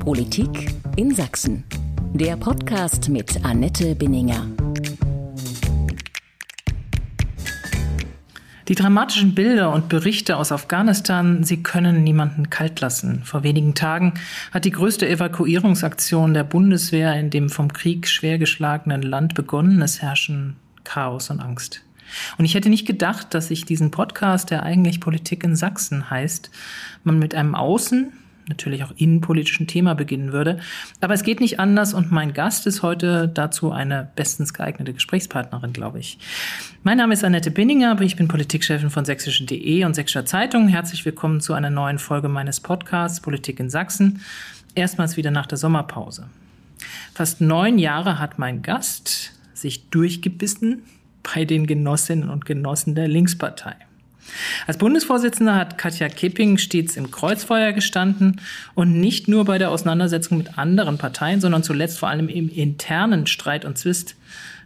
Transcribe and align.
Politik 0.00 0.72
in 0.96 1.14
Sachsen. 1.14 1.62
Der 2.14 2.34
Podcast 2.38 3.10
mit 3.10 3.44
Annette 3.44 3.94
Binninger. 3.94 4.46
Die 8.66 8.74
dramatischen 8.74 9.34
Bilder 9.34 9.74
und 9.74 9.90
Berichte 9.90 10.38
aus 10.38 10.52
Afghanistan, 10.52 11.44
sie 11.44 11.62
können 11.62 12.02
niemanden 12.02 12.48
kalt 12.48 12.80
lassen. 12.80 13.22
Vor 13.24 13.42
wenigen 13.42 13.74
Tagen 13.74 14.14
hat 14.52 14.64
die 14.64 14.70
größte 14.70 15.06
Evakuierungsaktion 15.06 16.32
der 16.32 16.44
Bundeswehr 16.44 17.14
in 17.20 17.28
dem 17.28 17.50
vom 17.50 17.70
Krieg 17.70 18.08
schwer 18.08 18.38
geschlagenen 18.38 19.02
Land 19.02 19.34
begonnen. 19.34 19.82
Es 19.82 20.00
herrschen 20.00 20.56
Chaos 20.82 21.28
und 21.28 21.40
Angst. 21.40 21.82
Und 22.38 22.46
ich 22.46 22.54
hätte 22.54 22.70
nicht 22.70 22.86
gedacht, 22.86 23.34
dass 23.34 23.50
ich 23.50 23.66
diesen 23.66 23.90
Podcast, 23.90 24.50
der 24.50 24.62
eigentlich 24.62 24.98
Politik 24.98 25.44
in 25.44 25.56
Sachsen 25.56 26.08
heißt, 26.08 26.50
man 27.04 27.18
mit 27.18 27.34
einem 27.34 27.54
Außen, 27.54 28.14
natürlich 28.50 28.84
auch 28.84 28.92
innenpolitischen 28.96 29.66
Thema 29.66 29.94
beginnen 29.94 30.32
würde. 30.32 30.58
Aber 31.00 31.14
es 31.14 31.22
geht 31.22 31.40
nicht 31.40 31.58
anders 31.58 31.94
und 31.94 32.12
mein 32.12 32.34
Gast 32.34 32.66
ist 32.66 32.82
heute 32.82 33.28
dazu 33.28 33.72
eine 33.72 34.10
bestens 34.14 34.52
geeignete 34.52 34.92
Gesprächspartnerin, 34.92 35.72
glaube 35.72 35.98
ich. 36.00 36.18
Mein 36.82 36.98
Name 36.98 37.14
ist 37.14 37.24
Annette 37.24 37.50
Binninger, 37.50 37.98
ich 38.02 38.16
bin 38.16 38.28
Politikchefin 38.28 38.90
von 38.90 39.06
sächsischen.de 39.06 39.84
und 39.84 39.94
Sächsischer 39.94 40.26
Zeitung. 40.26 40.68
Herzlich 40.68 41.06
willkommen 41.06 41.40
zu 41.40 41.54
einer 41.54 41.70
neuen 41.70 41.98
Folge 41.98 42.28
meines 42.28 42.60
Podcasts 42.60 43.20
Politik 43.20 43.58
in 43.58 43.70
Sachsen. 43.70 44.20
Erstmals 44.74 45.16
wieder 45.16 45.30
nach 45.30 45.46
der 45.46 45.56
Sommerpause. 45.56 46.26
Fast 47.14 47.40
neun 47.40 47.78
Jahre 47.78 48.18
hat 48.18 48.38
mein 48.38 48.62
Gast 48.62 49.32
sich 49.54 49.88
durchgebissen 49.90 50.82
bei 51.22 51.44
den 51.44 51.66
Genossinnen 51.66 52.30
und 52.30 52.44
Genossen 52.44 52.94
der 52.94 53.08
Linkspartei. 53.08 53.76
Als 54.66 54.78
Bundesvorsitzende 54.78 55.54
hat 55.54 55.78
Katja 55.78 56.08
Kipping 56.08 56.58
stets 56.58 56.96
im 56.96 57.10
Kreuzfeuer 57.10 57.72
gestanden 57.72 58.40
und 58.74 59.00
nicht 59.00 59.28
nur 59.28 59.44
bei 59.44 59.58
der 59.58 59.70
Auseinandersetzung 59.70 60.38
mit 60.38 60.58
anderen 60.58 60.98
Parteien, 60.98 61.40
sondern 61.40 61.62
zuletzt 61.62 61.98
vor 61.98 62.08
allem 62.08 62.28
im 62.28 62.48
internen 62.48 63.26
Streit 63.26 63.64
und 63.64 63.78
Zwist 63.78 64.16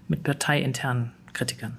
mit 0.08 0.22
parteiinternen 0.22 1.12
Kritikern. 1.32 1.76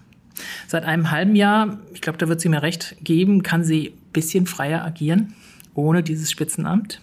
Seit 0.68 0.84
einem 0.84 1.12
halben 1.12 1.36
Jahr, 1.36 1.80
ich 1.94 2.02
glaube, 2.02 2.18
da 2.18 2.28
wird 2.28 2.42
sie 2.42 2.50
mir 2.50 2.62
recht 2.62 2.98
geben, 3.02 3.44
kann 3.44 3.64
sie 3.64 3.90
ein 3.90 4.12
bisschen 4.12 4.48
freier 4.48 4.84
agieren, 4.84 5.34
ohne 5.74 6.04
dieses 6.04 6.32
Spitzenamt. 6.32 7.02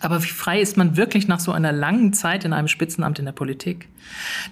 Aber 0.00 0.22
wie 0.22 0.28
frei 0.28 0.60
ist 0.60 0.76
man 0.76 0.96
wirklich 0.96 1.26
nach 1.26 1.40
so 1.40 1.52
einer 1.52 1.72
langen 1.72 2.12
Zeit 2.12 2.44
in 2.44 2.52
einem 2.52 2.68
Spitzenamt 2.68 3.18
in 3.18 3.24
der 3.24 3.32
Politik? 3.32 3.88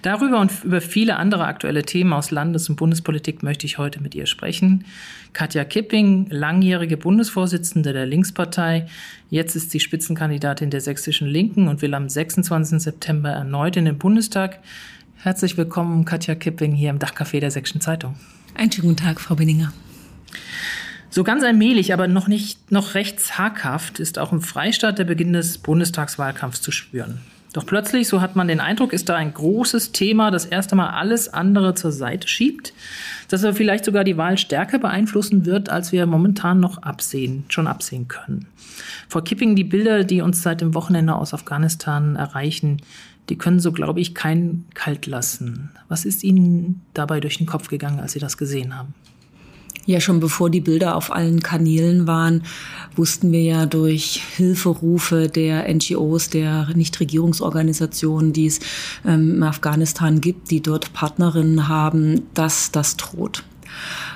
Darüber 0.01 0.39
und 0.39 0.51
über 0.63 0.81
viele 0.81 1.17
andere 1.17 1.45
aktuelle 1.45 1.83
Themen 1.83 2.13
aus 2.13 2.31
Landes- 2.31 2.67
und 2.67 2.77
Bundespolitik 2.77 3.43
möchte 3.43 3.67
ich 3.67 3.77
heute 3.77 4.01
mit 4.01 4.15
ihr 4.15 4.25
sprechen. 4.25 4.85
Katja 5.33 5.63
Kipping, 5.63 6.27
langjährige 6.29 6.97
Bundesvorsitzende 6.97 7.93
der 7.93 8.07
Linkspartei. 8.07 8.87
Jetzt 9.29 9.55
ist 9.55 9.69
sie 9.69 9.79
Spitzenkandidatin 9.79 10.71
der 10.71 10.81
sächsischen 10.81 11.27
Linken 11.27 11.67
und 11.67 11.81
will 11.83 11.93
am 11.93 12.09
26. 12.09 12.81
September 12.81 13.29
erneut 13.29 13.77
in 13.77 13.85
den 13.85 13.99
Bundestag. 13.99 14.59
Herzlich 15.17 15.57
willkommen, 15.57 16.05
Katja 16.05 16.35
Kipping, 16.35 16.73
hier 16.73 16.89
im 16.89 16.99
Dachcafé 16.99 17.39
der 17.39 17.51
Sächsischen 17.51 17.81
Zeitung. 17.81 18.15
Einen 18.55 18.71
schönen 18.71 18.89
guten 18.89 19.03
Tag, 19.03 19.21
Frau 19.21 19.35
Benninger. 19.35 19.73
So 21.15 21.23
ganz 21.23 21.45
allmählich, 21.45 21.93
aber 21.93 22.09
noch 22.09 22.27
nicht, 22.27 22.73
noch 22.73 22.93
recht 22.93 23.21
zaghaft 23.21 24.01
ist 24.01 24.19
auch 24.19 24.33
im 24.33 24.41
Freistaat 24.41 24.99
der 24.99 25.05
Beginn 25.05 25.31
des 25.31 25.59
Bundestagswahlkampfs 25.59 26.61
zu 26.61 26.71
spüren. 26.71 27.19
Doch 27.53 27.65
plötzlich, 27.65 28.09
so 28.09 28.19
hat 28.19 28.35
man 28.35 28.49
den 28.49 28.59
Eindruck, 28.59 28.91
ist 28.91 29.07
da 29.07 29.15
ein 29.15 29.33
großes 29.33 29.93
Thema, 29.93 30.29
das 30.29 30.43
erst 30.43 30.73
einmal 30.73 30.89
alles 30.89 31.33
andere 31.33 31.73
zur 31.73 31.93
Seite 31.93 32.27
schiebt, 32.27 32.73
das 33.29 33.45
aber 33.45 33.53
vielleicht 33.53 33.85
sogar 33.85 34.03
die 34.03 34.17
Wahl 34.17 34.37
stärker 34.37 34.77
beeinflussen 34.77 35.45
wird, 35.45 35.69
als 35.69 35.93
wir 35.93 36.05
momentan 36.05 36.59
noch 36.59 36.79
absehen, 36.79 37.45
schon 37.47 37.67
absehen 37.67 38.09
können. 38.09 38.47
Frau 39.07 39.21
Kipping, 39.21 39.55
die 39.55 39.63
Bilder, 39.63 40.03
die 40.03 40.19
uns 40.19 40.41
seit 40.41 40.59
dem 40.59 40.73
Wochenende 40.73 41.15
aus 41.15 41.33
Afghanistan 41.33 42.17
erreichen, 42.17 42.81
die 43.29 43.37
können 43.37 43.61
so, 43.61 43.71
glaube 43.71 44.01
ich, 44.01 44.15
keinen 44.15 44.65
kalt 44.73 45.05
lassen. 45.05 45.71
Was 45.87 46.03
ist 46.03 46.25
Ihnen 46.25 46.81
dabei 46.93 47.21
durch 47.21 47.37
den 47.37 47.47
Kopf 47.47 47.69
gegangen, 47.69 48.01
als 48.01 48.11
Sie 48.11 48.19
das 48.19 48.35
gesehen 48.35 48.77
haben? 48.77 48.93
Ja, 49.85 49.99
schon 49.99 50.19
bevor 50.19 50.49
die 50.49 50.61
Bilder 50.61 50.95
auf 50.95 51.11
allen 51.11 51.43
Kanälen 51.43 52.07
waren, 52.07 52.41
wussten 52.95 53.31
wir 53.31 53.43
ja 53.43 53.65
durch 53.67 54.23
Hilferufe 54.35 55.27
der 55.29 55.71
NGOs, 55.71 56.29
der 56.29 56.69
Nichtregierungsorganisationen, 56.73 58.33
die 58.33 58.47
es 58.47 58.59
ähm, 59.05 59.35
in 59.35 59.43
Afghanistan 59.43 60.21
gibt, 60.21 60.49
die 60.49 60.61
dort 60.61 60.91
Partnerinnen 60.93 61.67
haben, 61.67 62.23
dass 62.33 62.71
das 62.71 62.97
droht. 62.97 63.43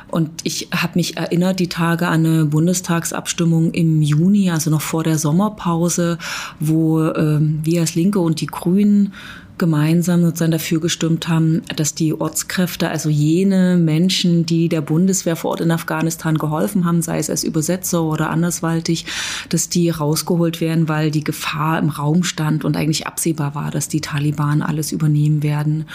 Und 0.08 0.42
ich 0.44 0.70
habe 0.74 0.94
mich 0.96 1.18
erinnert, 1.18 1.60
die 1.60 1.70
Tage 1.70 2.08
an 2.08 2.26
eine 2.26 2.46
Bundestagsabstimmung 2.46 3.72
im 3.72 4.02
Juni, 4.02 4.50
also 4.50 4.72
noch 4.72 4.82
vor 4.82 5.04
der 5.04 5.20
Sommerpause, 5.20 6.18
wo 6.60 7.04
ähm, 7.04 7.60
wir 7.64 7.82
als 7.82 7.94
Linke 7.94 8.20
und 8.20 8.42
die 8.42 8.48
Grünen 8.48 9.14
gemeinsam 9.60 10.24
sozusagen 10.24 10.52
dafür 10.52 10.80
gestimmt 10.80 11.28
haben, 11.28 11.62
dass 11.76 11.94
die 11.94 12.20
Ortskräfte, 12.20 12.90
also 12.90 13.10
jene 13.10 13.78
Menschen, 13.78 14.46
die 14.46 14.70
der 14.70 14.82
Bundeswehr 14.82 15.36
vor 15.36 15.52
Ort 15.52 15.62
in 15.62 15.72
Afghanistan 15.72 16.38
geholfen 16.38 16.86
haben, 16.86 17.02
sei 17.02 17.20
es 17.20 17.30
als 17.30 17.44
Übersetzer 17.44 18.02
oder 18.04 18.32
anderswaltig, 18.32 19.06
dass 19.50 19.70
die 19.70 19.90
rausgeholt 19.90 20.62
werden, 20.62 20.88
weil 20.90 21.12
die 21.12 21.24
Gefahr 21.24 21.78
im 21.78 21.90
Raum 21.90 22.24
stand 22.24 22.66
und 22.66 22.76
eigentlich 22.76 23.06
absehbar 23.06 23.54
war, 23.54 23.70
dass 23.70 23.88
die 23.88 24.02
Taliban 24.02 24.62
alles 24.64 24.92
übernehmen 24.92 25.44
werden. 25.44 25.86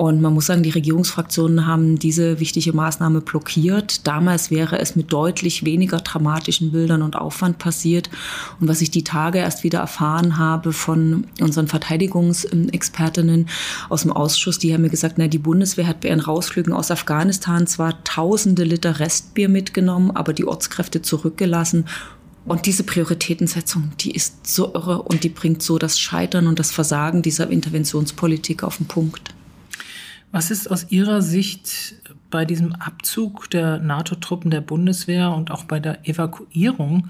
Und 0.00 0.22
man 0.22 0.32
muss 0.32 0.46
sagen, 0.46 0.62
die 0.62 0.70
Regierungsfraktionen 0.70 1.66
haben 1.66 1.98
diese 1.98 2.40
wichtige 2.40 2.72
Maßnahme 2.72 3.20
blockiert. 3.20 4.06
Damals 4.06 4.50
wäre 4.50 4.78
es 4.78 4.96
mit 4.96 5.12
deutlich 5.12 5.62
weniger 5.66 5.98
dramatischen 5.98 6.72
Bildern 6.72 7.02
und 7.02 7.16
Aufwand 7.16 7.58
passiert. 7.58 8.08
Und 8.60 8.68
was 8.68 8.80
ich 8.80 8.90
die 8.90 9.04
Tage 9.04 9.40
erst 9.40 9.62
wieder 9.62 9.80
erfahren 9.80 10.38
habe 10.38 10.72
von 10.72 11.26
unseren 11.38 11.68
Verteidigungsexpertinnen 11.68 13.50
aus 13.90 14.00
dem 14.00 14.12
Ausschuss, 14.14 14.58
die 14.58 14.72
haben 14.72 14.80
mir 14.80 14.88
gesagt, 14.88 15.16
na, 15.18 15.28
die 15.28 15.36
Bundeswehr 15.36 15.86
hat 15.86 16.00
bei 16.00 16.08
ihren 16.08 16.20
Rausflügen 16.20 16.72
aus 16.72 16.90
Afghanistan 16.90 17.66
zwar 17.66 18.02
tausende 18.02 18.64
Liter 18.64 19.00
Restbier 19.00 19.50
mitgenommen, 19.50 20.12
aber 20.12 20.32
die 20.32 20.46
Ortskräfte 20.46 21.02
zurückgelassen 21.02 21.84
und 22.46 22.64
diese 22.64 22.84
Prioritätensetzung, 22.84 23.92
die 24.00 24.12
ist 24.12 24.46
so 24.46 24.72
irre 24.72 25.02
und 25.02 25.24
die 25.24 25.28
bringt 25.28 25.62
so 25.62 25.76
das 25.76 26.00
Scheitern 26.00 26.46
und 26.46 26.58
das 26.58 26.70
Versagen 26.70 27.20
dieser 27.20 27.50
Interventionspolitik 27.50 28.62
auf 28.62 28.78
den 28.78 28.86
Punkt. 28.86 29.34
Was 30.32 30.50
ist 30.50 30.70
aus 30.70 30.86
Ihrer 30.90 31.22
Sicht 31.22 31.96
bei 32.30 32.44
diesem 32.44 32.72
Abzug 32.74 33.50
der 33.50 33.78
NATO-Truppen 33.78 34.50
der 34.50 34.60
Bundeswehr 34.60 35.32
und 35.32 35.50
auch 35.50 35.64
bei 35.64 35.80
der 35.80 36.08
Evakuierung 36.08 37.08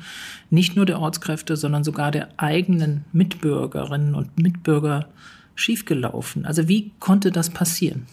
nicht 0.49 0.77
nur 0.77 0.87
der 0.87 1.01
Ortskräfte, 1.01 1.57
sondern 1.57 1.85
sogar 1.85 2.11
der 2.11 2.29
eigenen 2.39 3.05
Mitbürgerinnen 3.13 4.15
und 4.15 4.39
Mitbürger 4.39 5.09
schiefgelaufen? 5.55 6.47
Also 6.47 6.69
wie 6.69 6.93
konnte 6.99 7.31
das 7.31 7.51
passieren? 7.51 8.07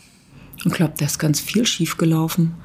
Ich 0.66 0.73
glaube, 0.73 0.95
da 0.97 1.06
ist 1.06 1.19
ganz 1.19 1.39
viel 1.39 1.66
schiefgelaufen. 1.66 2.56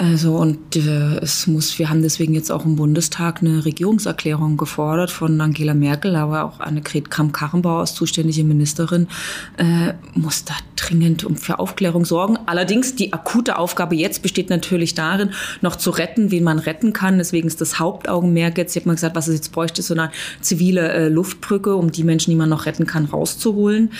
Also 0.00 0.36
und 0.36 0.76
äh, 0.76 1.18
es 1.22 1.48
muss, 1.48 1.76
wir 1.80 1.90
haben 1.90 2.02
deswegen 2.02 2.32
jetzt 2.32 2.52
auch 2.52 2.64
im 2.64 2.76
Bundestag 2.76 3.42
eine 3.42 3.64
Regierungserklärung 3.64 4.56
gefordert 4.56 5.10
von 5.10 5.40
Angela 5.40 5.74
Merkel, 5.74 6.14
aber 6.14 6.44
auch 6.44 6.60
Annegret 6.60 7.10
Kramp-Karrenbauer 7.10 7.80
als 7.80 7.94
zuständige 7.94 8.44
Ministerin 8.44 9.08
äh, 9.56 9.94
muss 10.14 10.44
da 10.44 10.54
dringend 10.76 11.24
um 11.24 11.34
für 11.34 11.58
Aufklärung 11.58 12.04
sorgen. 12.04 12.38
Allerdings 12.46 12.94
die 12.94 13.12
akute 13.12 13.58
Aufgabe 13.58 13.96
jetzt 13.96 14.22
besteht 14.22 14.50
natürlich 14.50 14.94
darin, 14.94 15.30
noch 15.62 15.74
zu 15.74 15.90
retten, 15.90 16.30
wen 16.30 16.44
man 16.44 16.60
retten 16.60 16.92
kann. 16.92 17.18
Deswegen 17.18 17.48
ist 17.48 17.60
das 17.60 17.80
Hauptaugenmerk 17.80 18.56
jetzt, 18.56 18.76
ich 18.76 18.82
habe 18.82 18.90
mal 18.90 18.94
gesagt, 18.94 19.16
was 19.16 19.26
es 19.26 19.34
jetzt 19.34 19.50
bräuchte, 19.50 19.82
so 19.82 19.94
eine 19.94 20.12
zivile 20.40 20.92
äh, 20.92 21.08
Luftbrücke, 21.08 21.74
um 21.74 21.90
die 21.90 22.04
Menschen, 22.04 22.30
die 22.30 22.36
man 22.36 22.50
noch 22.50 22.66
retten 22.66 22.86
kann, 22.86 23.06
rauszuholen. 23.06 23.90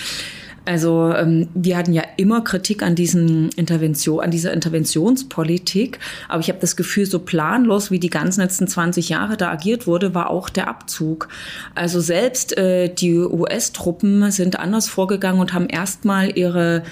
Also 0.65 1.13
ähm, 1.13 1.47
wir 1.53 1.77
hatten 1.77 1.93
ja 1.93 2.03
immer 2.17 2.43
Kritik 2.43 2.83
an 2.83 2.95
diesen 2.95 3.49
Intervention, 3.49 4.19
an 4.19 4.31
dieser 4.31 4.53
Interventionspolitik, 4.53 5.99
aber 6.27 6.41
ich 6.41 6.49
habe 6.49 6.59
das 6.59 6.75
Gefühl, 6.75 7.05
so 7.05 7.19
planlos 7.19 7.91
wie 7.91 7.99
die 7.99 8.09
ganzen 8.09 8.41
letzten 8.41 8.67
20 8.67 9.09
Jahre 9.09 9.37
da 9.37 9.51
agiert 9.51 9.87
wurde, 9.87 10.13
war 10.13 10.29
auch 10.29 10.49
der 10.49 10.67
Abzug. 10.67 11.29
Also 11.75 11.99
selbst 11.99 12.57
äh, 12.57 12.93
die 12.93 13.17
US-Truppen 13.17 14.31
sind 14.31 14.59
anders 14.59 14.87
vorgegangen 14.87 15.39
und 15.39 15.53
haben 15.53 15.67
erstmal 15.67 16.37
ihre 16.37 16.83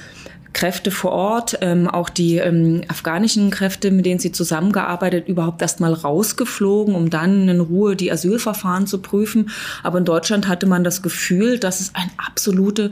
Kräfte 0.53 0.91
vor 0.91 1.11
Ort, 1.11 1.57
ähm, 1.61 1.87
auch 1.87 2.09
die 2.09 2.37
ähm, 2.37 2.81
afghanischen 2.87 3.49
Kräfte, 3.49 3.91
mit 3.91 4.05
denen 4.05 4.19
sie 4.19 4.31
zusammengearbeitet, 4.31 5.27
überhaupt 5.27 5.61
erst 5.61 5.79
mal 5.79 5.93
rausgeflogen, 5.93 6.95
um 6.95 7.09
dann 7.09 7.47
in 7.47 7.59
Ruhe 7.59 7.95
die 7.95 8.11
Asylverfahren 8.11 8.87
zu 8.87 9.01
prüfen. 9.01 9.49
Aber 9.83 9.99
in 9.99 10.05
Deutschland 10.05 10.47
hatte 10.47 10.65
man 10.65 10.83
das 10.83 11.01
Gefühl, 11.01 11.59
dass 11.59 11.79
es 11.79 11.93
eine 11.93 12.11
absolute 12.17 12.91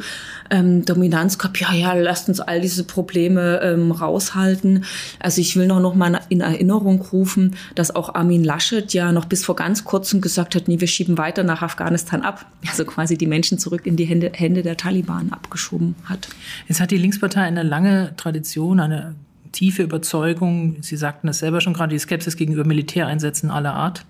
ähm, 0.50 0.86
Dominanz 0.86 1.38
gab. 1.38 1.60
Ja, 1.60 1.74
ja, 1.74 1.94
lasst 1.94 2.30
uns 2.30 2.40
all 2.40 2.62
diese 2.62 2.84
Probleme 2.84 3.62
ähm, 3.63 3.92
raushalten. 3.92 4.86
Also 5.19 5.42
ich 5.42 5.56
will 5.56 5.68
noch, 5.68 5.80
noch 5.80 5.96
mal 5.96 6.19
in 6.30 6.42
Erinnerung 6.42 7.02
rufen, 7.02 7.56
dass 7.75 7.96
auch 7.96 8.13
Armin 8.16 8.44
Laschet 8.44 8.94
ja 8.94 9.12
noch 9.12 9.25
bis 9.25 9.46
vor 9.46 9.56
ganz 9.56 9.84
kurzem 9.84 10.22
gesagt 10.22 10.56
hat, 10.56 10.68
nee, 10.68 10.80
wir 10.80 10.88
schieben 10.88 11.18
weiter 11.18 11.44
nach 11.44 11.62
Afghanistan 11.62 12.22
ab. 12.22 12.46
Also 12.68 12.86
quasi 12.86 13.18
die 13.18 13.28
Menschen 13.28 13.57
zurück 13.57 13.86
in 13.86 13.96
die 13.96 14.06
Hände, 14.06 14.31
Hände 14.34 14.62
der 14.62 14.78
Taliban 14.78 15.31
abgeschoben 15.31 15.96
hat. 16.06 16.28
Jetzt 16.68 16.80
hat 16.80 16.92
die 16.92 16.98
Linkspartei 16.98 17.44
eine 17.45 17.63
lange 17.63 18.13
Tradition, 18.18 18.80
eine 18.80 19.15
tiefe 19.51 19.83
Überzeugung. 19.83 20.77
Sie 20.81 20.97
sagten 20.97 21.27
es 21.27 21.39
selber 21.39 21.62
schon 21.62 21.74
gerade, 21.74 21.94
die 21.94 22.00
Skepsis 22.00 22.36
gegenüber 22.36 22.65
Militäreinsätzen 22.65 23.51
aller 23.51 23.74
Art, 23.74 24.06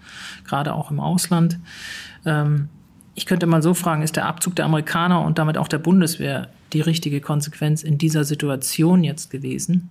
gerade 0.46 0.74
auch 0.74 0.92
im 0.92 1.00
Ausland. 1.00 1.60
Ähm, 2.26 2.70
Ich 3.18 3.26
könnte 3.26 3.46
mal 3.48 3.62
so 3.62 3.74
fragen, 3.74 4.02
ist 4.02 4.18
der 4.18 4.26
Abzug 4.26 4.58
der 4.58 4.66
Amerikaner 4.66 5.22
und 5.22 5.38
damit 5.38 5.58
auch 5.58 5.70
der 5.70 5.78
Bundeswehr 5.80 6.50
die 6.74 6.82
richtige 6.82 7.22
Konsequenz 7.22 7.82
in 7.82 7.98
dieser 7.98 8.26
Situation 8.26 9.06
jetzt 9.06 9.30
gewesen? 9.32 9.90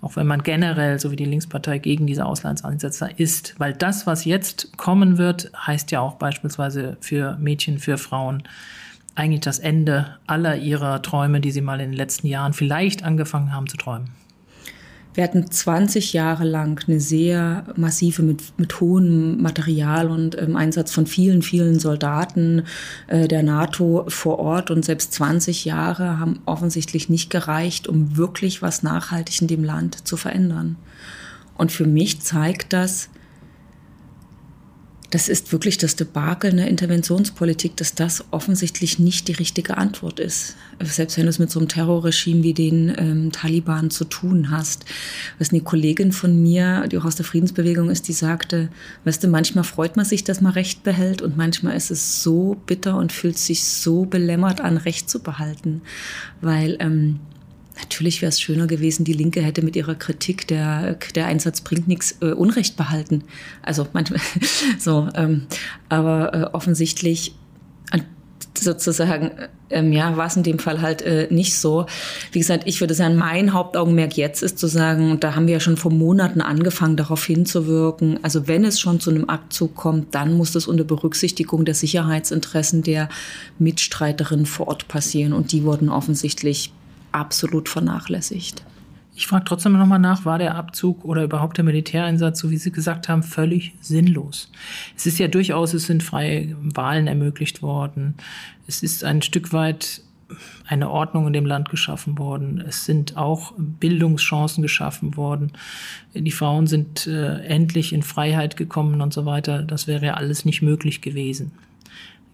Auch 0.00 0.16
wenn 0.16 0.26
man 0.26 0.42
generell, 0.42 0.98
so 0.98 1.12
wie 1.12 1.16
die 1.16 1.24
Linkspartei, 1.24 1.78
gegen 1.78 2.08
diese 2.08 2.24
Auslandseinsätze 2.26 3.10
ist. 3.16 3.54
Weil 3.58 3.74
das, 3.74 4.08
was 4.08 4.24
jetzt 4.24 4.76
kommen 4.76 5.18
wird, 5.18 5.52
heißt 5.54 5.92
ja 5.92 6.00
auch 6.00 6.16
beispielsweise 6.16 6.96
für 7.00 7.36
Mädchen, 7.38 7.78
für 7.78 7.96
Frauen, 7.96 8.42
eigentlich 9.14 9.40
das 9.40 9.58
Ende 9.58 10.16
aller 10.26 10.56
ihrer 10.56 11.02
Träume, 11.02 11.40
die 11.40 11.50
sie 11.50 11.60
mal 11.60 11.80
in 11.80 11.90
den 11.90 11.96
letzten 11.96 12.26
Jahren 12.26 12.52
vielleicht 12.52 13.04
angefangen 13.04 13.52
haben 13.52 13.68
zu 13.68 13.76
träumen. 13.76 14.10
Wir 15.14 15.22
hatten 15.22 15.48
20 15.48 16.12
Jahre 16.12 16.42
lang 16.42 16.84
eine 16.88 16.98
sehr 16.98 17.66
massive, 17.76 18.22
mit, 18.22 18.58
mit 18.58 18.80
hohem 18.80 19.40
Material 19.40 20.10
und 20.10 20.36
ähm, 20.36 20.56
Einsatz 20.56 20.90
von 20.90 21.06
vielen, 21.06 21.42
vielen 21.42 21.78
Soldaten 21.78 22.64
äh, 23.06 23.28
der 23.28 23.44
NATO 23.44 24.06
vor 24.08 24.40
Ort. 24.40 24.72
Und 24.72 24.84
selbst 24.84 25.12
20 25.12 25.64
Jahre 25.64 26.18
haben 26.18 26.40
offensichtlich 26.46 27.08
nicht 27.08 27.30
gereicht, 27.30 27.86
um 27.86 28.16
wirklich 28.16 28.60
was 28.60 28.82
nachhaltig 28.82 29.40
in 29.40 29.46
dem 29.46 29.62
Land 29.62 30.06
zu 30.06 30.16
verändern. 30.16 30.74
Und 31.56 31.70
für 31.70 31.86
mich 31.86 32.20
zeigt 32.20 32.72
das, 32.72 33.08
das 35.14 35.28
ist 35.28 35.52
wirklich 35.52 35.78
das 35.78 35.94
Debakel 35.94 36.50
einer 36.50 36.66
Interventionspolitik, 36.66 37.76
dass 37.76 37.94
das 37.94 38.24
offensichtlich 38.32 38.98
nicht 38.98 39.28
die 39.28 39.34
richtige 39.34 39.76
Antwort 39.76 40.18
ist. 40.18 40.56
Selbst 40.82 41.16
wenn 41.16 41.26
du 41.26 41.30
es 41.30 41.38
mit 41.38 41.52
so 41.52 41.60
einem 41.60 41.68
Terrorregime 41.68 42.42
wie 42.42 42.52
den 42.52 42.92
ähm, 42.98 43.30
Taliban 43.30 43.90
zu 43.90 44.06
tun 44.06 44.50
hast. 44.50 44.84
Was 45.38 45.50
eine 45.50 45.60
Kollegin 45.60 46.10
von 46.10 46.42
mir, 46.42 46.88
die 46.88 46.98
auch 46.98 47.04
aus 47.04 47.14
der 47.14 47.24
Friedensbewegung 47.24 47.90
ist, 47.90 48.08
die 48.08 48.12
sagte, 48.12 48.70
weißt 49.04 49.22
du, 49.22 49.28
manchmal 49.28 49.62
freut 49.62 49.94
man 49.94 50.04
sich, 50.04 50.24
dass 50.24 50.40
man 50.40 50.52
Recht 50.52 50.82
behält 50.82 51.22
und 51.22 51.36
manchmal 51.36 51.76
ist 51.76 51.92
es 51.92 52.24
so 52.24 52.56
bitter 52.66 52.96
und 52.96 53.12
fühlt 53.12 53.38
sich 53.38 53.62
so 53.62 54.06
belämmert 54.06 54.60
an, 54.60 54.78
Recht 54.78 55.08
zu 55.08 55.20
behalten. 55.20 55.82
Weil 56.40 56.76
ähm, 56.80 57.20
Natürlich 57.76 58.22
wäre 58.22 58.30
es 58.30 58.40
schöner 58.40 58.66
gewesen, 58.66 59.04
die 59.04 59.12
Linke 59.12 59.42
hätte 59.42 59.62
mit 59.62 59.74
ihrer 59.74 59.94
Kritik, 59.94 60.46
der, 60.46 60.96
der 61.14 61.26
Einsatz 61.26 61.60
bringt 61.60 61.88
nichts, 61.88 62.16
äh, 62.20 62.26
Unrecht 62.32 62.76
behalten. 62.76 63.24
Also 63.62 63.86
manchmal 63.92 64.20
so. 64.78 65.08
Ähm, 65.14 65.46
aber 65.88 66.34
äh, 66.34 66.42
offensichtlich 66.52 67.34
sozusagen, 68.58 69.32
ähm, 69.70 69.92
ja, 69.92 70.16
war 70.16 70.26
es 70.26 70.36
in 70.36 70.42
dem 70.42 70.58
Fall 70.58 70.80
halt 70.80 71.02
äh, 71.02 71.28
nicht 71.30 71.58
so. 71.58 71.86
Wie 72.32 72.38
gesagt, 72.38 72.64
ich 72.66 72.80
würde 72.80 72.94
sagen, 72.94 73.16
mein 73.16 73.52
Hauptaugenmerk 73.52 74.16
jetzt 74.16 74.42
ist 74.42 74.58
zu 74.58 74.66
sagen, 74.66 75.18
da 75.20 75.34
haben 75.34 75.46
wir 75.46 75.54
ja 75.54 75.60
schon 75.60 75.76
vor 75.76 75.92
Monaten 75.92 76.40
angefangen, 76.40 76.96
darauf 76.96 77.24
hinzuwirken. 77.24 78.20
Also 78.22 78.46
wenn 78.46 78.64
es 78.64 78.80
schon 78.80 79.00
zu 79.00 79.10
einem 79.10 79.24
Abzug 79.24 79.74
kommt, 79.74 80.14
dann 80.14 80.34
muss 80.34 80.52
das 80.52 80.66
unter 80.66 80.84
Berücksichtigung 80.84 81.64
der 81.64 81.74
Sicherheitsinteressen 81.74 82.82
der 82.82 83.08
Mitstreiterinnen 83.58 84.46
vor 84.46 84.68
Ort 84.68 84.88
passieren. 84.88 85.32
Und 85.32 85.52
die 85.52 85.64
wurden 85.64 85.88
offensichtlich 85.88 86.72
absolut 87.14 87.68
vernachlässigt. 87.68 88.64
Ich 89.16 89.28
frage 89.28 89.44
trotzdem 89.44 89.74
noch 89.74 89.86
mal 89.86 89.98
nach, 89.98 90.24
war 90.24 90.38
der 90.38 90.56
Abzug 90.56 91.04
oder 91.04 91.22
überhaupt 91.22 91.56
der 91.56 91.64
Militäreinsatz, 91.64 92.40
so 92.40 92.50
wie 92.50 92.56
Sie 92.56 92.72
gesagt 92.72 93.08
haben, 93.08 93.22
völlig 93.22 93.74
sinnlos? 93.80 94.50
Es 94.96 95.06
ist 95.06 95.18
ja 95.18 95.28
durchaus, 95.28 95.72
es 95.72 95.86
sind 95.86 96.02
freie 96.02 96.56
Wahlen 96.60 97.06
ermöglicht 97.06 97.62
worden. 97.62 98.14
Es 98.66 98.82
ist 98.82 99.04
ein 99.04 99.22
Stück 99.22 99.52
weit 99.52 100.00
eine 100.66 100.90
Ordnung 100.90 101.28
in 101.28 101.32
dem 101.32 101.46
Land 101.46 101.68
geschaffen 101.68 102.18
worden. 102.18 102.62
Es 102.66 102.84
sind 102.84 103.16
auch 103.16 103.52
Bildungschancen 103.56 104.62
geschaffen 104.62 105.16
worden. 105.16 105.52
Die 106.14 106.30
Frauen 106.32 106.66
sind 106.66 107.06
äh, 107.06 107.40
endlich 107.44 107.92
in 107.92 108.02
Freiheit 108.02 108.56
gekommen 108.56 109.00
und 109.00 109.12
so 109.12 109.26
weiter. 109.26 109.62
Das 109.62 109.86
wäre 109.86 110.06
ja 110.06 110.14
alles 110.14 110.44
nicht 110.44 110.62
möglich 110.62 111.02
gewesen. 111.02 111.52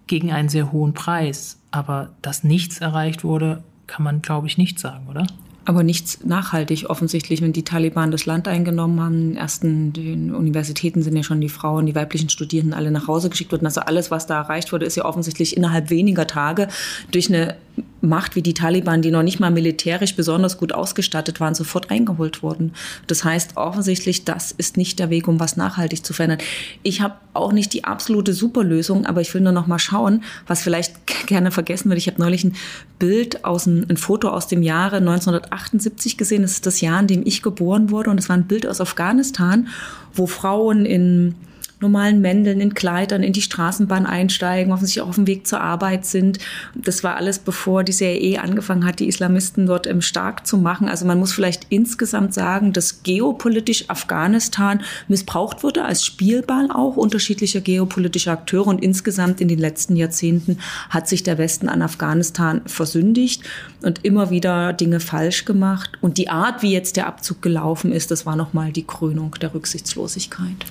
Gegen 0.06 0.32
einen 0.32 0.48
sehr 0.48 0.72
hohen 0.72 0.94
Preis. 0.94 1.60
Aber 1.72 2.10
dass 2.22 2.42
nichts 2.42 2.80
erreicht 2.80 3.22
wurde, 3.22 3.62
kann 3.90 4.04
man, 4.04 4.22
glaube 4.22 4.46
ich, 4.46 4.56
nicht 4.56 4.78
sagen, 4.78 5.06
oder? 5.08 5.26
Aber 5.66 5.82
nichts 5.82 6.24
nachhaltig 6.24 6.86
offensichtlich, 6.88 7.42
wenn 7.42 7.52
die 7.52 7.64
Taliban 7.64 8.10
das 8.10 8.24
Land 8.24 8.48
eingenommen 8.48 9.00
haben. 9.00 9.36
Ersten 9.36 9.92
den 9.92 10.34
Universitäten 10.34 11.02
sind 11.02 11.16
ja 11.16 11.22
schon 11.22 11.40
die 11.40 11.50
Frauen, 11.50 11.86
die 11.86 11.94
weiblichen 11.94 12.30
Studierenden 12.30 12.72
alle 12.72 12.90
nach 12.90 13.08
Hause 13.08 13.28
geschickt 13.28 13.52
worden. 13.52 13.66
Also 13.66 13.82
alles, 13.82 14.10
was 14.10 14.26
da 14.26 14.40
erreicht 14.40 14.72
wurde, 14.72 14.86
ist 14.86 14.96
ja 14.96 15.04
offensichtlich 15.04 15.56
innerhalb 15.56 15.90
weniger 15.90 16.26
Tage 16.26 16.68
durch 17.10 17.28
eine 17.28 17.56
Macht 18.02 18.34
wie 18.34 18.42
die 18.42 18.54
Taliban, 18.54 19.02
die 19.02 19.10
noch 19.10 19.22
nicht 19.22 19.40
mal 19.40 19.50
militärisch 19.50 20.16
besonders 20.16 20.58
gut 20.58 20.72
ausgestattet 20.72 21.40
waren, 21.40 21.54
sofort 21.54 21.90
eingeholt 21.90 22.42
wurden. 22.42 22.72
Das 23.06 23.24
heißt 23.24 23.56
offensichtlich, 23.56 24.24
das 24.24 24.52
ist 24.52 24.76
nicht 24.76 24.98
der 24.98 25.10
Weg, 25.10 25.28
um 25.28 25.38
was 25.38 25.56
nachhaltig 25.56 26.04
zu 26.04 26.12
verändern. 26.12 26.38
Ich 26.82 27.00
habe 27.00 27.14
auch 27.34 27.52
nicht 27.52 27.72
die 27.72 27.84
absolute 27.84 28.32
Superlösung, 28.32 29.06
aber 29.06 29.20
ich 29.20 29.32
will 29.34 29.40
nur 29.42 29.52
noch 29.52 29.66
mal 29.66 29.78
schauen, 29.78 30.22
was 30.46 30.62
vielleicht 30.62 30.94
gerne 31.26 31.50
vergessen 31.50 31.90
wird. 31.90 31.98
Ich 31.98 32.06
habe 32.06 32.20
neulich 32.20 32.44
ein 32.44 32.54
Bild 32.98 33.44
aus 33.44 33.66
ein, 33.66 33.86
ein 33.88 33.96
Foto 33.96 34.28
aus 34.28 34.46
dem 34.46 34.62
Jahre 34.62 34.96
1978 34.96 36.16
gesehen. 36.16 36.42
Das 36.42 36.52
ist 36.52 36.66
das 36.66 36.80
Jahr, 36.80 37.00
in 37.00 37.06
dem 37.06 37.22
ich 37.26 37.42
geboren 37.42 37.90
wurde 37.90 38.10
und 38.10 38.18
es 38.18 38.28
war 38.28 38.36
ein 38.36 38.46
Bild 38.46 38.66
aus 38.66 38.80
Afghanistan, 38.80 39.68
wo 40.14 40.26
Frauen 40.26 40.86
in 40.86 41.34
normalen 41.80 42.20
Mändeln, 42.20 42.60
in 42.60 42.74
Kleidern 42.74 43.22
in 43.22 43.32
die 43.32 43.42
Straßenbahn 43.42 44.06
einsteigen, 44.06 44.72
offensichtlich 44.72 45.02
auch 45.02 45.08
auf 45.08 45.14
dem 45.14 45.26
Weg 45.26 45.46
zur 45.46 45.60
Arbeit 45.60 46.04
sind. 46.04 46.38
Das 46.74 47.02
war 47.02 47.16
alles, 47.16 47.38
bevor 47.38 47.84
die 47.84 47.92
CIA 47.92 48.42
angefangen 48.42 48.84
hat, 48.84 49.00
die 49.00 49.08
Islamisten 49.08 49.66
dort 49.66 49.86
ähm, 49.86 50.02
stark 50.02 50.46
zu 50.46 50.58
machen. 50.58 50.88
Also 50.88 51.06
man 51.06 51.18
muss 51.18 51.32
vielleicht 51.32 51.66
insgesamt 51.70 52.34
sagen, 52.34 52.72
dass 52.72 53.02
geopolitisch 53.02 53.88
Afghanistan 53.88 54.82
missbraucht 55.08 55.62
wurde 55.62 55.84
als 55.84 56.04
Spielball 56.04 56.70
auch 56.70 56.96
unterschiedlicher 56.96 57.60
geopolitischer 57.60 58.32
Akteure 58.32 58.66
und 58.66 58.82
insgesamt 58.82 59.40
in 59.40 59.48
den 59.48 59.58
letzten 59.58 59.96
Jahrzehnten 59.96 60.58
hat 60.90 61.08
sich 61.08 61.22
der 61.22 61.38
Westen 61.38 61.68
an 61.68 61.82
Afghanistan 61.82 62.60
versündigt 62.66 63.42
und 63.82 64.04
immer 64.04 64.30
wieder 64.30 64.72
Dinge 64.72 65.00
falsch 65.00 65.44
gemacht. 65.44 65.92
Und 66.00 66.18
die 66.18 66.28
Art, 66.28 66.62
wie 66.62 66.72
jetzt 66.72 66.96
der 66.96 67.06
Abzug 67.06 67.40
gelaufen 67.42 67.92
ist, 67.92 68.10
das 68.10 68.26
war 68.26 68.36
nochmal 68.36 68.72
die 68.72 68.86
Krönung 68.86 69.34
der 69.40 69.54
Rücksichtslosigkeit. 69.54 70.66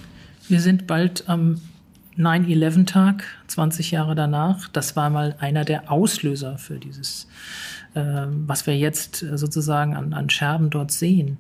Wir 0.50 0.62
sind 0.62 0.88
bald 0.88 1.30
am 1.30 1.62
9-11-Tag, 2.18 3.24
20 3.46 3.92
Jahre 3.92 4.16
danach. 4.16 4.68
Das 4.70 4.96
war 4.96 5.12
mal 5.12 5.36
einer 5.40 5.64
der 5.64 5.92
Auslöser 5.92 6.58
für 6.58 6.80
dieses, 6.80 7.28
äh, 7.94 8.26
was 8.48 8.66
wir 8.66 8.76
jetzt 8.76 9.18
sozusagen 9.18 9.96
an, 9.96 10.14
an 10.14 10.32
Scherben 10.32 10.72
dort 10.72 10.92
sehen. 10.92 11.38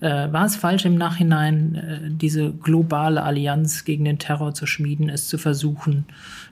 Äh, 0.00 0.32
war 0.32 0.46
es 0.46 0.54
falsch 0.54 0.84
im 0.84 0.94
Nachhinein, 0.94 1.74
äh, 1.74 2.00
diese 2.08 2.52
globale 2.52 3.24
Allianz 3.24 3.84
gegen 3.84 4.04
den 4.04 4.20
Terror 4.20 4.54
zu 4.54 4.64
schmieden, 4.64 5.08
es 5.08 5.26
zu 5.26 5.38
versuchen, 5.38 6.04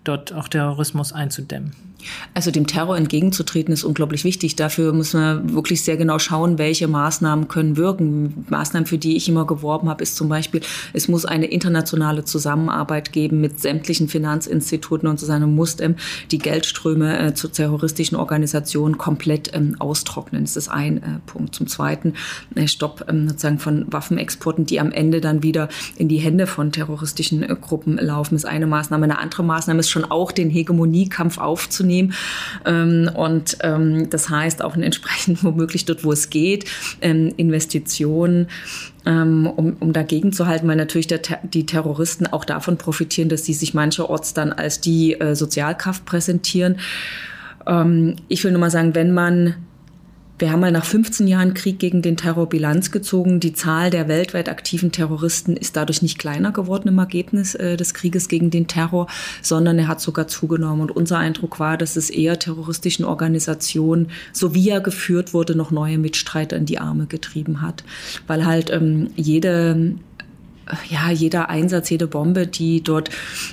dort 0.02 0.32
auch 0.32 0.48
Terrorismus 0.48 1.12
einzudämmen? 1.12 1.76
Also 2.34 2.50
dem 2.50 2.66
Terror 2.66 2.96
entgegenzutreten 2.96 3.72
ist 3.72 3.84
unglaublich 3.84 4.24
wichtig. 4.24 4.56
Dafür 4.56 4.92
muss 4.92 5.14
man 5.14 5.54
wirklich 5.54 5.82
sehr 5.82 5.96
genau 5.96 6.18
schauen, 6.18 6.58
welche 6.58 6.88
Maßnahmen 6.88 7.48
können 7.48 7.76
wirken. 7.76 8.44
Maßnahmen, 8.48 8.86
für 8.86 8.98
die 8.98 9.16
ich 9.16 9.28
immer 9.28 9.46
geworben 9.46 9.88
habe, 9.88 10.02
ist 10.02 10.16
zum 10.16 10.28
Beispiel, 10.28 10.60
es 10.92 11.08
muss 11.08 11.24
eine 11.24 11.46
internationale 11.46 12.24
Zusammenarbeit 12.24 13.12
geben 13.12 13.40
mit 13.40 13.60
sämtlichen 13.60 14.08
Finanzinstituten 14.08 15.08
und 15.08 15.18
so 15.18 15.26
seinem 15.26 15.54
muss 15.54 15.80
ähm, 15.80 15.96
die 16.30 16.38
Geldströme 16.38 17.18
äh, 17.18 17.34
zu 17.34 17.48
terroristischen 17.48 18.16
Organisationen 18.16 18.98
komplett 18.98 19.54
ähm, 19.54 19.76
austrocknen. 19.78 20.44
Das 20.44 20.56
ist 20.56 20.68
ein 20.68 20.98
äh, 20.98 21.02
Punkt. 21.26 21.54
Zum 21.54 21.66
Zweiten 21.66 22.14
äh, 22.54 22.68
Stopp 22.68 23.04
ähm, 23.08 23.28
sozusagen 23.28 23.58
von 23.58 23.86
Waffenexporten, 23.92 24.66
die 24.66 24.80
am 24.80 24.92
Ende 24.92 25.20
dann 25.20 25.42
wieder 25.42 25.68
in 25.96 26.08
die 26.08 26.18
Hände 26.18 26.46
von 26.46 26.72
terroristischen 26.72 27.42
äh, 27.42 27.56
Gruppen 27.60 27.96
laufen, 27.96 28.34
ist 28.34 28.44
eine 28.44 28.66
Maßnahme. 28.66 29.04
Eine 29.04 29.18
andere 29.18 29.44
Maßnahme 29.44 29.80
ist 29.80 29.90
schon 29.90 30.04
auch 30.04 30.32
den 30.32 30.50
Hegemoniekampf 30.50 31.38
aufzunehmen. 31.38 31.93
Ähm, 32.64 33.10
und 33.14 33.58
ähm, 33.62 34.10
das 34.10 34.30
heißt 34.30 34.62
auch 34.62 34.76
entsprechend 34.76 35.42
womöglich 35.44 35.84
dort, 35.84 36.04
wo 36.04 36.12
es 36.12 36.30
geht, 36.30 36.66
ähm, 37.00 37.32
Investitionen 37.36 38.48
um, 39.06 39.76
um 39.80 39.92
dagegen 39.92 40.32
zu 40.32 40.46
halten, 40.46 40.66
weil 40.66 40.76
natürlich 40.76 41.06
der, 41.06 41.20
die 41.42 41.66
Terroristen 41.66 42.26
auch 42.26 42.46
davon 42.46 42.78
profitieren, 42.78 43.28
dass 43.28 43.44
sie 43.44 43.52
sich 43.52 43.74
mancherorts 43.74 44.32
dann 44.32 44.50
als 44.50 44.80
die 44.80 45.20
äh, 45.20 45.34
Sozialkraft 45.34 46.06
präsentieren. 46.06 46.76
Ähm, 47.66 48.16
ich 48.28 48.42
will 48.44 48.52
nur 48.52 48.60
mal 48.60 48.70
sagen, 48.70 48.94
wenn 48.94 49.12
man 49.12 49.56
wir 50.44 50.52
haben 50.52 50.60
mal 50.60 50.70
nach 50.70 50.84
15 50.84 51.26
Jahren 51.26 51.54
Krieg 51.54 51.78
gegen 51.78 52.02
den 52.02 52.18
Terror 52.18 52.46
Bilanz 52.46 52.90
gezogen. 52.90 53.40
Die 53.40 53.54
Zahl 53.54 53.88
der 53.88 54.08
weltweit 54.08 54.50
aktiven 54.50 54.92
Terroristen 54.92 55.56
ist 55.56 55.74
dadurch 55.74 56.02
nicht 56.02 56.18
kleiner 56.18 56.52
geworden 56.52 56.88
im 56.88 56.98
Ergebnis 56.98 57.54
äh, 57.54 57.78
des 57.78 57.94
Krieges 57.94 58.28
gegen 58.28 58.50
den 58.50 58.66
Terror, 58.66 59.06
sondern 59.40 59.78
er 59.78 59.88
hat 59.88 60.02
sogar 60.02 60.28
zugenommen. 60.28 60.82
Und 60.82 60.90
unser 60.90 61.16
Eindruck 61.16 61.60
war, 61.60 61.78
dass 61.78 61.96
es 61.96 62.10
eher 62.10 62.38
terroristischen 62.38 63.06
Organisationen, 63.06 64.10
so 64.34 64.54
wie 64.54 64.68
er 64.68 64.82
geführt 64.82 65.32
wurde, 65.32 65.56
noch 65.56 65.70
neue 65.70 65.96
Mitstreiter 65.96 66.58
in 66.58 66.66
die 66.66 66.78
Arme 66.78 67.06
getrieben 67.06 67.62
hat. 67.62 67.82
Weil 68.26 68.44
halt 68.44 68.68
ähm, 68.68 69.12
jede 69.16 69.94
ja, 70.90 71.10
jeder 71.10 71.48
Einsatz, 71.48 71.88
jede 71.88 72.06
Bombe, 72.06 72.46
die 72.46 72.82
dort 72.82 73.08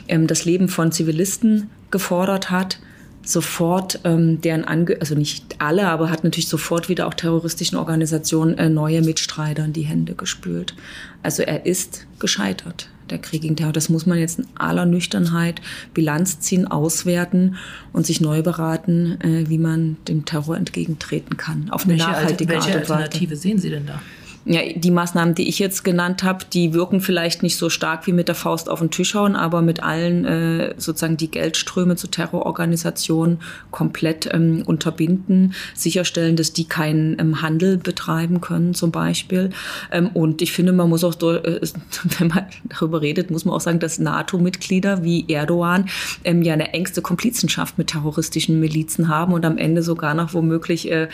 ähm, 0.10 0.28
das 0.28 0.44
Leben 0.44 0.68
von 0.68 0.92
Zivilisten 0.92 1.70
gefordert 1.90 2.52
hat, 2.52 2.80
sofort 3.24 4.00
ähm, 4.04 4.42
deren 4.42 4.66
Ange 4.66 4.98
also 5.00 5.16
nicht 5.16 5.56
alle, 5.60 5.88
aber 5.88 6.10
hat 6.10 6.24
natürlich 6.24 6.48
sofort 6.48 6.90
wieder 6.90 7.08
auch 7.08 7.14
terroristischen 7.14 7.78
Organisationen 7.78 8.58
äh, 8.58 8.70
neue 8.70 9.02
Mitstreiter 9.02 9.66
in 9.66 9.74
die 9.74 9.84
Hände 9.84 10.16
gespült. 10.16 10.76
Also 11.24 11.44
er 11.44 11.66
ist 11.66 12.08
gescheitert, 12.20 12.90
der 13.10 13.20
Krieg 13.20 13.44
gegen 13.44 13.56
Terror. 13.56 13.74
Das 13.74 13.90
muss 13.90 14.06
man 14.06 14.18
jetzt 14.18 14.40
in 14.40 14.48
aller 14.56 14.86
Nüchternheit 14.86 15.62
Bilanz 15.94 16.40
ziehen, 16.40 16.68
auswerten 16.68 17.58
und 17.94 18.06
sich 18.06 18.22
neu 18.22 18.42
beraten, 18.42 19.20
äh, 19.22 19.50
wie 19.50 19.60
man 19.60 19.98
dem 20.08 20.26
Terror 20.26 20.58
entgegentreten 20.58 21.38
kann. 21.38 21.70
Auf 21.70 21.84
eine 21.84 21.94
welche 21.94 22.08
nachhaltige 22.08 22.56
Art 22.56 22.66
und 22.66 22.72
Weise. 22.72 22.80
Welche 22.80 22.94
Alternative 22.94 23.36
sehen 23.36 23.60
Sie 23.60 23.70
denn 23.70 23.86
da? 23.86 24.02
Ja, 24.46 24.62
die 24.74 24.90
Maßnahmen, 24.90 25.36
die 25.36 25.48
ich 25.48 25.60
jetzt 25.60 25.84
genannt 25.84 26.24
habe, 26.24 26.46
die 26.52 26.74
wirken 26.74 27.00
vielleicht 27.00 27.44
nicht 27.44 27.58
so 27.58 27.70
stark 27.70 28.08
wie 28.08 28.12
mit 28.12 28.28
der 28.28 28.34
Faust 28.34 28.70
auf 28.70 28.80
den 28.80 28.90
Tisch 28.90 29.14
hauen, 29.14 29.36
aber 29.36 29.62
mit 29.62 29.84
allen 29.84 30.26
äh, 30.26 30.74
sozusagen 30.78 31.16
die 31.16 31.30
Geldströme 31.30 31.96
zu 31.96 32.08
Terrororganisationen 32.08 33.40
komplett 33.70 34.34
ähm, 34.34 34.64
unterbinden, 34.66 35.54
sicherstellen, 35.76 36.36
dass 36.36 36.54
die 36.54 36.66
keinen 36.66 37.20
ähm, 37.20 37.44
Handel 37.44 37.78
betreiben 37.78 38.42
können 38.42 38.74
zum 38.74 38.90
Beispiel. 38.90 39.52
Ähm, 39.92 40.08
und 40.08 40.42
ich 40.42 40.54
finde, 40.54 40.72
man 40.72 40.90
muss 40.90 41.04
auch, 41.04 41.14
äh, 41.22 41.62
wenn 42.18 42.28
man 42.30 42.46
darüber 42.64 43.02
redet, 43.02 43.30
muss 43.30 43.46
man 43.46 43.54
auch 43.54 43.62
sagen, 43.62 43.80
dass 43.80 44.00
NATO-Mitglieder 44.00 45.04
wie 45.04 45.26
Erdogan 45.30 45.88
ähm, 46.24 46.42
ja 46.42 46.54
eine 46.54 46.74
engste 46.74 47.04
Komplizenschaft 47.04 47.78
mit 47.78 47.88
terroristischen 47.88 48.60
Milizen 48.60 49.08
haben 49.08 49.34
und 49.34 49.46
am 49.46 49.60
Ende 49.60 49.84
sogar 49.84 50.16
noch 50.16 50.34
womöglich 50.34 50.92
äh, 50.92 51.10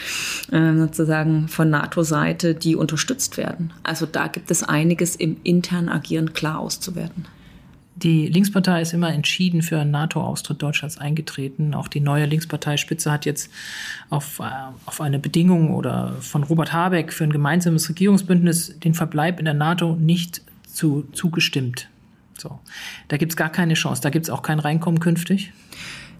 äh, 0.51 0.77
sozusagen 0.77 1.49
von 1.49 1.69
NATO-Seite 1.69 2.55
die 2.55 2.77
unterstützen 2.77 3.16
unterstützt 3.17 3.37
werden. 3.37 3.73
Also 3.83 4.05
da 4.05 4.27
gibt 4.27 4.51
es 4.51 4.63
einiges 4.63 5.15
im 5.15 5.37
internen 5.43 5.89
Agieren 5.89 6.33
klar 6.33 6.59
auszuwerten. 6.59 7.25
Die 7.95 8.27
Linkspartei 8.27 8.81
ist 8.81 8.93
immer 8.93 9.11
entschieden 9.11 9.63
für 9.63 9.79
einen 9.79 9.89
NATO-Austritt 9.89 10.61
Deutschlands 10.61 10.99
eingetreten. 10.99 11.73
Auch 11.73 11.87
die 11.87 11.99
neue 11.99 12.27
Linksparteispitze 12.27 13.11
hat 13.11 13.25
jetzt 13.25 13.49
auf, 14.11 14.39
äh, 14.39 14.43
auf 14.85 15.01
eine 15.01 15.17
Bedingung 15.17 15.73
oder 15.73 16.13
von 16.19 16.43
Robert 16.43 16.73
Habeck 16.73 17.11
für 17.11 17.23
ein 17.23 17.33
gemeinsames 17.33 17.89
Regierungsbündnis 17.89 18.77
den 18.79 18.93
Verbleib 18.93 19.39
in 19.39 19.45
der 19.45 19.55
NATO 19.55 19.95
nicht 19.95 20.43
zu, 20.71 21.07
zugestimmt. 21.11 21.89
So. 22.37 22.59
Da 23.07 23.17
gibt 23.17 23.31
es 23.31 23.35
gar 23.35 23.49
keine 23.49 23.73
Chance. 23.73 24.03
Da 24.03 24.11
gibt 24.11 24.25
es 24.25 24.29
auch 24.29 24.43
kein 24.43 24.59
Reinkommen 24.59 24.99
künftig. 24.99 25.51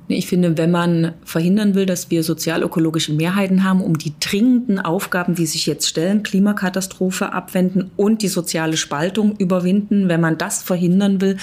Ich 0.10 0.28
finde, 0.28 0.58
wenn 0.58 0.72
man 0.72 1.14
verhindern 1.26 1.76
will, 1.76 1.86
dass 1.86 2.10
wir 2.10 2.24
sozialökologische 2.24 3.12
Mehrheiten 3.12 3.66
haben, 3.66 3.82
um 3.82 3.98
die 3.98 4.14
dringenden 4.20 4.80
Aufgaben, 4.80 5.36
die 5.36 5.46
sich 5.46 5.66
jetzt 5.66 5.88
stellen, 5.88 6.24
Klimakatastrophe 6.24 7.34
abwenden 7.34 7.92
und 7.98 8.22
die 8.22 8.30
soziale 8.30 8.78
Spaltung 8.78 9.36
überwinden, 9.38 10.08
wenn 10.08 10.22
man 10.22 10.38
das 10.38 10.64
verhindern 10.64 11.20
will, 11.20 11.38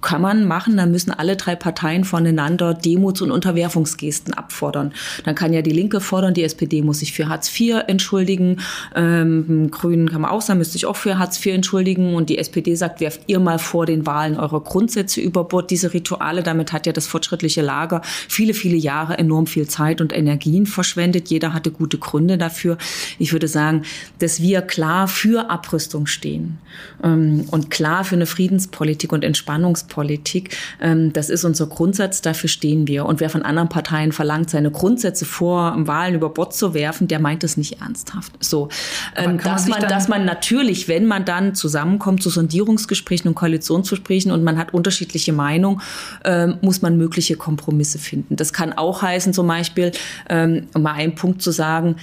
kann 0.00 0.22
man 0.22 0.44
machen, 0.46 0.76
dann 0.76 0.90
müssen 0.90 1.10
alle 1.10 1.36
drei 1.36 1.56
Parteien 1.56 2.04
voneinander 2.04 2.74
Demuts- 2.74 3.22
und 3.22 3.30
Unterwerfungsgesten 3.30 4.34
abfordern. 4.34 4.92
Dann 5.24 5.34
kann 5.34 5.52
ja 5.52 5.62
die 5.62 5.70
Linke 5.70 6.00
fordern, 6.00 6.34
die 6.34 6.44
SPD 6.44 6.82
muss 6.82 7.00
sich 7.00 7.12
für 7.12 7.28
Hartz 7.28 7.48
IV 7.58 7.82
entschuldigen, 7.86 8.60
ähm, 8.94 9.70
Grünen 9.70 10.10
kann 10.10 10.20
man 10.20 10.30
auch 10.30 10.42
sagen, 10.42 10.58
müsste 10.58 10.74
sich 10.74 10.86
auch 10.86 10.96
für 10.96 11.18
Hartz 11.18 11.44
IV 11.44 11.54
entschuldigen 11.54 12.14
und 12.14 12.28
die 12.28 12.38
SPD 12.38 12.74
sagt, 12.74 13.00
werft 13.00 13.22
ihr 13.26 13.40
mal 13.40 13.58
vor 13.58 13.86
den 13.86 14.06
Wahlen 14.06 14.38
eure 14.38 14.60
Grundsätze 14.60 15.20
über 15.20 15.44
Bord. 15.44 15.70
Diese 15.70 15.92
Rituale, 15.92 16.42
damit 16.42 16.72
hat 16.72 16.86
ja 16.86 16.92
das 16.92 17.06
fortschrittliche 17.06 17.62
Lager 17.62 18.02
viele, 18.04 18.54
viele 18.54 18.76
Jahre 18.76 19.18
enorm 19.18 19.46
viel 19.46 19.66
Zeit 19.66 20.00
und 20.00 20.12
Energien 20.16 20.66
verschwendet. 20.66 21.28
Jeder 21.28 21.52
hatte 21.52 21.70
gute 21.70 21.98
Gründe 21.98 22.38
dafür. 22.38 22.78
Ich 23.18 23.32
würde 23.32 23.48
sagen, 23.48 23.82
dass 24.18 24.40
wir 24.40 24.62
klar 24.62 25.08
für 25.08 25.50
Abrüstung 25.50 26.06
stehen 26.06 26.58
ähm, 27.02 27.46
und 27.50 27.70
klar 27.70 28.04
für 28.04 28.14
eine 28.14 28.26
Friedenspolitik 28.26 29.12
und 29.12 29.24
Entspannungspolitik 29.24 29.85
Politik. 29.86 30.56
Ähm, 30.80 31.12
das 31.12 31.30
ist 31.30 31.44
unser 31.44 31.66
Grundsatz, 31.66 32.22
dafür 32.22 32.48
stehen 32.48 32.86
wir. 32.86 33.06
Und 33.06 33.20
wer 33.20 33.30
von 33.30 33.42
anderen 33.42 33.68
Parteien 33.68 34.12
verlangt, 34.12 34.50
seine 34.50 34.70
Grundsätze 34.70 35.24
vor 35.24 35.74
Wahlen 35.78 36.14
über 36.14 36.30
Bord 36.30 36.54
zu 36.54 36.74
werfen, 36.74 37.08
der 37.08 37.18
meint 37.18 37.42
das 37.42 37.56
nicht 37.56 37.80
ernsthaft. 37.80 38.32
So, 38.40 38.68
ähm, 39.16 39.38
dass, 39.38 39.66
man, 39.66 39.80
dass 39.82 40.08
man 40.08 40.24
natürlich, 40.24 40.88
wenn 40.88 41.06
man 41.06 41.24
dann 41.24 41.54
zusammenkommt 41.54 42.22
zu 42.22 42.30
Sondierungsgesprächen 42.30 43.28
und 43.28 43.34
Koalitionsgesprächen 43.34 44.30
und 44.30 44.44
man 44.44 44.58
hat 44.58 44.74
unterschiedliche 44.74 45.32
Meinungen, 45.32 45.80
ähm, 46.24 46.58
muss 46.60 46.82
man 46.82 46.96
mögliche 46.96 47.36
Kompromisse 47.36 47.98
finden. 47.98 48.36
Das 48.36 48.52
kann 48.52 48.72
auch 48.72 49.02
heißen, 49.02 49.32
zum 49.32 49.46
Beispiel, 49.46 49.92
um 50.28 50.82
mal 50.82 50.92
einen 50.92 51.14
Punkt 51.14 51.42
zu 51.42 51.50
sagen, 51.50 51.96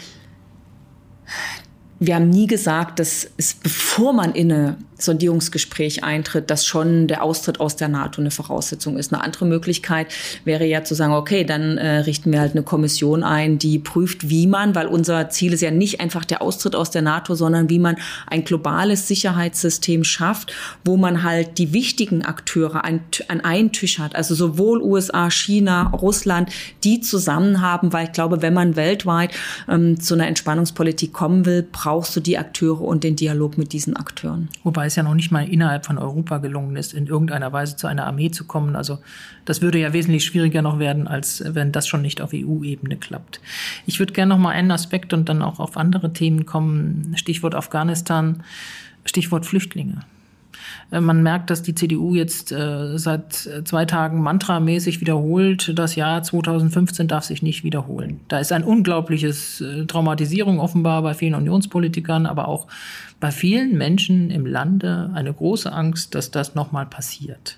wir 2.00 2.16
haben 2.16 2.30
nie 2.30 2.48
gesagt, 2.48 3.00
dass 3.00 3.30
es, 3.38 3.54
bevor 3.54 4.14
man 4.14 4.34
in 4.34 4.52
eine 4.52 4.78
Sondierungsgespräch 5.06 6.04
eintritt, 6.04 6.50
dass 6.50 6.66
schon 6.66 7.08
der 7.08 7.24
Austritt 7.24 7.60
aus 7.60 7.76
der 7.76 7.88
NATO 7.88 8.22
eine 8.22 8.32
Voraussetzung 8.32 8.98
ist. 8.98 9.14
Eine 9.14 9.24
andere 9.24 9.46
Möglichkeit 9.46 10.08
wäre 10.46 10.66
ja 10.66 10.84
zu 10.84 10.96
sagen, 10.96 11.14
okay, 11.14 11.44
dann 11.44 11.78
äh, 11.78 12.00
richten 12.00 12.32
wir 12.32 12.40
halt 12.40 12.54
eine 12.54 12.64
Kommission 12.64 13.24
ein, 13.24 13.58
die 13.58 13.80
prüft, 13.80 14.30
wie 14.30 14.48
man, 14.48 14.76
weil 14.76 14.88
unser 14.88 15.30
Ziel 15.30 15.54
ist 15.54 15.62
ja 15.62 15.72
nicht 15.72 16.00
einfach 16.00 16.26
der 16.26 16.42
Austritt 16.42 16.76
aus 16.76 16.92
der 16.92 17.02
NATO, 17.02 17.36
sondern 17.36 17.70
wie 17.70 17.80
man 17.80 17.98
ein 18.28 18.44
globales 18.44 19.08
Sicherheitssystem 19.08 20.04
schafft, 20.04 20.54
wo 20.84 20.98
man 20.98 21.24
halt 21.24 21.58
die 21.58 21.74
wichtigen 21.74 22.24
Akteure 22.24 22.84
an, 22.84 23.02
an 23.28 23.42
einen 23.42 23.72
Tisch 23.72 24.00
hat, 24.00 24.16
also 24.16 24.36
sowohl 24.36 24.82
USA, 24.82 25.30
China, 25.30 25.90
Russland, 25.90 26.50
die 26.84 27.02
zusammen 27.02 27.62
haben, 27.62 27.94
weil 27.94 28.06
ich 28.06 28.12
glaube, 28.12 28.42
wenn 28.42 28.54
man 28.54 28.76
weltweit 28.76 29.32
ähm, 29.68 30.00
zu 30.00 30.14
einer 30.14 30.28
Entspannungspolitik 30.28 31.14
kommen 31.14 31.46
will, 31.46 31.68
brauchst 31.70 32.16
du 32.16 32.20
die 32.20 32.38
Akteure 32.38 32.82
und 32.82 33.04
den 33.04 33.16
Dialog 33.16 33.58
mit 33.58 33.74
diesen 33.74 33.96
Akteuren. 33.96 34.50
Wobei 34.64 34.90
es 34.94 34.98
ja 34.98 35.04
noch 35.04 35.16
nicht 35.16 35.32
mal 35.32 35.48
innerhalb 35.48 35.86
von 35.86 35.98
Europa 35.98 36.38
gelungen 36.38 36.76
ist, 36.76 36.94
in 36.94 37.08
irgendeiner 37.08 37.52
Weise 37.52 37.76
zu 37.76 37.88
einer 37.88 38.06
Armee 38.06 38.32
zu 38.32 38.46
kommen. 38.46 38.76
Also 38.76 39.00
das 39.46 39.62
würde 39.62 39.80
ja 39.80 39.92
wesentlich 39.92 40.24
schwieriger 40.24 40.62
noch 40.62 40.80
werden, 40.80 41.08
als 41.08 41.44
wenn 41.46 41.72
das 41.72 41.88
schon 41.88 42.02
nicht 42.02 42.22
auf 42.22 42.32
EU-Ebene 42.34 42.98
klappt. 42.98 43.42
Ich 43.86 44.00
würde 44.00 44.14
gerne 44.14 44.30
noch 44.30 44.40
mal 44.40 44.52
einen 44.52 44.72
Aspekt 44.72 45.14
und 45.14 45.28
dann 45.28 45.42
auch 45.42 45.60
auf 45.60 45.78
andere 45.78 46.14
Themen 46.14 46.46
kommen. 46.46 47.14
Stichwort 47.16 47.56
Afghanistan, 47.56 48.44
Stichwort 49.06 49.46
Flüchtlinge. 49.46 50.02
Äh, 50.92 51.02
man 51.02 51.24
merkt, 51.24 51.50
dass 51.50 51.64
die 51.64 51.76
CDU 51.76 52.16
jetzt 52.16 52.52
äh, 52.52 52.98
seit 52.98 53.34
zwei 53.66 53.86
Tagen 53.86 54.22
mantramäßig 54.22 55.02
wiederholt, 55.02 55.78
das 55.78 55.96
Jahr 55.96 56.24
2015 56.24 57.08
darf 57.08 57.24
sich 57.24 57.42
nicht 57.42 57.64
wiederholen. 57.64 58.20
Da 58.28 58.40
ist 58.40 58.52
ein 58.52 58.64
unglaubliches 58.64 59.62
äh, 59.62 59.86
Traumatisierung 59.86 60.60
offenbar 60.60 61.02
bei 61.02 61.14
vielen 61.14 61.36
Unionspolitikern, 61.36 62.26
aber 62.26 62.48
auch 62.48 62.68
bei 63.20 63.32
vielen 63.32 63.78
Menschen 63.78 64.30
im 64.30 64.46
Lande 64.46 65.12
eine 65.14 65.34
große 65.34 65.72
Angst, 65.72 66.16
dass 66.16 66.32
das 66.32 66.56
nochmal 66.56 66.86
passiert. 66.86 67.58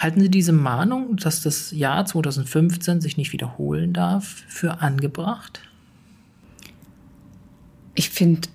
Halten 0.00 0.20
Sie 0.20 0.30
diese 0.30 0.52
Mahnung, 0.52 1.18
dass 1.18 1.42
das 1.42 1.72
Jahr 1.72 2.06
2015 2.06 3.02
sich 3.02 3.18
nicht 3.18 3.34
wiederholen 3.34 3.92
darf, 3.92 4.44
für 4.48 4.80
angebracht? 4.80 5.60
Ich 7.94 8.08
finde 8.08 8.48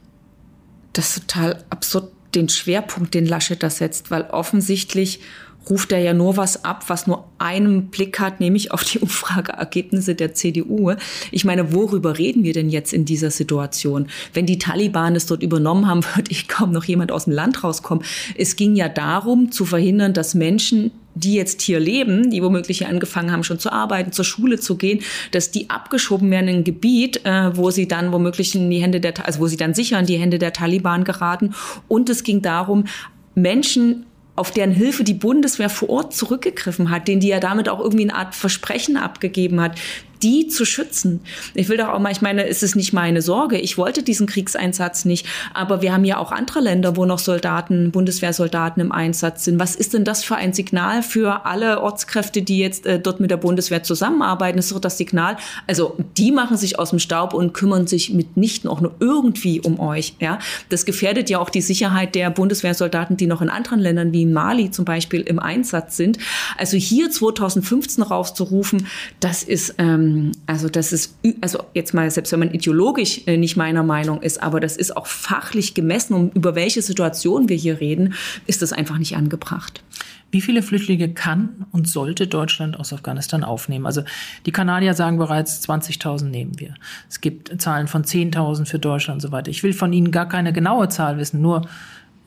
das 0.93 1.13
total 1.13 1.63
absurd 1.69 2.14
den 2.35 2.49
Schwerpunkt, 2.49 3.13
den 3.13 3.25
Laschet 3.25 3.61
da 3.61 3.69
setzt, 3.69 4.11
weil 4.11 4.23
offensichtlich 4.23 5.19
ruft 5.69 5.91
er 5.91 5.99
ja 5.99 6.13
nur 6.13 6.37
was 6.37 6.63
ab, 6.63 6.85
was 6.87 7.07
nur 7.07 7.25
einen 7.37 7.87
Blick 7.87 8.19
hat, 8.19 8.39
nämlich 8.39 8.71
auf 8.71 8.83
die 8.83 8.99
Umfrageergebnisse 9.05 10.15
der 10.15 10.33
CDU. 10.33 10.93
Ich 11.31 11.45
meine, 11.45 11.73
worüber 11.73 12.17
reden 12.17 12.43
wir 12.43 12.53
denn 12.53 12.69
jetzt 12.69 12.93
in 12.93 13.05
dieser 13.05 13.31
Situation? 13.31 14.07
Wenn 14.33 14.45
die 14.45 14.59
Taliban 14.59 15.15
es 15.15 15.25
dort 15.25 15.43
übernommen 15.43 15.87
haben, 15.87 16.03
würde 16.15 16.31
ich 16.31 16.47
kaum 16.47 16.71
noch 16.71 16.83
jemand 16.83 17.11
aus 17.11 17.25
dem 17.25 17.33
Land 17.33 17.63
rauskommen. 17.63 18.03
Es 18.37 18.55
ging 18.55 18.75
ja 18.75 18.89
darum, 18.89 19.51
zu 19.51 19.65
verhindern, 19.65 20.13
dass 20.13 20.35
Menschen 20.35 20.91
die 21.15 21.33
jetzt 21.33 21.61
hier 21.61 21.79
leben, 21.79 22.29
die 22.29 22.43
womöglich 22.43 22.79
hier 22.79 22.89
angefangen 22.89 23.31
haben, 23.31 23.43
schon 23.43 23.59
zu 23.59 23.71
arbeiten, 23.71 24.11
zur 24.11 24.25
Schule 24.25 24.59
zu 24.59 24.75
gehen, 24.75 25.01
dass 25.31 25.49
die 25.49 25.69
abgeschoben 25.69 26.29
werden 26.29 26.47
in 26.47 26.55
ein 26.57 26.63
Gebiet, 26.63 27.25
äh, 27.25 27.55
wo 27.55 27.71
sie 27.71 27.87
dann 27.87 28.11
womöglich 28.11 28.53
in 28.53 28.69
die 28.69 28.81
Hände 28.81 28.99
der, 28.99 29.25
also 29.25 29.39
wo 29.39 29.47
sie 29.47 29.57
dann 29.57 29.73
sicher 29.73 29.97
in 29.97 30.05
die 30.05 30.17
Hände 30.17 30.37
der 30.37 30.53
Taliban 30.53 31.03
geraten. 31.03 31.55
Und 31.87 32.09
es 32.09 32.23
ging 32.23 32.41
darum, 32.41 32.85
Menschen 33.33 34.05
auf 34.35 34.51
deren 34.51 34.71
Hilfe 34.71 35.03
die 35.03 35.13
Bundeswehr 35.13 35.69
vor 35.69 35.89
Ort 35.89 36.13
zurückgegriffen 36.13 36.89
hat, 36.89 37.07
denen 37.07 37.21
die 37.21 37.29
ja 37.29 37.39
damit 37.39 37.69
auch 37.69 37.79
irgendwie 37.79 38.03
eine 38.03 38.15
Art 38.15 38.35
Versprechen 38.35 38.97
abgegeben 38.97 39.61
hat, 39.61 39.79
die 40.23 40.47
zu 40.47 40.65
schützen. 40.65 41.21
Ich 41.53 41.69
will 41.69 41.77
doch 41.77 41.89
auch 41.89 41.99
mal, 41.99 42.11
ich 42.11 42.21
meine, 42.21 42.47
es 42.47 42.63
ist 42.63 42.75
nicht 42.75 42.93
meine 42.93 43.21
Sorge. 43.21 43.57
Ich 43.57 43.77
wollte 43.77 44.03
diesen 44.03 44.27
Kriegseinsatz 44.27 45.05
nicht. 45.05 45.25
Aber 45.53 45.81
wir 45.81 45.93
haben 45.93 46.05
ja 46.05 46.17
auch 46.17 46.31
andere 46.31 46.59
Länder, 46.59 46.95
wo 46.95 47.05
noch 47.05 47.19
Soldaten, 47.19 47.91
Bundeswehrsoldaten 47.91 48.81
im 48.81 48.91
Einsatz 48.91 49.45
sind. 49.45 49.59
Was 49.59 49.75
ist 49.75 49.93
denn 49.93 50.03
das 50.03 50.23
für 50.23 50.35
ein 50.35 50.53
Signal 50.53 51.03
für 51.03 51.45
alle 51.45 51.81
Ortskräfte, 51.81 52.41
die 52.41 52.59
jetzt 52.59 52.85
äh, 52.85 52.99
dort 52.99 53.19
mit 53.19 53.31
der 53.31 53.37
Bundeswehr 53.37 53.83
zusammenarbeiten? 53.83 54.57
Das 54.57 54.67
ist 54.67 54.73
doch 54.73 54.79
das 54.79 54.97
Signal. 54.97 55.37
Also, 55.67 55.95
die 56.17 56.31
machen 56.31 56.57
sich 56.57 56.79
aus 56.79 56.91
dem 56.91 56.99
Staub 56.99 57.33
und 57.33 57.53
kümmern 57.53 57.87
sich 57.87 58.13
mitnichten 58.13 58.69
auch 58.69 58.81
nur 58.81 58.95
irgendwie 58.99 59.59
um 59.61 59.79
euch. 59.79 60.15
Ja, 60.19 60.39
das 60.69 60.85
gefährdet 60.85 61.29
ja 61.29 61.39
auch 61.39 61.49
die 61.49 61.61
Sicherheit 61.61 62.15
der 62.15 62.29
Bundeswehrsoldaten, 62.29 63.17
die 63.17 63.27
noch 63.27 63.41
in 63.41 63.49
anderen 63.49 63.79
Ländern 63.79 64.13
wie 64.13 64.25
Mali 64.25 64.71
zum 64.71 64.85
Beispiel 64.85 65.21
im 65.21 65.39
Einsatz 65.39 65.97
sind. 65.97 66.17
Also 66.57 66.77
hier 66.77 67.11
2015 67.11 68.03
rauszurufen, 68.03 68.87
das 69.19 69.43
ist 69.43 69.75
ähm, 69.77 70.04
ähm, 70.05 70.31
also 70.45 70.69
das 70.69 70.93
ist, 70.93 71.17
also 71.41 71.63
jetzt 71.73 71.93
mal, 71.93 72.09
selbst 72.09 72.31
wenn 72.31 72.39
man 72.39 72.51
ideologisch 72.51 73.21
äh, 73.25 73.37
nicht 73.37 73.55
meiner 73.55 73.83
Meinung 73.83 74.21
ist, 74.21 74.41
aber 74.41 74.59
das 74.59 74.77
ist 74.77 74.95
auch 74.95 75.07
fachlich 75.07 75.73
gemessen, 75.73 76.13
um 76.13 76.29
über 76.31 76.55
welche 76.55 76.81
Situation 76.81 77.49
wir 77.49 77.55
hier 77.55 77.79
reden, 77.79 78.13
ist 78.45 78.61
das 78.61 78.73
einfach 78.73 78.97
nicht 78.97 79.15
angebracht. 79.15 79.83
Wie 80.31 80.41
viele 80.41 80.63
Flüchtlinge 80.63 81.13
kann 81.13 81.65
und 81.71 81.87
sollte 81.87 82.27
Deutschland 82.27 82.77
aus 82.77 82.91
Afghanistan 82.91 83.43
aufnehmen? 83.43 83.85
Also 83.85 84.03
die 84.45 84.51
Kanadier 84.51 84.93
sagen 84.93 85.17
bereits, 85.17 85.67
20.000 85.67 86.25
nehmen 86.25 86.59
wir. 86.59 86.75
Es 87.09 87.21
gibt 87.21 87.61
Zahlen 87.61 87.87
von 87.87 88.03
10.000 88.03 88.65
für 88.65 88.79
Deutschland 88.79 89.17
und 89.17 89.21
so 89.21 89.31
weiter. 89.31 89.49
Ich 89.49 89.63
will 89.63 89.73
von 89.73 89.93
Ihnen 89.93 90.11
gar 90.11 90.27
keine 90.27 90.51
genaue 90.51 90.89
Zahl 90.89 91.17
wissen, 91.17 91.41
nur 91.41 91.67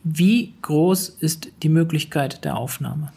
wie 0.04 0.54
groß 0.62 1.08
ist 1.20 1.48
die 1.62 1.68
Möglichkeit 1.68 2.44
der 2.44 2.56
Aufnahme? 2.56 3.12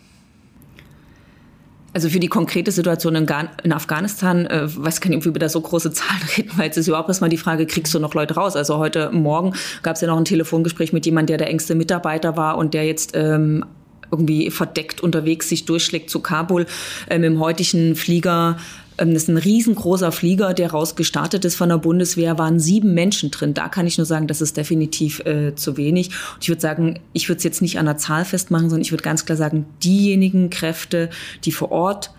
Also 1.93 2.09
für 2.09 2.19
die 2.19 2.27
konkrete 2.27 2.71
Situation 2.71 3.15
in, 3.15 3.27
in 3.63 3.73
Afghanistan, 3.73 4.45
äh, 4.45 4.67
nicht, 5.09 5.17
ob 5.17 5.25
wir 5.25 5.29
über 5.29 5.39
da 5.39 5.49
so 5.49 5.59
große 5.59 5.91
Zahlen 5.93 6.21
reden, 6.37 6.51
weil 6.55 6.69
es 6.69 6.77
ist 6.77 6.87
überhaupt 6.87 7.09
erstmal 7.09 7.29
die 7.29 7.37
Frage, 7.37 7.65
kriegst 7.65 7.93
du 7.93 7.99
noch 7.99 8.13
Leute 8.13 8.35
raus? 8.35 8.55
Also 8.55 8.77
heute 8.77 9.11
Morgen 9.11 9.53
gab 9.83 9.95
es 9.95 10.01
ja 10.01 10.07
noch 10.07 10.17
ein 10.17 10.25
Telefongespräch 10.25 10.93
mit 10.93 11.05
jemandem, 11.05 11.27
der 11.27 11.37
der 11.37 11.49
engste 11.49 11.75
Mitarbeiter 11.75 12.37
war 12.37 12.57
und 12.57 12.73
der 12.73 12.85
jetzt 12.85 13.11
ähm, 13.13 13.65
irgendwie 14.09 14.51
verdeckt 14.51 15.01
unterwegs 15.01 15.49
sich 15.49 15.65
durchschlägt 15.65 16.09
zu 16.09 16.19
Kabul 16.19 16.65
ähm, 17.09 17.23
im 17.23 17.39
heutigen 17.39 17.95
Flieger 17.95 18.57
das 18.97 19.23
ist 19.23 19.29
ein 19.29 19.37
riesengroßer 19.37 20.11
Flieger, 20.11 20.53
der 20.53 20.71
rausgestartet 20.71 21.45
ist 21.45 21.55
von 21.55 21.69
der 21.69 21.77
Bundeswehr, 21.77 22.37
waren 22.37 22.59
sieben 22.59 22.93
Menschen 22.93 23.31
drin. 23.31 23.53
Da 23.53 23.69
kann 23.69 23.87
ich 23.87 23.97
nur 23.97 24.05
sagen, 24.05 24.27
das 24.27 24.41
ist 24.41 24.57
definitiv 24.57 25.19
äh, 25.25 25.55
zu 25.55 25.77
wenig. 25.77 26.09
Und 26.09 26.43
ich 26.43 26.49
würde 26.49 26.61
sagen, 26.61 26.99
ich 27.13 27.27
würde 27.27 27.37
es 27.37 27.43
jetzt 27.43 27.61
nicht 27.61 27.79
an 27.79 27.85
der 27.85 27.97
Zahl 27.97 28.25
festmachen, 28.25 28.69
sondern 28.69 28.83
ich 28.83 28.91
würde 28.91 29.03
ganz 29.03 29.25
klar 29.25 29.37
sagen, 29.37 29.65
diejenigen 29.83 30.49
Kräfte, 30.49 31.09
die 31.45 31.51
vor 31.51 31.71
Ort 31.71 32.11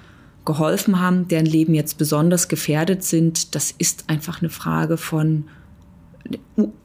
geholfen 0.45 1.01
haben, 1.01 1.29
deren 1.29 1.47
Leben 1.47 1.75
jetzt 1.75 1.99
besonders 1.99 2.49
gefährdet 2.49 3.05
sind, 3.05 3.55
das 3.55 3.73
ist 3.79 4.05
einfach 4.09 4.41
eine 4.41 4.51
Frage 4.51 4.97
von 4.97 5.45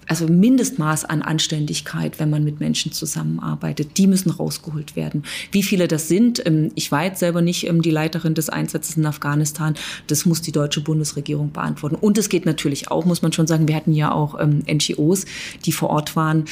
also 0.08 0.28
Mindestmaß 0.28 1.06
an 1.06 1.22
Anständigkeit, 1.22 2.20
wenn 2.20 2.30
man 2.30 2.44
mit 2.44 2.60
Menschen 2.60 2.92
zusammenarbeitet. 2.92 3.98
Die 3.98 4.08
müssen 4.08 4.32
rausgeholt 4.32 4.96
werden. 4.96 5.24
Wie 5.52 5.64
viele 5.64 5.88
das 5.88 6.08
sind, 6.08 6.46
ähm, 6.46 6.72
ich 6.76 6.92
war 6.92 7.04
jetzt 7.04 7.20
selber 7.20 7.42
nicht 7.42 7.68
ähm, 7.68 7.82
die 7.82 7.92
Leiterin 7.92 8.34
des 8.34 8.50
Einsatzes 8.50 8.98
in 8.98 9.06
Afghanistan. 9.06 9.76
Das 10.08 10.26
muss 10.26 10.42
die 10.42 10.52
deutsche 10.52 10.82
Bundesregierung 10.82 11.52
beantworten. 11.52 11.96
Und 11.96 12.18
es 12.18 12.30
geht 12.30 12.46
natürlich 12.46 12.90
auch, 12.90 13.06
muss 13.06 13.22
man 13.22 13.34
schon 13.34 13.48
sagen, 13.48 13.68
wir 13.68 13.76
hatten 13.76 13.94
ja 13.94 14.12
auch 14.12 14.40
ähm, 14.40 14.64
NGOs, 14.70 15.26
die 15.66 15.72
vor 15.72 15.90
Ort 15.90 16.16
waren, 16.16 16.46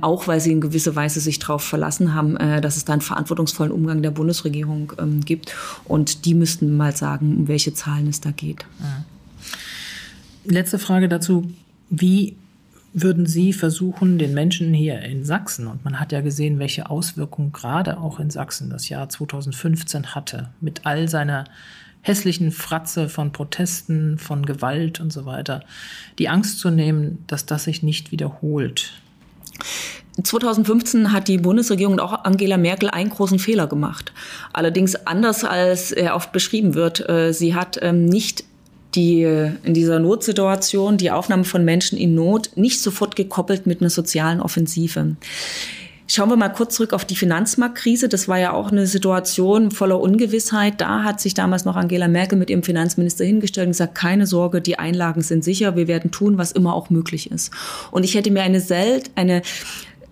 auch 0.00 0.26
weil 0.26 0.40
sie 0.40 0.50
in 0.50 0.60
gewisser 0.60 0.96
Weise 0.96 1.20
sich 1.20 1.38
darauf 1.38 1.62
verlassen 1.62 2.12
haben, 2.12 2.36
äh, 2.38 2.60
dass 2.60 2.76
es 2.76 2.84
da 2.84 2.94
einen 2.94 3.02
verantwortungsvollen 3.02 3.72
Umgang 3.72 4.02
der 4.02 4.10
Bundesregierung 4.10 4.92
gibt. 5.24 5.54
Und 5.84 6.24
die 6.24 6.34
müssten 6.34 6.76
mal 6.76 6.96
sagen, 6.96 7.36
um 7.36 7.48
welche 7.48 7.74
Zahlen 7.74 8.08
es 8.08 8.20
da 8.20 8.30
geht. 8.30 8.64
Letzte 10.44 10.78
Frage 10.78 11.08
dazu. 11.08 11.46
Wie 11.88 12.36
würden 12.92 13.26
Sie 13.26 13.52
versuchen, 13.52 14.18
den 14.18 14.32
Menschen 14.32 14.72
hier 14.72 15.00
in 15.02 15.24
Sachsen, 15.24 15.66
und 15.66 15.84
man 15.84 16.00
hat 16.00 16.12
ja 16.12 16.22
gesehen, 16.22 16.58
welche 16.58 16.88
Auswirkungen 16.88 17.52
gerade 17.52 17.98
auch 17.98 18.18
in 18.18 18.30
Sachsen 18.30 18.70
das 18.70 18.88
Jahr 18.88 19.08
2015 19.08 20.14
hatte, 20.14 20.48
mit 20.60 20.86
all 20.86 21.06
seiner 21.06 21.44
hässlichen 22.00 22.52
Fratze 22.52 23.08
von 23.08 23.32
Protesten, 23.32 24.18
von 24.18 24.46
Gewalt 24.46 25.00
und 25.00 25.12
so 25.12 25.26
weiter, 25.26 25.62
die 26.18 26.28
Angst 26.28 26.58
zu 26.58 26.70
nehmen, 26.70 27.22
dass 27.26 27.44
das 27.44 27.64
sich 27.64 27.82
nicht 27.82 28.12
wiederholt? 28.12 28.92
2015 30.22 31.12
hat 31.12 31.28
die 31.28 31.36
Bundesregierung 31.36 31.94
und 31.94 32.00
auch 32.00 32.24
Angela 32.24 32.56
Merkel 32.56 32.88
einen 32.88 33.10
großen 33.10 33.38
Fehler 33.38 33.66
gemacht. 33.66 34.12
Allerdings 34.52 34.94
anders 35.06 35.44
als 35.44 35.92
er 35.92 36.16
oft 36.16 36.32
beschrieben 36.32 36.74
wird. 36.74 37.06
Äh, 37.08 37.32
sie 37.32 37.54
hat 37.54 37.78
ähm, 37.82 38.06
nicht 38.06 38.44
die 38.96 39.22
in 39.22 39.74
dieser 39.74 40.00
Notsituation, 40.00 40.96
die 40.96 41.10
Aufnahme 41.10 41.44
von 41.44 41.64
Menschen 41.64 41.98
in 41.98 42.14
Not, 42.14 42.50
nicht 42.56 42.80
sofort 42.80 43.14
gekoppelt 43.14 43.66
mit 43.66 43.80
einer 43.80 43.90
sozialen 43.90 44.40
Offensive. 44.40 45.16
Schauen 46.08 46.28
wir 46.28 46.36
mal 46.36 46.50
kurz 46.50 46.76
zurück 46.76 46.92
auf 46.92 47.04
die 47.04 47.16
Finanzmarktkrise. 47.16 48.08
Das 48.08 48.28
war 48.28 48.38
ja 48.38 48.52
auch 48.52 48.70
eine 48.70 48.86
Situation 48.86 49.72
voller 49.72 50.00
Ungewissheit. 50.00 50.80
Da 50.80 51.02
hat 51.02 51.20
sich 51.20 51.34
damals 51.34 51.64
noch 51.64 51.74
Angela 51.74 52.06
Merkel 52.06 52.38
mit 52.38 52.48
ihrem 52.48 52.62
Finanzminister 52.62 53.24
hingestellt 53.24 53.66
und 53.66 53.72
gesagt, 53.72 53.96
keine 53.96 54.26
Sorge, 54.26 54.60
die 54.60 54.78
Einlagen 54.78 55.22
sind 55.22 55.42
sicher. 55.42 55.74
Wir 55.74 55.88
werden 55.88 56.12
tun, 56.12 56.38
was 56.38 56.52
immer 56.52 56.74
auch 56.74 56.90
möglich 56.90 57.32
ist. 57.32 57.52
Und 57.90 58.04
ich 58.04 58.14
hätte 58.14 58.30
mir 58.30 58.42
eine 58.42 58.60
Sel 58.60 59.02
eine 59.16 59.42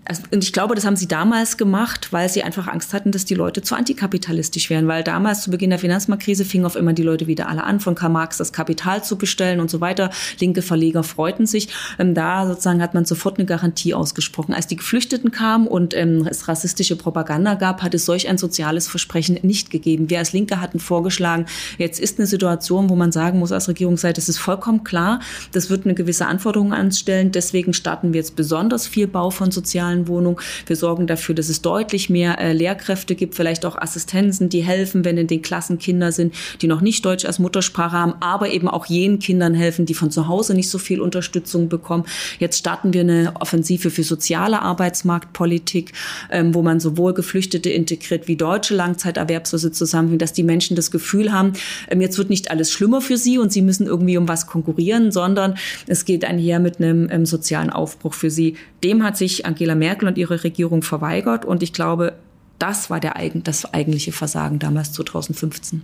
also, 0.07 0.21
und 0.31 0.43
ich 0.43 0.53
glaube, 0.53 0.75
das 0.75 0.85
haben 0.85 0.95
sie 0.95 1.07
damals 1.07 1.57
gemacht, 1.57 2.09
weil 2.11 2.29
sie 2.29 2.43
einfach 2.43 2.67
Angst 2.67 2.93
hatten, 2.93 3.11
dass 3.11 3.25
die 3.25 3.33
Leute 3.33 3.63
zu 3.63 3.73
antikapitalistisch 3.73 4.69
wären. 4.69 4.87
Weil 4.87 5.03
damals 5.03 5.41
zu 5.41 5.49
Beginn 5.49 5.71
der 5.71 5.79
Finanzmarktkrise 5.79 6.45
fingen 6.45 6.65
auf 6.65 6.75
immer 6.75 6.93
die 6.93 7.01
Leute 7.01 7.25
wieder 7.25 7.49
alle 7.49 7.63
an, 7.63 7.79
von 7.79 7.95
Karl 7.95 8.11
Marx 8.11 8.37
das 8.37 8.53
Kapital 8.53 9.03
zu 9.03 9.17
bestellen 9.17 9.59
und 9.59 9.71
so 9.71 9.81
weiter. 9.81 10.11
Linke 10.39 10.61
Verleger 10.61 11.01
freuten 11.01 11.47
sich. 11.47 11.69
Ähm, 11.97 12.13
da 12.13 12.45
sozusagen 12.45 12.83
hat 12.83 12.93
man 12.93 13.05
sofort 13.05 13.39
eine 13.39 13.47
Garantie 13.47 13.95
ausgesprochen. 13.95 14.53
Als 14.53 14.67
die 14.67 14.75
Geflüchteten 14.75 15.31
kamen 15.31 15.65
und 15.65 15.95
ähm, 15.95 16.27
es 16.29 16.47
rassistische 16.47 16.95
Propaganda 16.95 17.55
gab, 17.55 17.81
hat 17.81 17.95
es 17.95 18.05
solch 18.05 18.29
ein 18.29 18.37
soziales 18.37 18.87
Versprechen 18.87 19.39
nicht 19.41 19.71
gegeben. 19.71 20.11
Wir 20.11 20.19
als 20.19 20.33
Linke 20.33 20.61
hatten 20.61 20.79
vorgeschlagen, 20.79 21.47
jetzt 21.79 21.99
ist 21.99 22.19
eine 22.19 22.27
Situation, 22.27 22.89
wo 22.89 22.95
man 22.95 23.11
sagen 23.11 23.39
muss 23.39 23.51
als 23.51 23.67
Regierungsseite, 23.67 24.21
es 24.21 24.29
ist 24.29 24.37
vollkommen 24.37 24.83
klar, 24.83 25.19
das 25.51 25.71
wird 25.71 25.85
eine 25.85 25.95
gewisse 25.95 26.27
Anforderung 26.27 26.73
anstellen. 26.73 27.31
Deswegen 27.31 27.73
starten 27.73 28.13
wir 28.13 28.19
jetzt 28.19 28.35
besonders 28.35 28.85
viel 28.85 29.07
Bau 29.07 29.31
von 29.31 29.49
sozialen 29.49 29.94
sozialen 29.95 30.07
Wohnung. 30.07 30.41
Wir 30.65 30.75
sorgen 30.75 31.07
dafür, 31.07 31.35
dass 31.35 31.49
es 31.49 31.61
deutlich 31.61 32.09
mehr 32.09 32.39
äh, 32.39 32.53
Lehrkräfte 32.53 33.15
gibt, 33.15 33.35
vielleicht 33.35 33.65
auch 33.65 33.77
Assistenzen, 33.77 34.49
die 34.49 34.63
helfen, 34.63 35.05
wenn 35.05 35.17
in 35.17 35.27
den 35.27 35.41
Klassen 35.41 35.77
Kinder 35.77 36.11
sind, 36.11 36.33
die 36.61 36.67
noch 36.67 36.81
nicht 36.81 37.05
Deutsch 37.05 37.25
als 37.25 37.39
Muttersprache 37.39 37.97
haben, 37.97 38.15
aber 38.19 38.49
eben 38.49 38.67
auch 38.67 38.85
jenen 38.85 39.19
Kindern 39.19 39.53
helfen, 39.53 39.85
die 39.85 39.93
von 39.93 40.11
zu 40.11 40.27
Hause 40.27 40.53
nicht 40.53 40.69
so 40.69 40.77
viel 40.77 41.01
Unterstützung 41.01 41.69
bekommen. 41.69 42.05
Jetzt 42.39 42.59
starten 42.59 42.93
wir 42.93 43.01
eine 43.01 43.33
Offensive 43.39 43.89
für 43.89 44.03
soziale 44.03 44.61
Arbeitsmarktpolitik, 44.61 45.93
ähm, 46.31 46.53
wo 46.53 46.61
man 46.61 46.79
sowohl 46.79 47.13
Geflüchtete 47.13 47.69
integriert 47.69 48.27
wie 48.27 48.35
deutsche 48.35 48.75
Langzeiterwerbslose 48.75 49.71
zusammenbringt, 49.71 50.21
dass 50.21 50.33
die 50.33 50.43
Menschen 50.43 50.75
das 50.75 50.91
Gefühl 50.91 51.31
haben, 51.31 51.53
ähm, 51.89 52.01
jetzt 52.01 52.17
wird 52.17 52.29
nicht 52.29 52.51
alles 52.51 52.71
schlimmer 52.71 53.01
für 53.01 53.17
sie 53.17 53.37
und 53.37 53.51
sie 53.51 53.61
müssen 53.61 53.87
irgendwie 53.87 54.17
um 54.17 54.27
was 54.27 54.47
konkurrieren, 54.47 55.11
sondern 55.11 55.55
es 55.87 56.05
geht 56.05 56.25
einher 56.25 56.59
mit 56.59 56.79
einem 56.79 57.09
ähm, 57.11 57.25
sozialen 57.25 57.69
Aufbruch 57.69 58.13
für 58.13 58.29
sie. 58.29 58.55
Dem 58.83 59.03
hat 59.03 59.17
sich 59.17 59.45
Angela 59.45 59.75
Merkel 59.75 59.84
Merkel 59.85 60.07
und 60.07 60.17
ihre 60.17 60.43
Regierung 60.43 60.81
verweigert. 60.81 61.45
Und 61.45 61.61
ich 61.61 61.73
glaube, 61.73 62.13
das 62.57 62.89
war 62.89 62.99
der, 62.99 63.13
das 63.35 63.71
eigentliche 63.71 64.11
Versagen 64.11 64.57
damals 64.57 64.91
2015. 64.93 65.83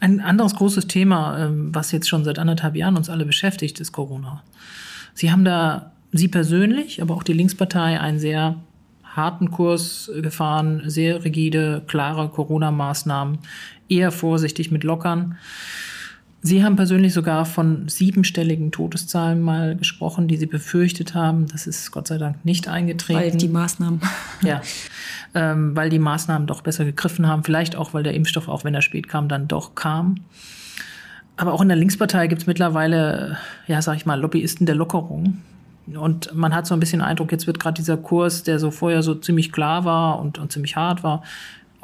Ein 0.00 0.20
anderes 0.20 0.56
großes 0.56 0.88
Thema, 0.88 1.38
ähm, 1.38 1.74
was 1.74 1.92
jetzt 1.92 2.08
schon 2.08 2.24
seit 2.24 2.38
anderthalb 2.38 2.74
Jahren 2.74 2.96
uns 2.96 3.08
alle 3.08 3.24
beschäftigt, 3.24 3.78
ist 3.80 3.92
Corona. 3.92 4.42
Sie 5.14 5.30
haben 5.30 5.44
da, 5.44 5.92
Sie 6.12 6.28
persönlich, 6.28 7.00
aber 7.00 7.14
auch 7.14 7.22
die 7.22 7.32
Linkspartei, 7.32 8.00
einen 8.00 8.18
sehr 8.18 8.56
harten 9.04 9.50
Kurs 9.50 10.10
gefahren, 10.20 10.82
sehr 10.86 11.24
rigide, 11.24 11.82
klare 11.86 12.28
Corona-Maßnahmen, 12.28 13.38
eher 13.88 14.10
vorsichtig 14.12 14.70
mit 14.70 14.84
Lockern. 14.84 15.36
Sie 16.46 16.62
haben 16.62 16.76
persönlich 16.76 17.12
sogar 17.12 17.44
von 17.44 17.88
siebenstelligen 17.88 18.70
Todeszahlen 18.70 19.42
mal 19.42 19.74
gesprochen, 19.74 20.28
die 20.28 20.36
Sie 20.36 20.46
befürchtet 20.46 21.14
haben. 21.14 21.46
Das 21.48 21.66
ist 21.66 21.90
Gott 21.90 22.06
sei 22.06 22.18
Dank 22.18 22.44
nicht 22.44 22.68
eingetreten. 22.68 23.18
Weil 23.18 23.30
die 23.32 23.48
Maßnahmen. 23.48 24.00
Ja, 24.42 24.60
ähm, 25.34 25.74
weil 25.74 25.90
die 25.90 25.98
Maßnahmen 25.98 26.46
doch 26.46 26.60
besser 26.60 26.84
gegriffen 26.84 27.26
haben. 27.26 27.42
Vielleicht 27.42 27.74
auch, 27.74 27.94
weil 27.94 28.04
der 28.04 28.14
Impfstoff, 28.14 28.48
auch 28.48 28.62
wenn 28.62 28.74
er 28.74 28.82
spät 28.82 29.08
kam, 29.08 29.28
dann 29.28 29.48
doch 29.48 29.74
kam. 29.74 30.16
Aber 31.36 31.52
auch 31.52 31.60
in 31.60 31.68
der 31.68 31.76
Linkspartei 31.76 32.28
gibt 32.28 32.42
es 32.42 32.46
mittlerweile, 32.46 33.38
ja, 33.66 33.82
sag 33.82 33.96
ich 33.96 34.06
mal, 34.06 34.18
Lobbyisten 34.20 34.66
der 34.66 34.76
Lockerung. 34.76 35.42
Und 35.94 36.34
man 36.34 36.54
hat 36.54 36.66
so 36.66 36.74
ein 36.74 36.80
bisschen 36.80 37.00
den 37.00 37.08
Eindruck, 37.08 37.32
jetzt 37.32 37.46
wird 37.46 37.58
gerade 37.58 37.74
dieser 37.74 37.96
Kurs, 37.96 38.42
der 38.42 38.58
so 38.58 38.70
vorher 38.70 39.02
so 39.02 39.14
ziemlich 39.14 39.52
klar 39.52 39.84
war 39.84 40.20
und, 40.20 40.38
und 40.38 40.52
ziemlich 40.52 40.76
hart 40.76 41.02
war, 41.02 41.22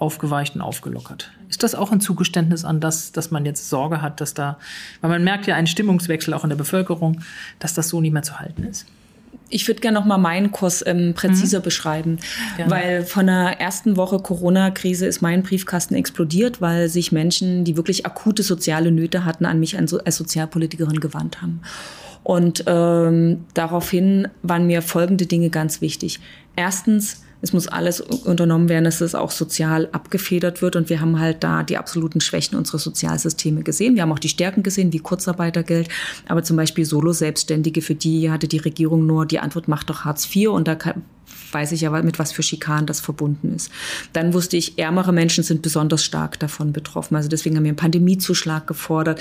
aufgeweicht 0.02 0.56
und 0.56 0.60
aufgelockert. 0.60 1.30
Ist 1.48 1.62
das 1.62 1.74
auch 1.76 1.92
ein 1.92 2.00
Zugeständnis 2.00 2.64
an 2.64 2.80
das, 2.80 3.12
dass 3.12 3.30
man 3.30 3.46
jetzt 3.46 3.68
Sorge 3.68 4.02
hat, 4.02 4.20
dass 4.20 4.34
da, 4.34 4.58
weil 5.00 5.10
man 5.10 5.22
merkt 5.22 5.46
ja 5.46 5.54
einen 5.54 5.68
Stimmungswechsel 5.68 6.34
auch 6.34 6.42
in 6.42 6.50
der 6.50 6.56
Bevölkerung, 6.56 7.20
dass 7.60 7.72
das 7.72 7.88
so 7.88 8.00
nicht 8.00 8.12
mehr 8.12 8.24
zu 8.24 8.40
halten 8.40 8.64
ist? 8.64 8.86
Ich 9.48 9.68
würde 9.68 9.80
gerne 9.80 9.98
noch 9.98 10.06
mal 10.06 10.18
meinen 10.18 10.50
Kurs 10.50 10.82
ähm, 10.86 11.12
präziser 11.14 11.60
mhm. 11.60 11.62
beschreiben, 11.62 12.18
gerne. 12.56 12.70
weil 12.70 13.04
von 13.04 13.26
der 13.26 13.60
ersten 13.60 13.96
Woche 13.96 14.18
Corona-Krise 14.18 15.06
ist 15.06 15.20
mein 15.20 15.42
Briefkasten 15.42 15.94
explodiert, 15.94 16.60
weil 16.60 16.88
sich 16.88 17.12
Menschen, 17.12 17.64
die 17.64 17.76
wirklich 17.76 18.04
akute 18.04 18.42
soziale 18.42 18.90
Nöte 18.90 19.24
hatten, 19.24 19.44
an 19.44 19.60
mich 19.60 19.78
als 19.78 20.16
Sozialpolitikerin 20.16 21.00
gewandt 21.00 21.42
haben. 21.42 21.60
Und 22.24 22.64
ähm, 22.66 23.44
daraufhin 23.54 24.28
waren 24.42 24.66
mir 24.66 24.82
folgende 24.82 25.26
Dinge 25.26 25.50
ganz 25.50 25.80
wichtig. 25.80 26.18
Erstens, 26.56 27.22
es 27.42 27.52
muss 27.52 27.66
alles 27.66 28.00
unternommen 28.00 28.68
werden, 28.68 28.85
dass 28.85 29.00
es 29.00 29.16
auch 29.16 29.33
sozial 29.33 29.88
abgefedert 29.90 30.62
wird. 30.62 30.76
Und 30.76 30.88
wir 30.88 31.00
haben 31.00 31.18
halt 31.18 31.42
da 31.42 31.64
die 31.64 31.76
absoluten 31.76 32.20
Schwächen 32.20 32.57
unserer 32.57 32.78
Sozialsysteme 32.78 33.64
gesehen. 33.64 33.96
Wir 33.96 34.02
haben 34.02 34.12
auch 34.12 34.20
die 34.20 34.28
Stärken 34.28 34.62
gesehen, 34.62 34.92
wie 34.92 35.00
Kurzarbeitergeld. 35.00 35.88
Aber 36.28 36.44
zum 36.44 36.57
Beispiel 36.57 36.85
Solo-Selbstständige, 36.85 37.83
für 37.83 37.96
die 37.96 38.31
hatte 38.31 38.46
die 38.46 38.59
Regierung 38.59 39.07
nur 39.07 39.26
die 39.26 39.40
Antwort, 39.40 39.66
macht 39.66 39.90
doch 39.90 40.05
Hartz 40.05 40.28
IV. 40.33 40.50
Und 40.50 40.68
da 40.68 40.78
weiß 41.50 41.72
ich 41.72 41.81
ja, 41.81 41.90
mit 41.90 42.20
was 42.20 42.31
für 42.31 42.44
Schikanen 42.44 42.87
das 42.87 43.00
verbunden 43.00 43.55
ist. 43.55 43.72
Dann 44.12 44.35
wusste 44.35 44.57
ich, 44.57 44.78
ärmere 44.78 45.12
Menschen 45.12 45.42
sind 45.42 45.62
besonders 45.62 46.05
stark 46.05 46.38
davon 46.38 46.72
betroffen. 46.72 47.16
Also 47.16 47.28
deswegen 47.28 47.57
haben 47.57 47.64
wir 47.64 47.70
einen 47.70 47.76
Pandemiezuschlag 47.76 48.68
gefordert 48.68 49.20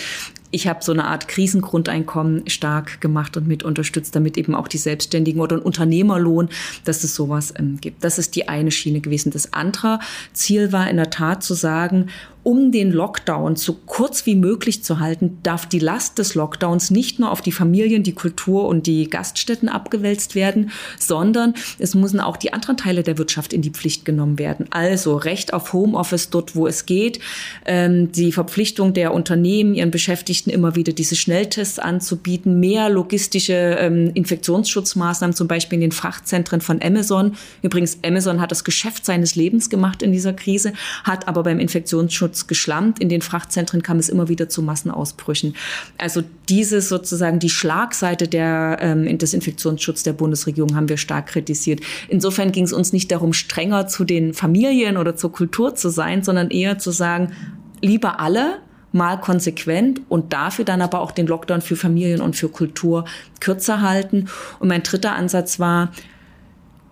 ich 0.52 0.68
habe 0.68 0.84
so 0.84 0.92
eine 0.92 1.06
Art 1.06 1.28
Krisengrundeinkommen 1.28 2.50
stark 2.50 3.02
gemacht 3.02 3.38
und 3.38 3.48
mit 3.48 3.64
unterstützt, 3.64 4.16
damit 4.16 4.38
eben 4.38 4.54
auch 4.54 4.68
die 4.68 4.78
Selbstständigen 4.78 5.42
oder 5.42 5.58
ein 5.58 5.62
Unternehmerlohn, 5.62 6.50
dass 6.84 7.04
es 7.04 7.16
sowas 7.16 7.54
ähm, 7.58 7.80
gibt. 7.80 8.04
Das 8.04 8.18
ist 8.18 8.36
die 8.36 8.48
eine 8.48 8.72
Schiene 8.72 9.00
gewesen. 9.00 9.32
Das 9.32 9.54
andere 9.54 10.00
Ziel 10.34 10.72
war 10.72 10.90
in 10.90 10.98
der 10.98 11.10
Tat 11.10 11.44
zu 11.44 11.54
sagen, 11.54 12.10
um 12.44 12.72
den 12.72 12.92
Lockdown 12.92 13.56
so 13.56 13.78
kurz 13.86 14.26
wie 14.26 14.36
möglich 14.36 14.84
zu 14.84 15.00
halten, 15.00 15.38
darf 15.44 15.68
die 15.68 15.80
Last 15.80 16.18
des 16.18 16.34
Lockdowns 16.34 16.90
nicht 16.90 17.20
nur 17.20 17.32
auf 17.32 17.42
die 17.42 17.52
Familien, 17.52 18.02
die 18.02 18.14
Kultur 18.14 18.68
und 18.68 18.88
die 18.88 19.10
Gaststätten 19.10 19.70
abgewälzt 19.70 20.34
werden, 20.34 20.72
sondern 20.98 21.54
es 21.78 21.94
müssen 21.94 22.20
auch 22.20 22.38
die 22.38 22.52
anderen 22.52 22.78
Teile 22.78 23.04
der 23.04 23.18
Wirtschaft 23.20 23.54
in 23.54 23.62
die 23.62 23.70
Pflicht 23.70 24.06
genommen 24.06 24.40
werden. 24.40 24.66
Also 24.72 25.18
Recht 25.18 25.54
auf 25.54 25.74
Homeoffice 25.74 26.32
dort, 26.32 26.56
wo 26.56 26.66
es 26.66 26.86
geht, 26.88 27.20
ähm, 27.66 28.12
die 28.12 28.32
Verpflichtung 28.32 28.94
der 28.94 29.14
Unternehmen, 29.14 29.76
ihren 29.76 29.92
Beschäftigten 29.92 30.41
immer 30.50 30.76
wieder 30.76 30.94
diese 30.94 31.16
Schnelltests 31.16 31.78
anzubieten, 31.78 32.60
mehr 32.60 32.90
logistische 32.90 33.54
ähm, 33.54 34.12
Infektionsschutzmaßnahmen, 34.14 35.36
zum 35.36 35.48
Beispiel 35.48 35.78
in 35.78 35.82
den 35.82 35.92
Frachtzentren 35.92 36.62
von 36.62 36.82
Amazon. 36.82 37.34
Übrigens, 37.62 38.00
Amazon 38.04 38.42
hat 38.42 38.52
das 38.52 38.64
Geschäft 38.64 39.06
seines 39.06 39.36
Lebens 39.36 39.70
gemacht 39.70 40.02
in 40.02 40.12
dieser 40.12 40.34
Krise, 40.34 40.74
hat 41.04 41.28
aber 41.28 41.44
beim 41.44 41.60
Infektionsschutz 41.60 42.48
geschlampt. 42.48 43.00
In 43.00 43.10
den 43.10 43.22
Frachtzentren 43.22 43.84
kam 43.84 43.98
es 43.98 44.10
immer 44.10 44.28
wieder 44.30 44.50
zu 44.50 44.62
Massenausbrüchen. 44.62 45.56
Also 45.98 46.24
diese 46.50 46.82
sozusagen 46.82 47.40
die 47.40 47.50
Schlagseite 47.50 48.28
der, 48.28 48.78
ähm, 48.82 49.18
des 49.18 49.34
Infektionsschutzes 49.34 50.04
der 50.04 50.14
Bundesregierung 50.14 50.76
haben 50.76 50.90
wir 50.90 50.98
stark 50.98 51.28
kritisiert. 51.28 51.82
Insofern 52.10 52.52
ging 52.52 52.66
es 52.66 52.74
uns 52.74 52.94
nicht 52.94 53.12
darum, 53.12 53.34
strenger 53.34 53.88
zu 53.88 54.04
den 54.04 54.34
Familien 54.34 54.98
oder 54.98 55.16
zur 55.16 55.32
Kultur 55.32 55.76
zu 55.76 55.90
sein, 55.90 56.24
sondern 56.24 56.50
eher 56.50 56.78
zu 56.78 56.92
sagen, 56.92 57.34
lieber 57.82 58.20
alle, 58.20 58.60
mal 58.92 59.20
konsequent 59.20 60.02
und 60.10 60.34
dafür 60.34 60.66
dann 60.66 60.82
aber 60.82 61.00
auch 61.00 61.12
den 61.12 61.28
Lockdown 61.28 61.62
für 61.62 61.76
Familien 61.76 62.22
und 62.22 62.36
für 62.36 62.50
Kultur 62.50 63.06
kürzer 63.40 63.82
halten. 63.82 64.28
Und 64.60 64.68
mein 64.68 64.84
dritter 64.84 65.16
Ansatz 65.16 65.60
war, 65.60 65.92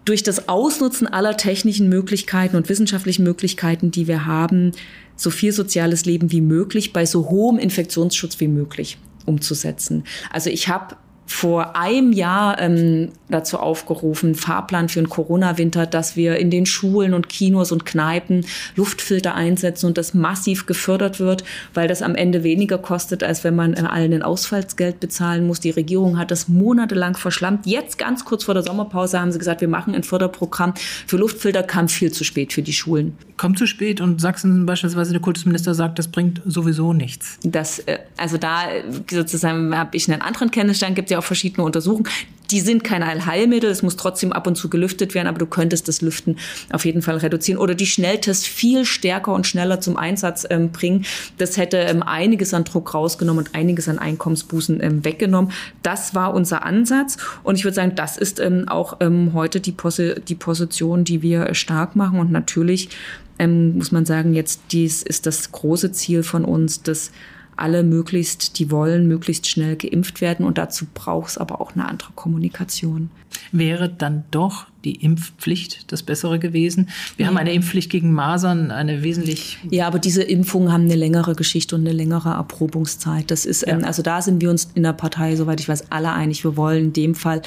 durch 0.05 0.23
das 0.23 0.49
Ausnutzen 0.49 1.07
aller 1.07 1.37
technischen 1.37 1.87
Möglichkeiten 1.87 2.55
und 2.55 2.67
wissenschaftlichen 2.67 3.23
Möglichkeiten, 3.23 3.91
die 3.91 4.07
wir 4.07 4.25
haben, 4.25 4.71
so 5.15 5.29
viel 5.29 5.51
soziales 5.51 6.05
Leben 6.05 6.31
wie 6.31 6.41
möglich 6.41 6.93
bei 6.93 7.05
so 7.05 7.29
hohem 7.29 7.59
Infektionsschutz 7.59 8.39
wie 8.39 8.47
möglich 8.47 8.97
umzusetzen. 9.25 10.05
Also 10.31 10.49
ich 10.49 10.67
habe 10.67 10.95
vor 11.29 11.75
einem 11.75 12.11
Jahr 12.11 12.59
ähm, 12.59 13.09
dazu 13.29 13.59
aufgerufen, 13.59 14.33
Fahrplan 14.33 14.89
für 14.89 14.99
den 14.99 15.09
Corona-Winter, 15.09 15.85
dass 15.85 16.15
wir 16.15 16.37
in 16.37 16.49
den 16.49 16.65
Schulen 16.65 17.13
und 17.13 17.29
Kinos 17.29 17.71
und 17.71 17.85
Kneipen 17.85 18.45
Luftfilter 18.75 19.35
einsetzen 19.35 19.85
und 19.85 19.97
das 19.99 20.15
massiv 20.15 20.65
gefördert 20.65 21.19
wird, 21.19 21.43
weil 21.75 21.87
das 21.87 22.01
am 22.01 22.15
Ende 22.15 22.43
weniger 22.43 22.79
kostet, 22.79 23.23
als 23.23 23.43
wenn 23.43 23.55
man 23.55 23.75
allen 23.75 24.11
ein 24.11 24.23
Ausfallsgeld 24.23 24.99
bezahlen 24.99 25.45
muss. 25.45 25.59
Die 25.59 25.69
Regierung 25.69 26.17
hat 26.17 26.31
das 26.31 26.47
monatelang 26.47 27.15
verschlammt. 27.15 27.67
Jetzt 27.67 27.99
ganz 27.99 28.25
kurz 28.25 28.43
vor 28.43 28.55
der 28.55 28.63
Sommerpause 28.63 29.19
haben 29.19 29.31
sie 29.31 29.37
gesagt, 29.37 29.61
wir 29.61 29.67
machen 29.67 29.93
ein 29.93 30.03
Förderprogramm 30.03 30.73
für 31.05 31.17
Luftfilter, 31.17 31.61
kam 31.61 31.89
viel 31.89 32.11
zu 32.11 32.23
spät 32.23 32.53
für 32.53 32.63
die 32.63 32.73
Schulen. 32.73 33.15
Kommt 33.37 33.59
zu 33.59 33.67
spät 33.67 34.01
und 34.01 34.19
Sachsen 34.19 34.65
beispielsweise 34.65 35.11
der 35.11 35.21
Kultusminister 35.21 35.75
sagt, 35.75 35.99
das 35.99 36.07
bringt 36.07 36.41
sowieso 36.45 36.91
nichts. 36.91 37.37
Das, 37.43 37.79
äh, 37.79 37.99
also 38.17 38.37
da 38.37 38.63
sozusagen 39.09 39.77
habe 39.77 39.95
ich 39.95 40.11
einen 40.11 40.21
anderen 40.21 40.49
Kenntnisstand, 40.49 40.95
gibt 40.95 41.11
ja 41.11 41.18
auch 41.19 41.23
verschiedene 41.23 41.65
Untersuchungen. 41.65 42.07
Die 42.51 42.61
sind 42.61 42.83
kein 42.83 43.03
Allheilmittel, 43.03 43.69
es 43.69 43.83
muss 43.83 43.95
trotzdem 43.95 44.33
ab 44.33 44.47
und 44.47 44.55
zu 44.55 44.69
gelüftet 44.69 45.13
werden, 45.13 45.27
aber 45.27 45.37
du 45.37 45.45
könntest 45.45 45.87
das 45.87 46.01
Lüften 46.01 46.37
auf 46.71 46.83
jeden 46.83 47.03
Fall 47.03 47.17
reduzieren. 47.17 47.59
Oder 47.59 47.75
die 47.75 47.85
Schnelltests 47.85 48.47
viel 48.47 48.85
stärker 48.85 49.33
und 49.33 49.45
schneller 49.45 49.81
zum 49.81 49.97
Einsatz 49.97 50.47
ähm, 50.49 50.71
bringen. 50.71 51.05
Das 51.37 51.57
hätte 51.57 51.77
ähm, 51.77 52.01
einiges 52.01 52.53
an 52.55 52.63
Druck 52.63 52.93
rausgenommen 52.95 53.45
und 53.45 53.55
einiges 53.55 53.87
an 53.87 53.99
Einkommensbußen 53.99 54.81
ähm, 54.81 55.05
weggenommen. 55.05 55.51
Das 55.83 56.15
war 56.15 56.33
unser 56.33 56.65
Ansatz. 56.65 57.17
Und 57.43 57.55
ich 57.55 57.65
würde 57.65 57.75
sagen, 57.75 57.93
das 57.95 58.17
ist 58.17 58.39
ähm, 58.39 58.67
auch 58.67 58.97
ähm, 58.99 59.33
heute 59.33 59.59
die, 59.59 59.71
Posi 59.71 60.15
die 60.27 60.35
Position, 60.35 61.03
die 61.03 61.21
wir 61.21 61.53
stark 61.53 61.95
machen. 61.95 62.19
Und 62.19 62.31
natürlich 62.31 62.89
ähm, 63.37 63.77
muss 63.77 63.91
man 63.91 64.05
sagen, 64.05 64.33
jetzt 64.33 64.61
dies 64.71 65.03
ist 65.03 65.25
das 65.25 65.51
große 65.51 65.91
Ziel 65.91 66.23
von 66.23 66.45
uns, 66.45 66.83
dass 66.83 67.11
alle 67.59 67.83
möglichst, 67.83 68.59
die 68.59 68.71
wollen, 68.71 69.07
möglichst 69.07 69.47
schnell 69.47 69.75
geimpft 69.75 70.21
werden. 70.21 70.45
Und 70.45 70.57
dazu 70.57 70.85
braucht 70.93 71.31
es 71.31 71.37
aber 71.37 71.61
auch 71.61 71.73
eine 71.73 71.87
andere 71.87 72.11
Kommunikation. 72.15 73.11
Wäre 73.51 73.89
dann 73.89 74.23
doch 74.31 74.67
die 74.83 74.95
Impfpflicht 74.95 75.91
das 75.91 76.03
Bessere 76.03 76.39
gewesen? 76.39 76.89
Wir 77.17 77.25
ja. 77.25 77.29
haben 77.29 77.37
eine 77.37 77.53
Impfpflicht 77.53 77.89
gegen 77.89 78.11
Masern, 78.11 78.71
eine 78.71 79.03
wesentlich. 79.03 79.57
Ja, 79.69 79.87
aber 79.87 79.99
diese 79.99 80.23
Impfungen 80.23 80.71
haben 80.71 80.85
eine 80.85 80.95
längere 80.95 81.35
Geschichte 81.35 81.75
und 81.75 81.81
eine 81.81 81.93
längere 81.93 82.29
Erprobungszeit. 82.29 83.29
Das 83.29 83.45
ist, 83.45 83.67
ähm, 83.67 83.81
ja. 83.81 83.87
also 83.87 84.01
da 84.01 84.21
sind 84.21 84.41
wir 84.41 84.49
uns 84.49 84.69
in 84.73 84.83
der 84.83 84.93
Partei, 84.93 85.35
soweit 85.35 85.59
ich 85.59 85.69
weiß, 85.69 85.91
alle 85.91 86.11
einig. 86.11 86.43
Wir 86.43 86.57
wollen 86.57 86.85
in 86.85 86.93
dem 86.93 87.15
Fall, 87.15 87.41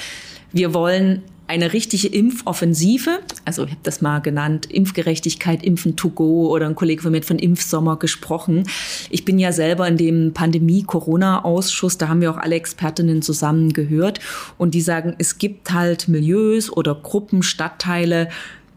wir 0.51 0.73
wollen 0.73 1.23
eine 1.53 1.71
richtige 1.71 2.07
Impfoffensive, 2.07 3.19
also 3.45 3.65
ich 3.65 3.69
habe 3.69 3.81
das 3.83 4.01
mal 4.01 4.19
genannt, 4.19 4.65
Impfgerechtigkeit, 4.71 5.63
Impfen 5.63 5.95
to 5.95 6.09
go 6.09 6.49
oder 6.49 6.65
ein 6.65 6.73
Kollege 6.73 7.03
von 7.03 7.11
mir 7.11 7.17
hat 7.17 7.25
von 7.25 7.37
Impfsommer 7.37 7.97
gesprochen. 7.97 8.63
Ich 9.11 9.23
bin 9.23 9.37
ja 9.37 9.51
selber 9.51 9.87
in 9.87 9.97
dem 9.97 10.33
Pandemie-Corona-Ausschuss, 10.33 11.99
da 11.99 12.07
haben 12.07 12.21
wir 12.21 12.31
auch 12.31 12.37
alle 12.37 12.55
Expertinnen 12.55 13.21
zusammen 13.21 13.71
gehört 13.71 14.19
und 14.57 14.73
die 14.73 14.81
sagen, 14.81 15.13
es 15.19 15.37
gibt 15.37 15.71
halt 15.71 16.07
Milieus 16.07 16.71
oder 16.71 16.95
Gruppen, 16.95 17.43
Stadtteile, 17.43 18.29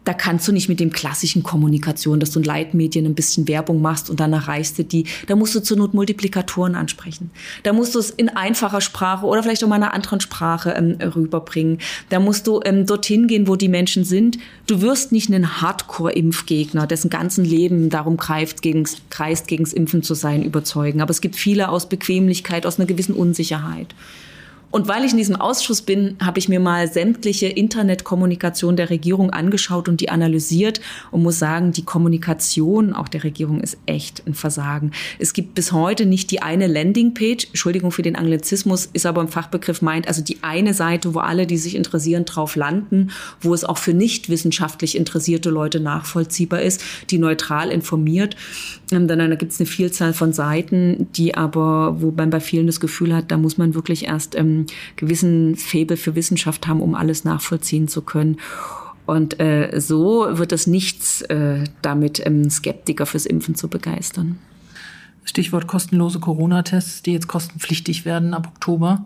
da 0.07 0.15
kannst 0.15 0.47
du 0.47 0.53
nicht 0.53 0.69
mit 0.69 0.79
dem 0.79 0.93
klassischen 0.93 1.43
Kommunikation, 1.43 2.21
dass 2.21 2.31
du 2.31 2.39
in 2.39 2.45
Leitmedien 2.45 3.07
ein 3.07 3.17
bisschen 3.17 3.49
Werbung 3.49 3.83
machst 3.83 4.09
und 4.09 4.21
dann 4.21 4.33
erreichst 4.33 4.79
du 4.79 4.85
die. 4.85 5.05
Da 5.27 5.35
musst 5.35 5.53
du 5.57 5.61
zur 5.61 5.77
Not 5.77 5.95
Multiplikatoren 5.95 6.77
ansprechen. 6.77 7.33
Da 7.65 7.73
musst 7.73 7.97
du 7.97 7.99
es 7.99 8.11
in 8.11 8.29
einfacher 8.29 8.81
Sprache 8.81 9.27
oder 9.27 9.43
vielleicht 9.43 9.65
auch 9.65 9.69
mal 9.69 9.75
einer 9.75 9.93
anderen 9.93 10.21
Sprache 10.21 10.71
ähm, 10.71 10.97
rüberbringen. 11.01 11.79
Da 12.09 12.21
musst 12.21 12.47
du 12.47 12.61
ähm, 12.65 12.87
dorthin 12.87 13.27
gehen, 13.27 13.49
wo 13.49 13.57
die 13.57 13.69
Menschen 13.69 14.05
sind. 14.05 14.39
Du 14.69 14.81
wirst 14.81 15.11
nicht 15.11 15.29
einen 15.29 15.61
Hardcore-Impfgegner, 15.61 16.87
dessen 16.87 17.11
ganzen 17.11 17.45
Leben 17.45 17.91
darum 17.91 18.17
greift, 18.17 18.63
gegens, 18.63 18.99
kreist, 19.11 19.49
gegens 19.49 19.73
Impfen 19.73 20.05
zu 20.05 20.15
sein, 20.15 20.45
überzeugen. 20.45 21.01
Aber 21.01 21.11
es 21.11 21.21
gibt 21.21 21.35
viele 21.35 21.69
aus 21.69 21.89
Bequemlichkeit, 21.89 22.65
aus 22.65 22.79
einer 22.79 22.87
gewissen 22.87 23.17
Unsicherheit. 23.17 23.93
Und 24.71 24.89
weil 24.89 25.05
ich 25.05 25.13
in 25.13 25.19
diesem 25.19 25.37
Ausschuss 25.37 25.81
bin, 25.81 26.17
habe 26.21 26.39
ich 26.39 26.49
mir 26.49 26.61
mal 26.61 26.91
sämtliche 26.91 27.47
Internetkommunikation 27.47 28.77
der 28.77 28.91
Regierung 28.91 29.31
angeschaut 29.31 29.89
und 29.89 30.01
die 30.01 30.11
analysiert 30.11 30.81
und 31.13 31.23
muss 31.23 31.39
sagen, 31.39 31.73
die 31.73 31.85
Kommunikation 31.85 32.93
auch 32.93 33.09
der 33.09 33.25
Regierung 33.25 33.61
ist 33.61 33.79
echt 33.87 34.27
ein 34.27 34.35
Versagen. 34.35 34.91
Es 35.19 35.33
gibt 35.33 35.55
bis 35.55 35.73
heute 35.73 36.05
nicht 36.05 36.31
die 36.31 36.43
eine 36.43 36.67
Landingpage, 36.67 37.47
Entschuldigung 37.47 37.93
für 37.93 38.03
den 38.03 38.17
Anglizismus, 38.17 38.91
ist 38.93 39.07
aber 39.07 39.21
im 39.21 39.29
Fachbegriff 39.29 39.83
meint, 39.83 40.09
also 40.09 40.23
die 40.23 40.43
eine 40.43 40.75
Seite, 40.75 41.15
wo 41.15 41.21
alle, 41.21 41.47
die 41.47 41.59
sich 41.59 41.77
interessieren, 41.77 42.25
drauf 42.25 42.57
landen, 42.57 43.13
wo 43.41 43.55
es 43.55 43.65
auch 43.65 43.79
für 43.79 43.95
nicht 43.95 44.29
wissenschaftlich 44.29 44.97
interessierte 44.97 45.49
Leute 45.49 45.81
nachvollziehbar 45.81 46.61
ist, 46.61 46.83
die 47.11 47.19
neutral 47.19 47.71
informiert. 47.71 48.37
Ähm, 48.93 49.09
dann 49.09 49.37
gibt 49.39 49.53
es 49.53 49.61
eine 49.61 49.67
Vielzahl 49.67 50.13
von 50.13 50.33
Seiten, 50.33 51.09
die 51.13 51.35
aber, 51.35 52.01
wo 52.01 52.13
man 52.13 52.31
bei 52.31 52.41
vielen 52.41 52.67
das 52.67 52.81
Gefühl 52.81 53.15
hat, 53.15 53.31
da 53.31 53.37
muss 53.37 53.59
man 53.59 53.75
wirklich 53.75 54.07
erst 54.07 54.37
ähm, 54.37 54.67
gewissen 54.95 55.57
Faible 55.57 55.97
für 55.97 56.15
Wissenschaft 56.15 56.67
haben, 56.67 56.81
um 56.81 56.95
alles 56.95 57.25
nachvollziehen 57.25 57.89
zu 57.89 58.03
können. 58.03 58.39
Und 59.05 59.41
äh, 59.41 59.79
so 59.81 60.27
wird 60.31 60.53
es 60.53 60.67
nichts 60.67 61.23
äh, 61.23 61.65
damit, 61.83 62.25
ähm, 62.25 62.51
Skeptiker 62.51 63.07
fürs 63.07 63.27
Impfen 63.27 63.55
zu 63.55 63.69
begeistern. 63.69 64.39
Stichwort 65.25 65.67
kostenlose 65.67 66.21
Corona-Tests, 66.21 67.03
die 67.03 67.13
jetzt 67.13 67.29
kostenpflichtig 67.29 68.05
werden 68.05 68.35
ab 68.35 68.49
Oktober. 68.49 69.05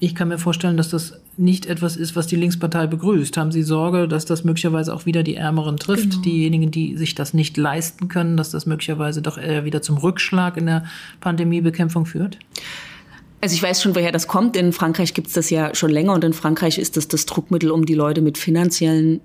Ich 0.00 0.14
kann 0.14 0.28
mir 0.28 0.38
vorstellen, 0.38 0.76
dass 0.76 0.90
das 0.90 1.20
nicht 1.36 1.66
etwas 1.66 1.96
ist, 1.96 2.14
was 2.14 2.28
die 2.28 2.36
Linkspartei 2.36 2.86
begrüßt. 2.86 3.36
Haben 3.36 3.50
Sie 3.50 3.62
Sorge, 3.62 4.06
dass 4.06 4.24
das 4.24 4.44
möglicherweise 4.44 4.94
auch 4.94 5.06
wieder 5.06 5.24
die 5.24 5.34
Ärmeren 5.34 5.76
trifft, 5.76 6.10
genau. 6.10 6.22
diejenigen, 6.22 6.70
die 6.70 6.96
sich 6.96 7.16
das 7.16 7.34
nicht 7.34 7.56
leisten 7.56 8.08
können, 8.08 8.36
dass 8.36 8.50
das 8.50 8.66
möglicherweise 8.66 9.22
doch 9.22 9.38
eher 9.38 9.64
wieder 9.64 9.82
zum 9.82 9.98
Rückschlag 9.98 10.56
in 10.56 10.66
der 10.66 10.84
Pandemiebekämpfung 11.20 12.06
führt? 12.06 12.38
Also 13.40 13.54
ich 13.54 13.62
weiß 13.62 13.82
schon, 13.82 13.94
woher 13.94 14.12
das 14.12 14.28
kommt. 14.28 14.56
In 14.56 14.72
Frankreich 14.72 15.14
gibt 15.14 15.28
es 15.28 15.32
das 15.32 15.50
ja 15.50 15.74
schon 15.74 15.90
länger 15.90 16.12
und 16.12 16.24
in 16.24 16.32
Frankreich 16.32 16.78
ist 16.78 16.96
das 16.96 17.08
das 17.08 17.26
Druckmittel, 17.26 17.70
um 17.70 17.84
die 17.84 17.94
Leute 17.94 18.20
mit 18.20 18.38
finanziellen 18.38 19.20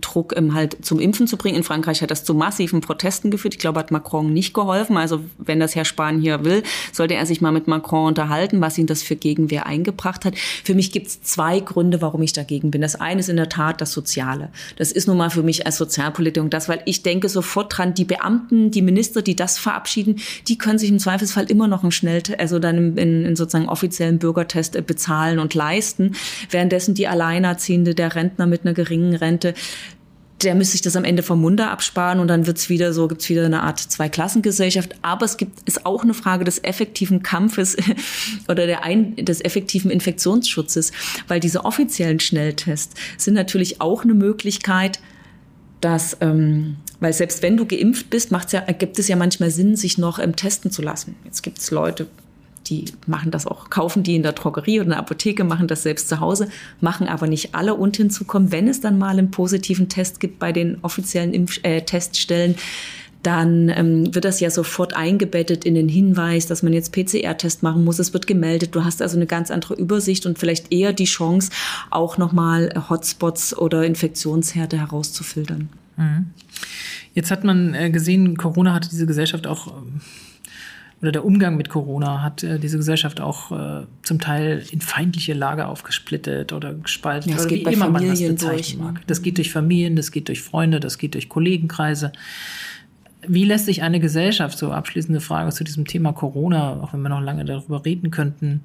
Druck 0.00 0.34
ähm, 0.36 0.54
halt 0.54 0.84
zum 0.84 1.00
Impfen 1.00 1.26
zu 1.26 1.36
bringen. 1.36 1.56
In 1.56 1.62
Frankreich 1.62 2.02
hat 2.02 2.10
das 2.10 2.24
zu 2.24 2.34
massiven 2.34 2.80
Protesten 2.80 3.30
geführt. 3.30 3.54
Ich 3.54 3.60
glaube, 3.60 3.80
hat 3.80 3.90
Macron 3.90 4.32
nicht 4.32 4.54
geholfen. 4.54 4.96
Also 4.96 5.20
wenn 5.38 5.60
das 5.60 5.74
Herr 5.74 5.84
Spahn 5.84 6.20
hier 6.20 6.44
will, 6.44 6.62
sollte 6.92 7.14
er 7.14 7.26
sich 7.26 7.40
mal 7.40 7.52
mit 7.52 7.66
Macron 7.66 8.08
unterhalten, 8.08 8.60
was 8.60 8.78
ihn 8.78 8.86
das 8.86 9.02
für 9.02 9.16
Gegenwehr 9.16 9.66
eingebracht 9.66 10.24
hat. 10.24 10.36
Für 10.36 10.74
mich 10.74 10.92
gibt 10.92 11.06
es 11.06 11.22
zwei 11.22 11.60
Gründe, 11.60 12.02
warum 12.02 12.22
ich 12.22 12.32
dagegen 12.32 12.70
bin. 12.70 12.82
Das 12.82 12.94
eine 12.94 13.20
ist 13.20 13.28
in 13.28 13.36
der 13.36 13.48
Tat 13.48 13.80
das 13.80 13.92
Soziale. 13.92 14.50
Das 14.76 14.92
ist 14.92 15.08
nun 15.08 15.16
mal 15.16 15.30
für 15.30 15.42
mich 15.42 15.66
als 15.66 15.76
Sozialpolitiker 15.76 16.26
das, 16.50 16.68
weil 16.68 16.82
ich 16.84 17.02
denke 17.02 17.28
sofort 17.28 17.76
dran, 17.76 17.94
die 17.94 18.04
Beamten, 18.04 18.70
die 18.70 18.82
Minister, 18.82 19.22
die 19.22 19.36
das 19.36 19.58
verabschieden, 19.58 20.20
die 20.48 20.58
können 20.58 20.78
sich 20.78 20.90
im 20.90 20.98
Zweifelsfall 20.98 21.50
immer 21.50 21.68
noch 21.68 21.82
einen 21.82 21.92
Schnell, 21.92 22.22
also 22.38 22.58
dann 22.58 22.96
in, 22.96 23.24
in 23.24 23.36
sozusagen 23.36 23.68
offiziellen 23.68 24.18
Bürgertest 24.18 24.86
bezahlen 24.86 25.38
und 25.38 25.54
leisten, 25.54 26.14
währenddessen 26.50 26.94
die 26.94 27.08
Alleinerziehende, 27.08 27.94
der 27.94 28.14
Rentner 28.14 28.46
mit 28.46 28.62
einer 28.64 28.74
geringen 28.74 29.14
Rente 29.14 29.54
der 30.42 30.54
müsste 30.54 30.72
sich 30.72 30.82
das 30.82 30.96
am 30.96 31.04
Ende 31.04 31.22
vom 31.22 31.40
Munde 31.40 31.68
absparen 31.68 32.20
und 32.20 32.28
dann 32.28 32.46
wird's 32.46 32.68
wieder 32.68 32.92
so, 32.92 33.08
gibt's 33.08 33.28
wieder 33.28 33.46
eine 33.46 33.62
Art 33.62 33.80
Zweiklassengesellschaft. 33.80 34.94
Aber 35.00 35.24
es 35.24 35.38
gibt, 35.38 35.66
ist 35.66 35.86
auch 35.86 36.02
eine 36.02 36.14
Frage 36.14 36.44
des 36.44 36.62
effektiven 36.62 37.22
Kampfes 37.22 37.76
oder 38.48 38.66
der 38.66 38.84
ein, 38.84 39.16
des 39.16 39.42
effektiven 39.42 39.90
Infektionsschutzes, 39.90 40.92
weil 41.26 41.40
diese 41.40 41.64
offiziellen 41.64 42.20
Schnelltests 42.20 42.94
sind 43.16 43.34
natürlich 43.34 43.80
auch 43.80 44.04
eine 44.04 44.14
Möglichkeit, 44.14 45.00
dass, 45.80 46.18
ähm, 46.20 46.76
weil 47.00 47.12
selbst 47.12 47.42
wenn 47.42 47.56
du 47.56 47.64
geimpft 47.64 48.10
bist, 48.10 48.30
macht's 48.30 48.52
ja, 48.52 48.60
gibt 48.60 48.98
es 48.98 49.08
ja 49.08 49.16
manchmal 49.16 49.50
Sinn, 49.50 49.74
sich 49.76 49.96
noch 49.96 50.18
ähm, 50.18 50.36
testen 50.36 50.70
zu 50.70 50.82
lassen. 50.82 51.16
Jetzt 51.24 51.42
gibt 51.42 51.58
es 51.58 51.70
Leute, 51.70 52.08
die 52.68 52.86
machen 53.06 53.30
das 53.30 53.46
auch, 53.46 53.70
kaufen 53.70 54.02
die 54.02 54.16
in 54.16 54.22
der 54.22 54.32
Drogerie 54.32 54.78
oder 54.80 54.84
in 54.84 54.90
der 54.90 54.98
Apotheke, 54.98 55.44
machen 55.44 55.68
das 55.68 55.82
selbst 55.82 56.08
zu 56.08 56.20
Hause, 56.20 56.48
machen 56.80 57.08
aber 57.08 57.26
nicht 57.26 57.54
alle. 57.54 57.74
Und 57.74 57.96
hinzukommen, 57.96 58.52
wenn 58.52 58.68
es 58.68 58.80
dann 58.80 58.98
mal 58.98 59.10
einen 59.10 59.30
positiven 59.30 59.88
Test 59.88 60.20
gibt 60.20 60.38
bei 60.38 60.52
den 60.52 60.78
offiziellen 60.82 61.32
Impf 61.32 61.60
äh, 61.62 61.82
Teststellen, 61.82 62.56
dann 63.26 63.70
ähm, 63.70 64.14
wird 64.14 64.24
das 64.24 64.38
ja 64.38 64.50
sofort 64.50 64.94
eingebettet 64.94 65.64
in 65.64 65.74
den 65.74 65.88
Hinweis, 65.88 66.46
dass 66.46 66.62
man 66.62 66.72
jetzt 66.72 66.92
PCR-Test 66.92 67.62
machen 67.64 67.84
muss. 67.84 67.98
Es 67.98 68.12
wird 68.12 68.28
gemeldet. 68.28 68.74
Du 68.74 68.84
hast 68.84 69.02
also 69.02 69.16
eine 69.16 69.26
ganz 69.26 69.50
andere 69.50 69.74
Übersicht 69.74 70.26
und 70.26 70.38
vielleicht 70.38 70.72
eher 70.72 70.92
die 70.92 71.06
Chance, 71.06 71.50
auch 71.90 72.18
nochmal 72.18 72.72
Hotspots 72.88 73.56
oder 73.58 73.84
Infektionsherde 73.84 74.78
herauszufiltern. 74.78 75.68
Mhm. 75.96 76.26
Jetzt 77.14 77.32
hat 77.32 77.42
man 77.42 77.74
äh, 77.74 77.90
gesehen, 77.90 78.36
Corona 78.36 78.74
hatte 78.74 78.90
diese 78.90 79.06
Gesellschaft 79.06 79.48
auch 79.48 79.68
ähm, 79.68 80.00
oder 81.02 81.12
der 81.12 81.24
Umgang 81.24 81.56
mit 81.56 81.68
Corona 81.68 82.22
hat 82.22 82.42
äh, 82.42 82.58
diese 82.58 82.78
Gesellschaft 82.78 83.20
auch 83.20 83.52
äh, 83.52 83.86
zum 84.02 84.18
Teil 84.18 84.64
in 84.70 84.80
feindliche 84.80 85.34
Lager 85.34 85.68
aufgesplittet 85.68 86.52
oder 86.52 86.72
gespalten. 86.74 87.30
Ja, 87.30 87.36
das 87.36 87.46
oder 87.46 87.54
geht 87.54 87.64
bei 87.64 87.72
immer 87.72 87.86
Familien 87.86 88.36
durch. 88.36 88.76
Mag. 88.78 89.06
Das 89.06 89.20
geht 89.20 89.36
durch 89.36 89.52
Familien, 89.52 89.96
das 89.96 90.10
geht 90.10 90.28
durch 90.28 90.42
Freunde, 90.42 90.80
das 90.80 90.96
geht 90.96 91.14
durch 91.14 91.28
Kollegenkreise. 91.28 92.12
Wie 93.28 93.44
lässt 93.44 93.66
sich 93.66 93.82
eine 93.82 94.00
Gesellschaft, 94.00 94.56
so 94.56 94.72
abschließende 94.72 95.20
Frage 95.20 95.50
zu 95.50 95.64
diesem 95.64 95.86
Thema 95.86 96.12
Corona, 96.12 96.80
auch 96.80 96.92
wenn 96.92 97.02
wir 97.02 97.08
noch 97.08 97.20
lange 97.20 97.44
darüber 97.44 97.84
reden 97.84 98.10
könnten, 98.10 98.62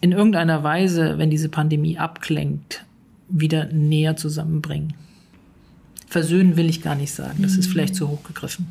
in 0.00 0.12
irgendeiner 0.12 0.62
Weise, 0.62 1.16
wenn 1.16 1.30
diese 1.30 1.48
Pandemie 1.48 1.96
abklingt, 1.96 2.84
wieder 3.28 3.66
näher 3.72 4.16
zusammenbringen? 4.16 4.94
Versöhnen 6.08 6.56
will 6.56 6.68
ich 6.68 6.82
gar 6.82 6.94
nicht 6.96 7.12
sagen, 7.12 7.42
das 7.42 7.56
ist 7.56 7.68
vielleicht 7.68 7.94
zu 7.94 8.08
hoch 8.08 8.22
gegriffen. 8.24 8.66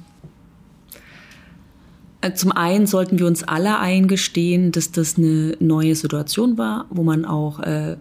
Äh, 2.26 2.34
zum 2.34 2.52
einen 2.52 2.88
sollten 2.88 3.20
wir 3.20 3.28
uns 3.28 3.44
alle 3.44 3.78
eingestehen, 3.80 4.72
dass 4.72 4.92
das 4.92 5.18
eine 5.18 5.56
neue 5.60 5.96
Situation 5.96 6.58
war, 6.58 6.86
wo 6.90 7.04
man 7.04 7.24
auch 7.24 7.60
äh, 7.60 7.98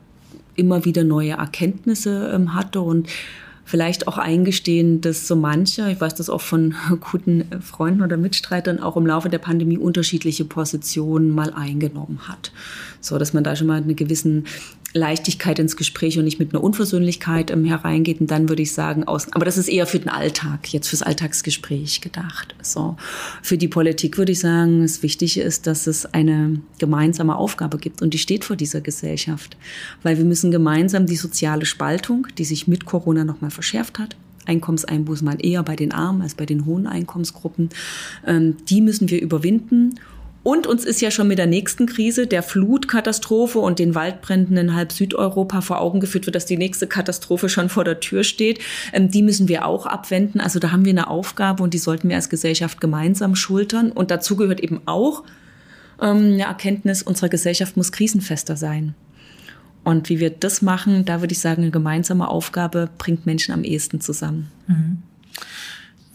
immer 0.54 0.84
wieder 0.84 1.04
neue 1.04 1.32
Erkenntnisse 1.32 2.32
ähm, 2.34 2.54
hatte 2.54 2.80
und 2.80 3.08
vielleicht 3.66 4.08
auch 4.08 4.18
eingestehen, 4.18 5.00
dass 5.00 5.26
so 5.26 5.36
mancher, 5.36 5.90
ich 5.90 6.00
weiß 6.00 6.14
das 6.14 6.30
auch 6.30 6.40
von 6.40 6.74
guten 7.12 7.44
Freunden 7.60 8.02
oder 8.02 8.16
Mitstreitern, 8.16 8.80
auch 8.80 8.96
im 8.96 9.06
Laufe 9.06 9.28
der 9.28 9.38
Pandemie 9.38 9.78
unterschiedliche 9.78 10.44
Positionen 10.44 11.30
mal 11.30 11.52
eingenommen 11.52 12.20
hat. 12.26 12.50
So, 13.00 13.18
dass 13.18 13.34
man 13.34 13.44
da 13.44 13.56
schon 13.56 13.66
mal 13.66 13.82
eine 13.82 13.94
gewissen 13.94 14.46
Leichtigkeit 14.96 15.58
ins 15.58 15.76
Gespräch 15.76 16.18
und 16.18 16.24
nicht 16.24 16.38
mit 16.38 16.54
einer 16.54 16.62
Unversöhnlichkeit 16.62 17.50
ähm, 17.50 17.64
hereingeht. 17.64 18.20
Und 18.20 18.30
dann 18.30 18.48
würde 18.48 18.62
ich 18.62 18.72
sagen, 18.72 19.04
aus, 19.04 19.26
aber 19.32 19.44
das 19.44 19.58
ist 19.58 19.68
eher 19.68 19.86
für 19.86 19.98
den 19.98 20.08
Alltag, 20.08 20.72
jetzt 20.72 20.88
fürs 20.88 21.02
Alltagsgespräch 21.02 22.00
gedacht. 22.00 22.54
So. 22.62 22.96
Für 23.42 23.58
die 23.58 23.66
Politik 23.66 24.16
würde 24.16 24.32
ich 24.32 24.38
sagen, 24.38 24.82
das 24.82 25.02
Wichtige 25.02 25.42
ist, 25.42 25.66
dass 25.66 25.88
es 25.88 26.06
eine 26.06 26.60
gemeinsame 26.78 27.36
Aufgabe 27.36 27.78
gibt 27.78 28.02
und 28.02 28.14
die 28.14 28.18
steht 28.18 28.44
vor 28.44 28.54
dieser 28.54 28.80
Gesellschaft. 28.80 29.56
Weil 30.04 30.16
wir 30.16 30.24
müssen 30.24 30.52
gemeinsam 30.52 31.06
die 31.06 31.16
soziale 31.16 31.66
Spaltung, 31.66 32.28
die 32.38 32.44
sich 32.44 32.68
mit 32.68 32.86
Corona 32.86 33.24
nochmal 33.24 33.50
verschärft 33.50 33.98
hat, 33.98 34.16
Einkommenseinbußen 34.46 35.24
mal 35.24 35.44
eher 35.44 35.62
bei 35.62 35.74
den 35.74 35.92
Armen 35.92 36.22
als 36.22 36.34
bei 36.34 36.46
den 36.46 36.66
hohen 36.66 36.86
Einkommensgruppen, 36.86 37.70
ähm, 38.26 38.56
die 38.68 38.80
müssen 38.80 39.10
wir 39.10 39.20
überwinden 39.20 39.98
und 40.44 40.66
uns 40.66 40.84
ist 40.84 41.00
ja 41.00 41.10
schon 41.10 41.26
mit 41.26 41.38
der 41.38 41.46
nächsten 41.46 41.86
Krise, 41.86 42.26
der 42.26 42.42
Flutkatastrophe 42.42 43.58
und 43.58 43.78
den 43.78 43.94
Waldbränden 43.94 44.58
in 44.58 44.74
halb 44.74 44.92
Südeuropa 44.92 45.62
vor 45.62 45.80
Augen 45.80 46.00
geführt 46.00 46.26
wird, 46.26 46.36
dass 46.36 46.44
die 46.44 46.58
nächste 46.58 46.86
Katastrophe 46.86 47.48
schon 47.48 47.70
vor 47.70 47.82
der 47.82 47.98
Tür 47.98 48.24
steht. 48.24 48.60
Ähm, 48.92 49.10
die 49.10 49.22
müssen 49.22 49.48
wir 49.48 49.64
auch 49.64 49.86
abwenden. 49.86 50.40
Also 50.40 50.58
da 50.58 50.70
haben 50.70 50.84
wir 50.84 50.92
eine 50.92 51.08
Aufgabe 51.08 51.62
und 51.62 51.72
die 51.72 51.78
sollten 51.78 52.10
wir 52.10 52.16
als 52.16 52.28
Gesellschaft 52.28 52.78
gemeinsam 52.78 53.36
schultern. 53.36 53.90
Und 53.90 54.10
dazu 54.10 54.36
gehört 54.36 54.60
eben 54.60 54.82
auch 54.84 55.24
ähm, 55.98 56.34
eine 56.34 56.42
Erkenntnis, 56.42 57.02
unsere 57.02 57.30
Gesellschaft 57.30 57.78
muss 57.78 57.90
krisenfester 57.90 58.56
sein. 58.56 58.94
Und 59.82 60.10
wie 60.10 60.20
wir 60.20 60.28
das 60.28 60.60
machen, 60.60 61.06
da 61.06 61.22
würde 61.22 61.32
ich 61.32 61.40
sagen, 61.40 61.62
eine 61.62 61.70
gemeinsame 61.70 62.28
Aufgabe 62.28 62.90
bringt 62.98 63.24
Menschen 63.24 63.54
am 63.54 63.64
ehesten 63.64 64.02
zusammen. 64.02 64.50
Mhm. 64.66 65.02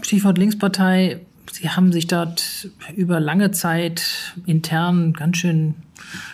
Stichwort 0.01 0.37
Linkspartei 0.37 1.21
Sie 1.51 1.69
haben 1.69 1.91
sich 1.91 2.07
dort 2.07 2.69
über 2.95 3.19
lange 3.19 3.51
Zeit 3.51 4.33
intern 4.45 5.13
ganz 5.13 5.37
schön 5.37 5.75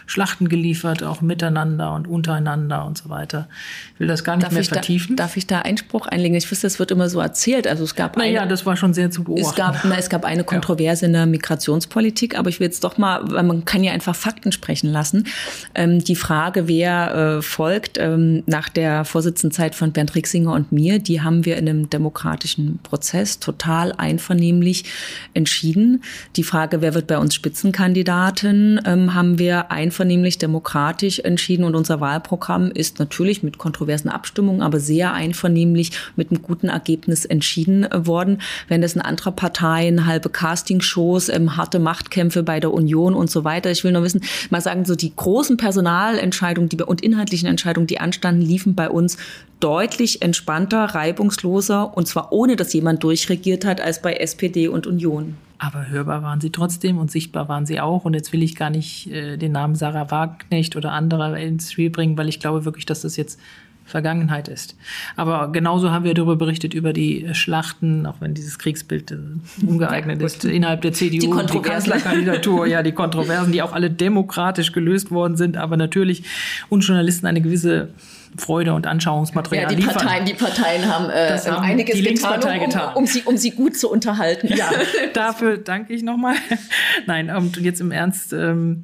Schlachten 0.06 0.49
geliefert, 0.49 1.04
auch 1.04 1.21
miteinander 1.21 1.93
und 1.93 2.08
untereinander 2.08 2.86
und 2.86 2.97
so 2.97 3.10
weiter. 3.10 3.47
Ich 3.93 3.99
will 3.99 4.08
das 4.08 4.23
gar 4.23 4.36
nicht 4.36 4.45
darf 4.45 4.54
mehr 4.54 4.63
vertiefen. 4.63 5.15
Da, 5.15 5.23
darf 5.23 5.38
ich 5.38 5.47
da 5.47 5.60
Einspruch 5.60 6.08
einlegen? 6.08 6.36
Ich 6.36 6.49
wüsste, 6.49 6.67
das 6.67 6.80
wird 6.80 6.91
immer 6.91 7.10
so 7.10 7.19
erzählt. 7.19 7.67
Also 7.67 7.84
es 7.84 7.95
gab 7.95 8.17
naja, 8.17 8.41
eine, 8.41 8.49
das 8.49 8.65
war 8.65 8.75
schon 8.75 8.93
sehr 8.93 9.12
zu 9.12 9.23
beobachten. 9.23 9.49
Es 9.49 9.56
gab, 9.56 9.80
na, 9.84 9.97
es 9.97 10.10
gab 10.10 10.25
eine 10.25 10.43
Kontroverse 10.43 11.06
ja. 11.06 11.08
in 11.08 11.13
der 11.13 11.25
Migrationspolitik, 11.25 12.38
aber 12.38 12.49
ich 12.49 12.60
will 12.60 12.67
jetzt 12.67 12.84
doch 12.84 12.97
mal, 12.97 13.21
weil 13.23 13.43
man 13.43 13.65
kann 13.65 13.84
ja 13.84 13.91
einfach 13.91 14.15
Fakten 14.15 14.51
sprechen 14.51 14.91
lassen. 14.91 15.28
Ähm, 15.73 16.04
die 16.04 16.15
Frage, 16.15 16.67
wer 16.67 17.38
äh, 17.38 17.41
folgt 17.41 17.97
ähm, 17.97 18.43
nach 18.45 18.69
der 18.69 19.06
Vorsitzendenzeit 19.06 19.75
von 19.75 19.91
Bernd 19.91 20.15
Rixinger 20.15 20.54
und 20.54 20.71
mir, 20.71 20.99
die 20.99 21.21
haben 21.21 21.45
wir 21.45 21.58
in 21.58 21.67
einem 21.67 21.89
demokratischen 21.89 22.80
Prozess 22.84 23.39
total 23.39 23.93
einvernehmlich 23.93 24.86
entschieden. 25.34 26.04
Die 26.36 26.43
Frage, 26.43 26.82
wer 26.82 26.93
wird 26.93 27.08
bei 27.08 27.17
uns 27.17 27.34
Spitzenkandidatin, 27.34 28.82
ähm, 28.86 29.13
haben 29.13 29.39
wir 29.39 29.55
einvernehmlich 29.63 30.38
demokratisch 30.38 31.20
entschieden 31.20 31.63
und 31.63 31.76
unser 31.76 32.00
Wahlprogramm 32.00 32.72
ist 32.72 33.00
natürlich 33.00 33.44
mit 33.44 33.58
kontroversen 33.58 34.10
Abstimmungen, 34.10 34.62
aber 34.62 34.80
sehr 34.80 35.13
einvernehmlich 35.13 35.91
mit 36.15 36.32
einem 36.32 36.41
guten 36.41 36.70
Ergebnis 36.70 37.26
entschieden 37.26 37.88
worden. 37.94 38.41
Wenn 38.68 38.82
das 38.82 38.94
in 38.94 39.02
anderer 39.02 39.32
Parteien 39.32 40.06
halbe 40.06 40.30
Castingshows, 40.30 41.30
ähm, 41.30 41.58
harte 41.58 41.80
Machtkämpfe 41.80 42.44
bei 42.44 42.60
der 42.60 42.74
Union 42.74 43.13
und 43.13 43.30
so 43.32 43.44
weiter. 43.44 43.72
Ich 43.72 43.84
will 43.84 43.91
nur 43.91 44.04
wissen, 44.04 44.22
mal 44.50 44.62
sagen, 44.62 44.86
so 44.86 44.96
die 44.96 45.15
großen 45.15 45.58
Personalentscheidungen 45.58 46.70
die, 46.70 46.82
und 46.82 47.02
inhaltlichen 47.02 47.48
Entscheidungen, 47.48 47.88
die 47.88 48.00
anstanden, 48.00 48.41
liefen 48.41 48.76
bei 48.76 48.89
uns 48.89 49.18
deutlich 49.60 50.22
entspannter, 50.22 50.84
reibungsloser 50.84 51.96
und 51.96 52.08
zwar 52.08 52.32
ohne, 52.32 52.56
dass 52.56 52.74
jemand 52.74 53.04
durchregiert 53.04 53.65
hat 53.65 53.82
als 53.82 54.02
bei 54.02 54.13
SPD 54.13 54.68
und 54.68 54.88
Union. 54.88 55.38
Aber 55.58 55.88
hörbar 55.88 56.22
waren 56.22 56.41
sie 56.41 56.52
trotzdem 56.52 56.98
und 56.98 57.10
sichtbar 57.12 57.48
waren 57.48 57.65
sie 57.65 57.80
auch. 57.80 58.06
Und 58.06 58.13
jetzt 58.13 58.34
will 58.34 58.44
ich 58.44 58.56
gar 58.56 58.70
nicht 58.70 59.10
äh, 59.12 59.38
den 59.38 59.52
Namen 59.52 59.76
Sarah 59.76 60.12
Wagenknecht 60.12 60.76
oder 60.76 60.91
andere 60.91 61.41
ins 61.41 61.72
Spiel 61.72 61.89
bringen, 61.89 62.18
weil 62.18 62.28
ich 62.28 62.39
glaube 62.39 62.65
wirklich, 62.65 62.86
dass 62.86 63.02
das 63.02 63.15
jetzt 63.15 63.39
Vergangenheit 63.86 64.48
ist. 64.48 64.76
Aber 65.15 65.52
genauso 65.52 65.91
haben 65.91 66.06
wir 66.06 66.15
darüber 66.15 66.36
berichtet, 66.36 66.74
über 66.74 66.91
die 66.91 67.28
Schlachten, 67.34 68.08
auch 68.08 68.15
wenn 68.20 68.34
dieses 68.34 68.58
Kriegsbild 68.58 69.12
äh, 69.12 69.18
ungeeignet 69.65 70.22
ist, 70.24 70.44
innerhalb 70.44 70.82
der 70.82 70.91
CDU, 70.91 71.39
die, 71.39 71.52
die 71.52 71.60
Kanzlerkandidatur, 71.60 72.65
ja, 72.65 72.82
die 72.82 72.94
Kontroversen, 72.94 73.52
die 73.52 73.62
auch 73.62 73.74
alle 73.74 73.91
demokratisch 73.91 74.72
gelöst 74.72 75.12
worden 75.12 75.38
sind, 75.38 75.56
aber 75.56 75.78
natürlich 75.78 76.24
uns 76.70 76.88
Journalisten 76.88 77.28
eine 77.28 77.41
gewisse 77.41 77.89
Freude 78.38 78.74
und 78.74 78.88
Anschauungsmaterial 78.88 79.63
ja, 79.63 79.69
die 79.69 79.76
liefern. 79.76 79.93
Parteien, 79.93 80.26
die 80.26 80.34
Parteien 80.34 80.86
haben, 80.93 81.10
äh, 81.10 81.30
das 81.30 81.50
haben 81.50 81.63
einiges 81.63 81.95
die 81.95 82.04
getan, 82.04 82.41
um, 82.41 82.60
getan. 82.60 82.95
Um, 82.95 83.04
um, 83.04 83.06
sie, 83.08 83.24
um 83.24 83.38
sie 83.38 83.52
gut 83.52 83.78
zu 83.78 83.89
unterhalten. 83.89 84.48
Ja, 84.48 84.69
dafür 85.13 85.58
danke 85.58 85.93
ich 85.93 86.04
nochmal. 86.04 86.36
Nein, 87.06 87.30
und 87.30 87.58
jetzt 87.58 87.82
im 87.82 87.91
Ernst, 87.91 88.34
ähm, 88.34 88.84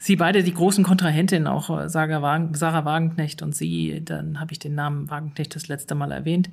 Sie 0.00 0.14
beide, 0.14 0.44
die 0.44 0.54
großen 0.54 0.84
Kontrahentinnen, 0.84 1.48
auch 1.48 1.76
äh, 1.76 1.88
Sarah, 1.88 2.22
Wagen, 2.22 2.54
Sarah 2.54 2.84
Wagenknecht 2.84 3.42
und 3.42 3.56
Sie, 3.56 4.00
dann 4.04 4.38
habe 4.38 4.52
ich 4.52 4.60
den 4.60 4.76
Namen 4.76 5.10
Wagenknecht 5.10 5.56
das 5.56 5.66
letzte 5.66 5.96
Mal 5.96 6.12
erwähnt, 6.12 6.50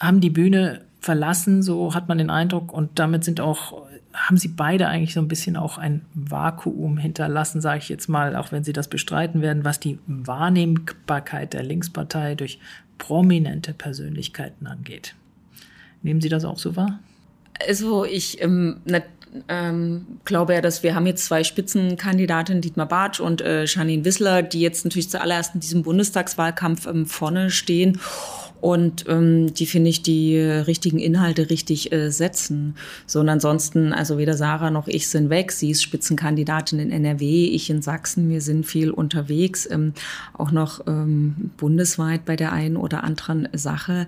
haben 0.00 0.20
die 0.20 0.30
Bühne 0.30 0.82
verlassen, 1.00 1.62
so 1.62 1.94
hat 1.94 2.08
man 2.08 2.18
den 2.18 2.30
Eindruck, 2.30 2.72
und 2.72 3.00
damit 3.00 3.24
sind 3.24 3.40
auch 3.40 3.86
haben 4.16 4.36
sie 4.36 4.48
beide 4.48 4.88
eigentlich 4.88 5.14
so 5.14 5.20
ein 5.20 5.28
bisschen 5.28 5.56
auch 5.56 5.78
ein 5.78 6.04
Vakuum 6.14 6.96
hinterlassen, 6.96 7.60
sage 7.60 7.78
ich 7.78 7.88
jetzt 7.88 8.08
mal, 8.08 8.34
auch 8.34 8.50
wenn 8.50 8.64
sie 8.64 8.72
das 8.72 8.88
bestreiten 8.88 9.42
werden, 9.42 9.64
was 9.64 9.78
die 9.78 9.98
Wahrnehmbarkeit 10.06 11.52
der 11.52 11.62
Linkspartei 11.62 12.34
durch 12.34 12.58
prominente 12.98 13.74
Persönlichkeiten 13.74 14.66
angeht. 14.66 15.14
Nehmen 16.02 16.20
Sie 16.20 16.28
das 16.28 16.44
auch 16.44 16.58
so 16.58 16.76
wahr? 16.76 16.98
Also 17.66 18.04
ich 18.04 18.40
ähm, 18.42 18.78
na, 18.84 19.00
ähm, 19.48 20.06
glaube 20.24 20.54
ja, 20.54 20.60
dass 20.60 20.82
wir 20.82 20.94
haben 20.94 21.06
jetzt 21.06 21.24
zwei 21.24 21.44
Spitzenkandidatinnen, 21.44 22.62
Dietmar 22.62 22.86
Bartsch 22.86 23.20
und 23.20 23.40
äh, 23.40 23.64
Janine 23.64 24.04
Wissler, 24.04 24.42
die 24.42 24.60
jetzt 24.60 24.84
natürlich 24.84 25.10
zuallererst 25.10 25.54
in 25.54 25.60
diesem 25.60 25.82
Bundestagswahlkampf 25.82 26.86
ähm, 26.86 27.06
vorne 27.06 27.50
stehen. 27.50 28.00
Und 28.60 29.04
ähm, 29.08 29.52
die 29.52 29.66
finde 29.66 29.90
ich 29.90 30.02
die 30.02 30.38
richtigen 30.38 30.98
Inhalte 30.98 31.50
richtig 31.50 31.92
äh, 31.92 32.10
setzen. 32.10 32.74
So 33.06 33.20
und 33.20 33.28
ansonsten, 33.28 33.92
also 33.92 34.18
weder 34.18 34.34
Sarah 34.34 34.70
noch 34.70 34.88
ich 34.88 35.08
sind 35.08 35.30
weg. 35.30 35.52
Sie 35.52 35.70
ist 35.70 35.82
Spitzenkandidatin 35.82 36.78
in 36.78 36.90
NRW, 36.90 37.46
ich 37.46 37.70
in 37.70 37.82
Sachsen. 37.82 38.28
Wir 38.28 38.40
sind 38.40 38.66
viel 38.66 38.90
unterwegs, 38.90 39.68
ähm, 39.70 39.92
auch 40.32 40.50
noch 40.50 40.86
ähm, 40.86 41.50
bundesweit 41.56 42.24
bei 42.24 42.36
der 42.36 42.52
einen 42.52 42.76
oder 42.76 43.04
anderen 43.04 43.48
Sache. 43.52 44.06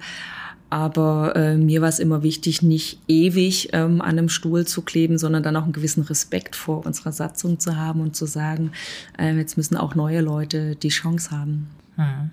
Aber 0.70 1.34
äh, 1.34 1.56
mir 1.56 1.80
war 1.80 1.88
es 1.88 1.98
immer 1.98 2.22
wichtig, 2.22 2.60
nicht 2.60 3.00
ewig 3.08 3.70
ähm, 3.72 4.02
an 4.02 4.18
einem 4.18 4.28
Stuhl 4.28 4.66
zu 4.66 4.82
kleben, 4.82 5.16
sondern 5.16 5.42
dann 5.42 5.56
auch 5.56 5.62
einen 5.62 5.72
gewissen 5.72 6.02
Respekt 6.02 6.56
vor 6.56 6.84
unserer 6.84 7.12
Satzung 7.12 7.58
zu 7.58 7.76
haben 7.76 8.00
und 8.00 8.14
zu 8.14 8.26
sagen, 8.26 8.72
äh, 9.18 9.34
jetzt 9.34 9.56
müssen 9.56 9.78
auch 9.78 9.94
neue 9.94 10.20
Leute 10.20 10.76
die 10.76 10.90
Chance 10.90 11.30
haben. 11.30 11.68
Mhm. 11.96 12.30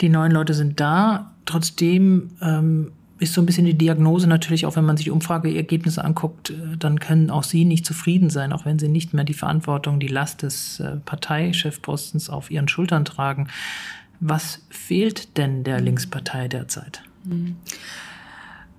Die 0.00 0.08
neuen 0.08 0.32
Leute 0.32 0.54
sind 0.54 0.80
da. 0.80 1.32
Trotzdem 1.44 2.30
ähm, 2.40 2.92
ist 3.18 3.34
so 3.34 3.40
ein 3.40 3.46
bisschen 3.46 3.66
die 3.66 3.78
Diagnose 3.78 4.26
natürlich, 4.26 4.66
auch 4.66 4.76
wenn 4.76 4.84
man 4.84 4.96
sich 4.96 5.10
Umfrageergebnisse 5.10 6.04
anguckt, 6.04 6.50
äh, 6.50 6.76
dann 6.78 7.00
können 7.00 7.30
auch 7.30 7.44
Sie 7.44 7.64
nicht 7.64 7.86
zufrieden 7.86 8.30
sein, 8.30 8.52
auch 8.52 8.64
wenn 8.64 8.78
Sie 8.78 8.88
nicht 8.88 9.14
mehr 9.14 9.24
die 9.24 9.34
Verantwortung, 9.34 10.00
die 10.00 10.08
Last 10.08 10.42
des 10.42 10.80
äh, 10.80 10.96
Parteichefpostens 11.04 12.30
auf 12.30 12.50
Ihren 12.50 12.68
Schultern 12.68 13.04
tragen. 13.04 13.48
Was 14.20 14.62
fehlt 14.70 15.36
denn 15.36 15.64
der 15.64 15.80
Linkspartei 15.80 16.48
derzeit? 16.48 17.02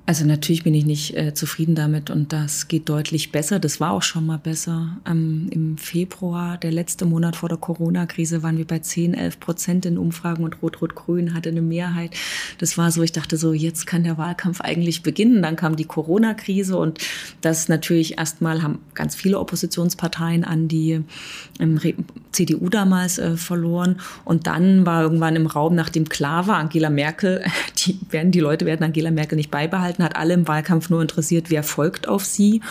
Also 0.08 0.24
natürlich 0.24 0.64
bin 0.64 0.76
ich 0.76 0.86
nicht 0.86 1.18
äh, 1.18 1.34
zufrieden 1.34 1.74
damit 1.74 2.12
und 2.12 2.32
das 2.32 2.68
geht 2.68 2.90
deutlich 2.90 3.32
besser. 3.32 3.58
Das 3.58 3.80
war 3.80 3.92
auch 3.92 4.04
schon 4.04 4.24
mal 4.28 4.38
besser. 4.38 4.98
Ähm, 5.08 5.48
Im 5.50 5.80
Februar, 5.80 6.58
der 6.58 6.72
letzte 6.72 7.06
Monat 7.06 7.36
vor 7.36 7.50
der 7.50 7.58
Corona-Krise, 7.58 8.44
waren 8.44 8.60
wir 8.60 8.68
bei 8.68 8.78
10, 8.78 9.16
11 9.16 9.40
Prozent 9.40 9.86
in 9.88 9.98
Umfragen 9.98 10.44
und 10.44 10.62
Rot-Rot-Grün 10.62 11.34
hatte 11.34 11.50
eine 11.50 11.64
Mehrheit. 11.64 12.12
Das 12.60 12.78
war 12.78 12.92
so, 12.92 13.02
ich 13.02 13.14
dachte 13.14 13.36
so, 13.36 13.52
jetzt 13.54 13.88
kann 13.88 14.04
der 14.04 14.20
Wahlkampf 14.20 14.62
eigentlich 14.62 15.02
beginnen. 15.02 15.42
Dann 15.42 15.56
kam 15.56 15.76
die 15.76 15.86
Corona-Krise 15.86 16.78
und 16.78 17.00
das 17.42 17.68
natürlich 17.68 18.20
erstmal 18.20 18.62
haben 18.62 18.80
ganz 18.94 19.16
viele 19.16 19.40
Oppositionsparteien 19.40 20.44
an 20.44 20.68
die 20.68 21.02
ähm, 21.60 21.80
CDU 22.32 22.70
damals 22.70 23.18
äh, 23.18 23.38
verloren. 23.38 24.00
Und 24.24 24.46
dann 24.46 24.86
war 24.86 25.02
irgendwann 25.02 25.36
im 25.36 25.48
Raum, 25.48 25.74
nachdem 25.74 26.08
klar 26.10 26.46
war, 26.46 26.58
Angela 26.58 26.92
Merkel, 26.92 27.44
die 27.80 28.00
werden, 28.12 28.32
die 28.32 28.40
Leute 28.40 28.68
werden 28.68 28.84
Angela 28.84 29.10
Merkel 29.10 29.36
nicht 29.36 29.50
beibehalten, 29.50 29.95
hat 30.04 30.16
alle 30.16 30.34
im 30.34 30.48
Wahlkampf 30.48 30.90
nur 30.90 31.02
interessiert, 31.02 31.50
wer 31.50 31.64
folgt 31.64 32.08
auf 32.08 32.26
sie. 32.26 32.62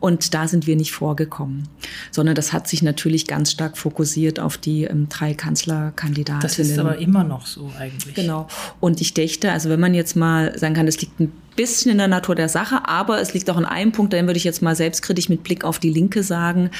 Und 0.00 0.34
da 0.34 0.48
sind 0.48 0.66
wir 0.66 0.76
nicht 0.76 0.92
vorgekommen, 0.92 1.68
sondern 2.10 2.34
das 2.34 2.52
hat 2.52 2.66
sich 2.66 2.82
natürlich 2.82 3.26
ganz 3.26 3.52
stark 3.52 3.78
fokussiert 3.78 4.40
auf 4.40 4.58
die 4.58 4.84
ähm, 4.84 5.08
drei 5.08 5.34
Kanzlerkandidatinnen. 5.34 6.42
Das 6.42 6.58
ist 6.58 6.78
aber 6.78 6.98
immer 6.98 7.24
noch 7.24 7.46
so 7.46 7.70
eigentlich. 7.78 8.14
Genau. 8.14 8.48
Und 8.80 9.00
ich 9.00 9.14
dächte, 9.14 9.52
also 9.52 9.68
wenn 9.68 9.80
man 9.80 9.94
jetzt 9.94 10.16
mal 10.16 10.58
sagen 10.58 10.74
kann, 10.74 10.86
das 10.86 11.00
liegt 11.00 11.20
ein 11.20 11.32
bisschen 11.56 11.92
in 11.92 11.98
der 11.98 12.08
Natur 12.08 12.34
der 12.34 12.48
Sache, 12.48 12.88
aber 12.88 13.20
es 13.20 13.34
liegt 13.34 13.48
auch 13.50 13.58
in 13.58 13.64
einem 13.64 13.92
Punkt, 13.92 14.12
dann 14.12 14.26
würde 14.26 14.38
ich 14.38 14.44
jetzt 14.44 14.62
mal 14.62 14.74
selbstkritisch 14.74 15.28
mit 15.28 15.42
Blick 15.44 15.64
auf 15.64 15.78
die 15.78 15.90
Linke 15.90 16.22
sagen, 16.22 16.70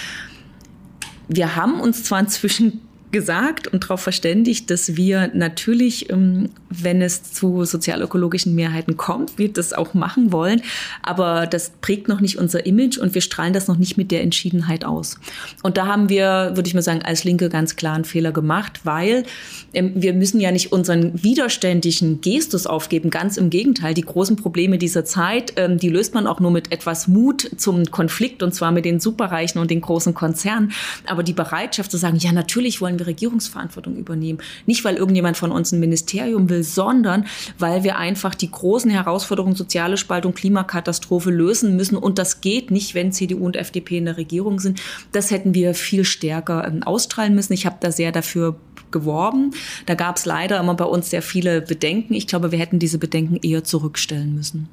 wir 1.28 1.56
haben 1.56 1.80
uns 1.80 2.04
zwar 2.04 2.20
inzwischen 2.20 2.80
gesagt 3.12 3.68
und 3.68 3.84
darauf 3.84 4.00
verständigt, 4.00 4.70
dass 4.70 4.96
wir 4.96 5.30
natürlich, 5.34 6.10
ähm, 6.10 6.48
wenn 6.70 7.02
es 7.02 7.22
zu 7.22 7.64
sozialökologischen 7.64 8.54
Mehrheiten 8.54 8.96
kommt, 8.96 9.38
wir 9.38 9.52
das 9.52 9.74
auch 9.74 9.94
machen 9.94 10.32
wollen. 10.32 10.62
Aber 11.02 11.46
das 11.46 11.72
prägt 11.82 12.08
noch 12.08 12.20
nicht 12.20 12.38
unser 12.38 12.64
Image 12.64 12.96
und 12.98 13.14
wir 13.14 13.20
strahlen 13.20 13.52
das 13.52 13.68
noch 13.68 13.76
nicht 13.76 13.98
mit 13.98 14.10
der 14.10 14.22
Entschiedenheit 14.22 14.84
aus. 14.84 15.18
Und 15.62 15.76
da 15.76 15.86
haben 15.86 16.08
wir, 16.08 16.52
würde 16.54 16.66
ich 16.66 16.74
mal 16.74 16.82
sagen, 16.82 17.02
als 17.02 17.24
Linke 17.24 17.50
ganz 17.50 17.76
klar 17.76 17.94
einen 17.94 18.04
Fehler 18.04 18.32
gemacht, 18.32 18.80
weil 18.84 19.24
ähm, 19.74 19.92
wir 19.94 20.14
müssen 20.14 20.40
ja 20.40 20.50
nicht 20.50 20.72
unseren 20.72 21.22
widerständigen 21.22 22.22
Gestus 22.22 22.66
aufgeben. 22.66 23.10
Ganz 23.10 23.36
im 23.36 23.50
Gegenteil. 23.50 23.92
Die 23.92 24.02
großen 24.02 24.36
Probleme 24.36 24.78
dieser 24.78 25.04
Zeit, 25.04 25.52
ähm, 25.56 25.76
die 25.76 25.90
löst 25.90 26.14
man 26.14 26.26
auch 26.26 26.40
nur 26.40 26.50
mit 26.50 26.72
etwas 26.72 27.08
Mut 27.08 27.50
zum 27.58 27.84
Konflikt 27.90 28.42
und 28.42 28.54
zwar 28.54 28.72
mit 28.72 28.86
den 28.86 29.00
Superreichen 29.00 29.60
und 29.60 29.70
den 29.70 29.82
großen 29.82 30.14
Konzernen. 30.14 30.72
Aber 31.06 31.22
die 31.22 31.34
Bereitschaft 31.34 31.90
zu 31.90 31.98
sagen, 31.98 32.16
ja, 32.16 32.32
natürlich 32.32 32.80
wollen 32.80 32.98
wir 32.98 33.01
wir 33.02 33.06
Regierungsverantwortung 33.06 33.96
übernehmen. 33.96 34.38
Nicht, 34.66 34.84
weil 34.84 34.96
irgendjemand 34.96 35.36
von 35.36 35.52
uns 35.52 35.72
ein 35.72 35.80
Ministerium 35.80 36.48
will, 36.48 36.62
sondern 36.62 37.26
weil 37.58 37.84
wir 37.84 37.96
einfach 37.96 38.34
die 38.34 38.50
großen 38.50 38.90
Herausforderungen 38.90 39.56
soziale 39.56 39.96
Spaltung, 39.96 40.34
Klimakatastrophe 40.34 41.30
lösen 41.30 41.76
müssen. 41.76 41.96
Und 41.96 42.18
das 42.18 42.40
geht 42.40 42.70
nicht, 42.70 42.94
wenn 42.94 43.12
CDU 43.12 43.44
und 43.44 43.56
FDP 43.56 43.98
in 43.98 44.06
der 44.06 44.16
Regierung 44.16 44.60
sind. 44.60 44.80
Das 45.12 45.30
hätten 45.30 45.54
wir 45.54 45.74
viel 45.74 46.04
stärker 46.04 46.66
ähm, 46.66 46.82
ausstrahlen 46.82 47.34
müssen. 47.34 47.52
Ich 47.52 47.66
habe 47.66 47.76
da 47.80 47.92
sehr 47.92 48.12
dafür 48.12 48.56
geworben. 48.90 49.52
Da 49.86 49.94
gab 49.94 50.16
es 50.16 50.26
leider 50.26 50.60
immer 50.60 50.74
bei 50.74 50.84
uns 50.84 51.10
sehr 51.10 51.22
viele 51.22 51.62
Bedenken. 51.62 52.14
Ich 52.14 52.26
glaube, 52.26 52.52
wir 52.52 52.58
hätten 52.58 52.78
diese 52.78 52.98
Bedenken 52.98 53.36
eher 53.42 53.64
zurückstellen 53.64 54.34
müssen. 54.34 54.68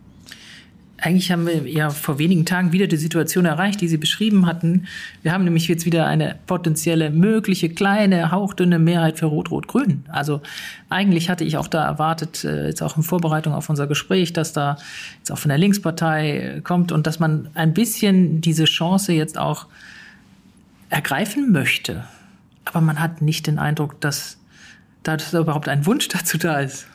Eigentlich 1.01 1.31
haben 1.31 1.45
wir 1.47 1.67
ja 1.67 1.89
vor 1.89 2.19
wenigen 2.19 2.45
Tagen 2.45 2.71
wieder 2.71 2.87
die 2.87 2.97
Situation 2.97 3.45
erreicht, 3.45 3.79
die 3.79 3.87
Sie 3.87 3.97
beschrieben 3.97 4.45
hatten. 4.45 4.87
Wir 5.21 5.31
haben 5.31 5.43
nämlich 5.43 5.67
jetzt 5.67 5.85
wieder 5.85 6.07
eine 6.07 6.35
potenzielle, 6.45 7.09
mögliche, 7.09 7.69
kleine, 7.69 8.31
hauchdünne 8.31 8.79
Mehrheit 8.79 9.17
für 9.17 9.27
Rot-Rot-Grün. 9.27 10.03
Also 10.09 10.41
eigentlich 10.89 11.29
hatte 11.29 11.45
ich 11.45 11.57
auch 11.57 11.67
da 11.67 11.85
erwartet, 11.85 12.43
äh, 12.43 12.67
jetzt 12.67 12.81
auch 12.81 12.97
in 12.97 13.03
Vorbereitung 13.03 13.53
auf 13.53 13.69
unser 13.69 13.87
Gespräch, 13.87 14.33
dass 14.33 14.51
da 14.51 14.77
jetzt 15.19 15.31
auch 15.31 15.37
von 15.37 15.49
der 15.49 15.57
Linkspartei 15.57 16.37
äh, 16.37 16.61
kommt 16.61 16.91
und 16.91 17.07
dass 17.07 17.19
man 17.19 17.49
ein 17.53 17.73
bisschen 17.73 18.41
diese 18.41 18.65
Chance 18.65 19.13
jetzt 19.13 19.37
auch 19.37 19.67
ergreifen 20.89 21.51
möchte. 21.51 22.03
Aber 22.65 22.81
man 22.81 22.99
hat 22.99 23.21
nicht 23.21 23.47
den 23.47 23.57
Eindruck, 23.57 24.01
dass 24.01 24.37
da 25.03 25.17
überhaupt 25.39 25.69
ein 25.69 25.85
Wunsch 25.85 26.07
dazu 26.09 26.37
da 26.37 26.59
ist. 26.59 26.87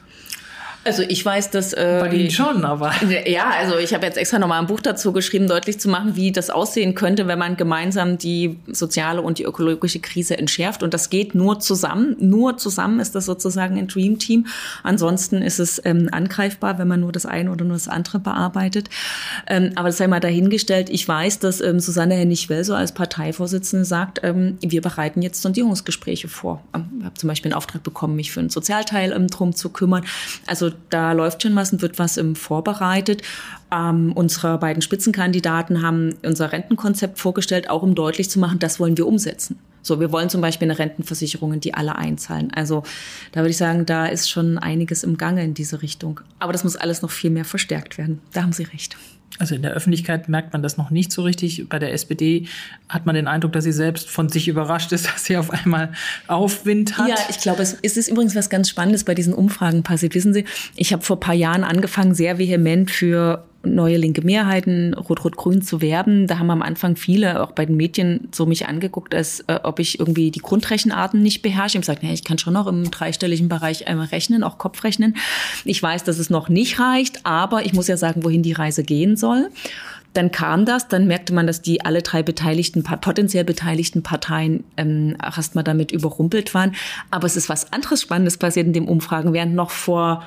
Also 0.85 1.03
ich 1.03 1.25
weiß, 1.25 1.51
dass 1.51 1.73
äh, 1.73 1.99
bei 2.01 2.15
Ihnen 2.15 2.31
schon, 2.31 2.65
aber 2.65 2.93
ja, 3.27 3.51
also 3.59 3.79
ich 3.79 3.95
habe 3.95 4.05
jetzt 4.05 4.19
extra 4.19 4.39
nochmal 4.39 4.61
ein 4.61 4.67
Buch 4.67 4.81
dazu 4.81 5.13
geschrieben, 5.13 5.49
deutlich 5.49 5.81
zu 5.81 5.89
machen, 5.89 6.17
wie 6.17 6.31
das 6.31 6.51
aussehen 6.51 6.95
könnte, 6.95 7.27
wenn 7.27 7.39
man 7.39 7.57
gemeinsam 7.57 8.19
die 8.19 8.59
soziale 8.67 9.23
und 9.23 9.39
die 9.39 9.45
ökologische 9.45 10.01
Krise 10.01 10.37
entschärft. 10.37 10.83
Und 10.83 10.93
das 10.93 11.09
geht 11.09 11.35
nur 11.35 11.61
zusammen. 11.61 12.17
Nur 12.21 12.59
zusammen 12.59 13.01
ist 13.01 13.15
das 13.15 13.25
sozusagen 13.25 13.79
ein 13.79 13.89
Dream 13.89 14.19
Team. 14.19 14.47
Ansonsten 14.83 15.41
ist 15.41 15.59
es 15.59 15.81
ähm, 15.85 16.09
angreifbar, 16.13 16.79
wenn 16.79 16.89
man 16.89 17.01
nur 17.01 17.13
das 17.13 17.25
eine 17.25 17.51
oder 17.51 17.65
nur 17.65 17.77
das 17.77 17.89
andere 17.89 18.19
bearbeitet. 18.19 18.91
Ähm, 19.47 19.73
aber 19.77 19.89
das 19.89 19.97
sei 19.97 20.07
mal 20.07 20.21
dahingestellt. 20.21 20.91
Ich 20.91 21.09
weiß, 21.09 21.39
dass 21.39 21.61
ähm, 21.61 21.81
Susanne 21.81 22.15
Hennig-Welso 22.15 22.75
als 22.75 22.93
Parteivorsitzende 22.93 23.87
sagt, 23.87 24.21
ähm, 24.23 24.59
wir 24.61 24.83
bereiten 24.83 25.23
jetzt 25.23 25.41
Sondierungsgespräche 25.41 26.29
vor. 26.29 26.63
Ähm, 26.75 26.91
ich 26.99 27.05
habe 27.07 27.15
zum 27.15 27.29
Beispiel 27.29 27.53
einen 27.53 27.57
Auftrag 27.57 27.83
bekommen, 27.83 28.17
mich 28.17 28.33
für 28.33 28.41
einen 28.41 28.51
Sozialteil 28.51 29.13
ähm, 29.13 29.29
drum 29.29 29.55
zu 29.55 29.71
kümmern. 29.71 30.05
Also 30.47 30.74
da 30.91 31.13
läuft 31.13 31.43
schon 31.43 31.57
was 31.57 31.73
und 31.73 31.83
wird 31.83 31.99
was 31.99 32.19
vorbereitet. 32.35 33.23
Ähm, 33.73 34.13
unsere 34.13 34.59
beiden 34.59 34.83
Spitzenkandidaten 34.83 35.83
haben 35.83 36.15
unser 36.25 36.53
Rentenkonzept 36.53 37.19
vorgestellt, 37.19 37.71
auch 37.71 37.83
um 37.83 37.95
deutlich 37.95 38.31
zu 38.31 38.39
machen, 38.39 38.59
das 38.59 38.79
wollen 38.79 38.97
wir 38.97 39.07
umsetzen. 39.07 39.59
So, 39.83 40.01
wir 40.01 40.11
wollen 40.13 40.31
zum 40.31 40.41
Beispiel 40.41 40.71
eine 40.71 40.79
Rentenversicherung, 40.79 41.61
die 41.61 41.75
alle 41.75 41.97
einzahlen. 41.97 42.51
Also 42.55 42.85
da 43.33 43.41
würde 43.41 43.51
ich 43.51 43.59
sagen, 43.59 43.85
da 43.85 44.07
ist 44.07 44.31
schon 44.31 44.57
einiges 44.57 45.05
im 45.05 45.19
Gange 45.19 45.45
in 45.45 45.53
diese 45.53 45.83
Richtung. 45.83 46.21
Aber 46.39 46.53
das 46.53 46.65
muss 46.65 46.77
alles 46.77 47.03
noch 47.03 47.11
viel 47.11 47.31
mehr 47.31 47.45
verstärkt 47.45 47.99
werden. 47.99 48.21
Da 48.33 48.43
haben 48.43 48.53
Sie 48.53 48.63
recht. 48.63 48.97
Also 49.39 49.57
in 49.57 49.63
der 49.63 49.73
Öffentlichkeit 49.73 50.29
merkt 50.29 50.53
man 50.53 50.63
das 50.63 50.77
noch 50.77 50.91
nicht 50.91 51.11
so 51.11 51.23
richtig. 51.23 51.69
Bei 51.69 51.81
der 51.81 51.93
SPD 51.93 52.47
hat 52.89 53.05
man 53.05 53.17
den 53.17 53.27
Eindruck, 53.27 53.53
dass 53.53 53.65
sie 53.65 53.73
selbst 53.73 54.09
von 54.09 54.29
sich 54.29 54.47
überrascht 54.47 54.93
ist, 54.93 55.07
dass 55.13 55.25
sie 55.25 55.37
auf 55.37 55.51
einmal 55.51 55.93
Aufwind 56.29 56.97
hat. 56.97 57.09
Ja, 57.09 57.17
ich 57.29 57.41
glaube, 57.41 57.63
es 57.63 57.75
ist 57.75 58.09
übrigens 58.09 58.37
was 58.37 58.49
ganz 58.49 58.69
Spannendes 58.69 59.05
bei 59.05 59.15
diesen 59.15 59.35
Umfragen 59.35 59.83
passiert. 59.83 60.15
Wissen 60.15 60.33
Sie, 60.33 60.45
ich 60.77 60.93
habe 60.93 61.03
vor 61.03 61.19
paar 61.19 61.35
Jahren 61.35 61.65
angefangen, 61.65 62.15
sehr 62.15 62.39
vehement 62.39 62.91
für 62.91 63.45
neue 63.67 63.97
linke 63.97 64.23
Mehrheiten, 64.23 64.95
Rot-Rot-Grün 64.95 65.63
zu 65.63 65.81
werben. 65.81 66.27
Da 66.27 66.39
haben 66.39 66.51
am 66.51 66.63
Anfang 66.63 66.97
viele, 66.97 67.43
auch 67.43 67.53
bei 67.53 67.67
den 67.67 67.77
Medien, 67.77 68.29
so 68.33 68.47
mich 68.47 68.67
angeguckt, 68.67 69.15
als 69.15 69.41
äh, 69.47 69.59
ob 69.63 69.79
ich 69.79 69.99
irgendwie 69.99 70.31
die 70.31 70.41
Grundrechenarten 70.41 71.23
nicht 71.23 71.43
beherrsche. 71.43 71.79
Ich 71.79 71.87
habe 71.89 71.99
gesagt, 71.99 72.03
ja, 72.03 72.11
ich 72.11 72.25
kann 72.25 72.39
schon 72.39 72.55
noch 72.55 72.67
im 72.67 72.91
dreistelligen 72.91 73.49
Bereich 73.49 73.87
einmal 73.87 74.07
rechnen, 74.07 74.43
auch 74.43 74.59
Kopfrechnen. 74.59 75.17
Ich 75.65 75.83
weiß, 75.83 76.05
dass 76.05 76.19
es 76.19 76.31
noch 76.31 76.49
nicht 76.49 76.79
reicht, 76.79 77.25
aber 77.25 77.65
ich 77.65 77.73
muss 77.73 77.89
ja 77.89 77.97
sagen, 77.97 78.25
wohin 78.25 78.43
die 78.43 78.53
Reise 78.53 78.83
gehen 78.83 79.17
soll. 79.17 79.51
Dann 80.15 80.31
kam 80.31 80.65
das, 80.65 80.87
dann 80.87 81.09
merkte 81.09 81.35
man, 81.35 81.47
dass 81.47 81.61
die 81.61 81.85
alle 81.85 82.01
drei 82.01 82.23
beteiligten, 82.23 82.85
potenziell 82.85 83.45
beteiligten 83.45 84.05
Parteien 84.05 84.63
ähm, 84.77 85.17
erstmal 85.21 85.65
damit 85.65 85.91
überrumpelt 85.91 86.55
waren. 86.55 86.75
Aber 87.11 87.27
es 87.27 87.37
ist 87.37 87.49
was 87.49 87.73
anderes 87.73 88.03
Spannendes 88.03 88.39
passiert 88.39 88.67
in 88.67 88.73
den 88.73 88.87
Umfragen, 88.87 89.33
während 89.33 89.55
noch 89.55 89.71
vor 89.71 90.25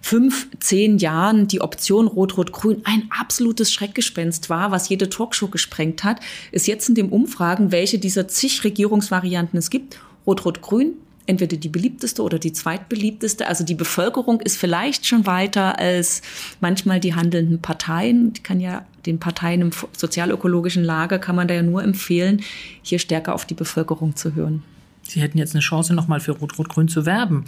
fünf, 0.00 0.48
zehn 0.60 0.98
Jahren 0.98 1.46
die 1.46 1.60
Option 1.60 2.06
Rot-Rot-Grün 2.06 2.82
ein 2.84 3.08
absolutes 3.10 3.72
Schreckgespenst 3.72 4.50
war, 4.50 4.70
was 4.70 4.88
jede 4.88 5.08
Talkshow 5.08 5.48
gesprengt 5.48 6.04
hat, 6.04 6.20
ist 6.52 6.66
jetzt 6.66 6.88
in 6.88 6.94
dem 6.94 7.10
Umfragen, 7.10 7.72
welche 7.72 7.98
dieser 7.98 8.28
zig 8.28 8.64
Regierungsvarianten 8.64 9.58
es 9.58 9.70
gibt, 9.70 9.98
Rot-Rot-Grün, 10.26 10.94
entweder 11.26 11.56
die 11.56 11.68
beliebteste 11.68 12.22
oder 12.22 12.38
die 12.38 12.52
zweitbeliebteste. 12.52 13.46
Also 13.46 13.64
die 13.64 13.74
Bevölkerung 13.74 14.40
ist 14.40 14.56
vielleicht 14.56 15.06
schon 15.06 15.26
weiter 15.26 15.78
als 15.78 16.22
manchmal 16.60 16.98
die 16.98 17.14
handelnden 17.14 17.60
Parteien. 17.60 18.32
Die 18.32 18.42
kann 18.42 18.60
ja 18.60 18.84
den 19.06 19.18
Parteien 19.18 19.60
im 19.60 19.70
sozialökologischen 19.96 20.84
Lager 20.84 21.18
kann 21.18 21.36
man 21.36 21.48
da 21.48 21.54
ja 21.54 21.62
nur 21.62 21.82
empfehlen, 21.82 22.42
hier 22.82 22.98
stärker 22.98 23.34
auf 23.34 23.46
die 23.46 23.54
Bevölkerung 23.54 24.16
zu 24.16 24.34
hören. 24.34 24.62
Sie 25.02 25.20
hätten 25.20 25.38
jetzt 25.38 25.54
eine 25.54 25.62
Chance, 25.62 25.94
nochmal 25.94 26.20
für 26.20 26.32
Rot-Rot-Grün 26.32 26.88
zu 26.88 27.06
werben. 27.06 27.44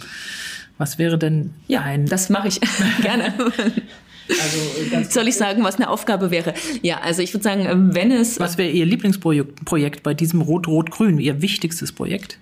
Was 0.83 0.99
wäre 0.99 1.17
denn 1.17 1.51
ja, 1.69 1.79
ein... 1.79 2.07
Das 2.07 2.29
mache 2.29 2.49
ich 2.49 2.59
gerne. 3.01 3.33
Also, 3.37 5.09
Soll 5.09 5.29
ich 5.29 5.37
sagen, 5.37 5.63
was 5.63 5.77
eine 5.77 5.89
Aufgabe 5.89 6.29
wäre? 6.29 6.53
Ja, 6.81 6.99
also 6.99 7.21
ich 7.21 7.33
würde 7.33 7.45
sagen, 7.45 7.65
ähm, 7.65 7.95
wenn 7.95 8.11
es... 8.11 8.37
Was 8.37 8.57
wäre 8.57 8.69
Ihr 8.69 8.85
Lieblingsprojekt 8.85 10.03
bei 10.03 10.13
diesem 10.13 10.41
Rot-Rot-Grün, 10.41 11.19
Ihr 11.19 11.41
wichtigstes 11.41 11.93
Projekt? 11.93 12.37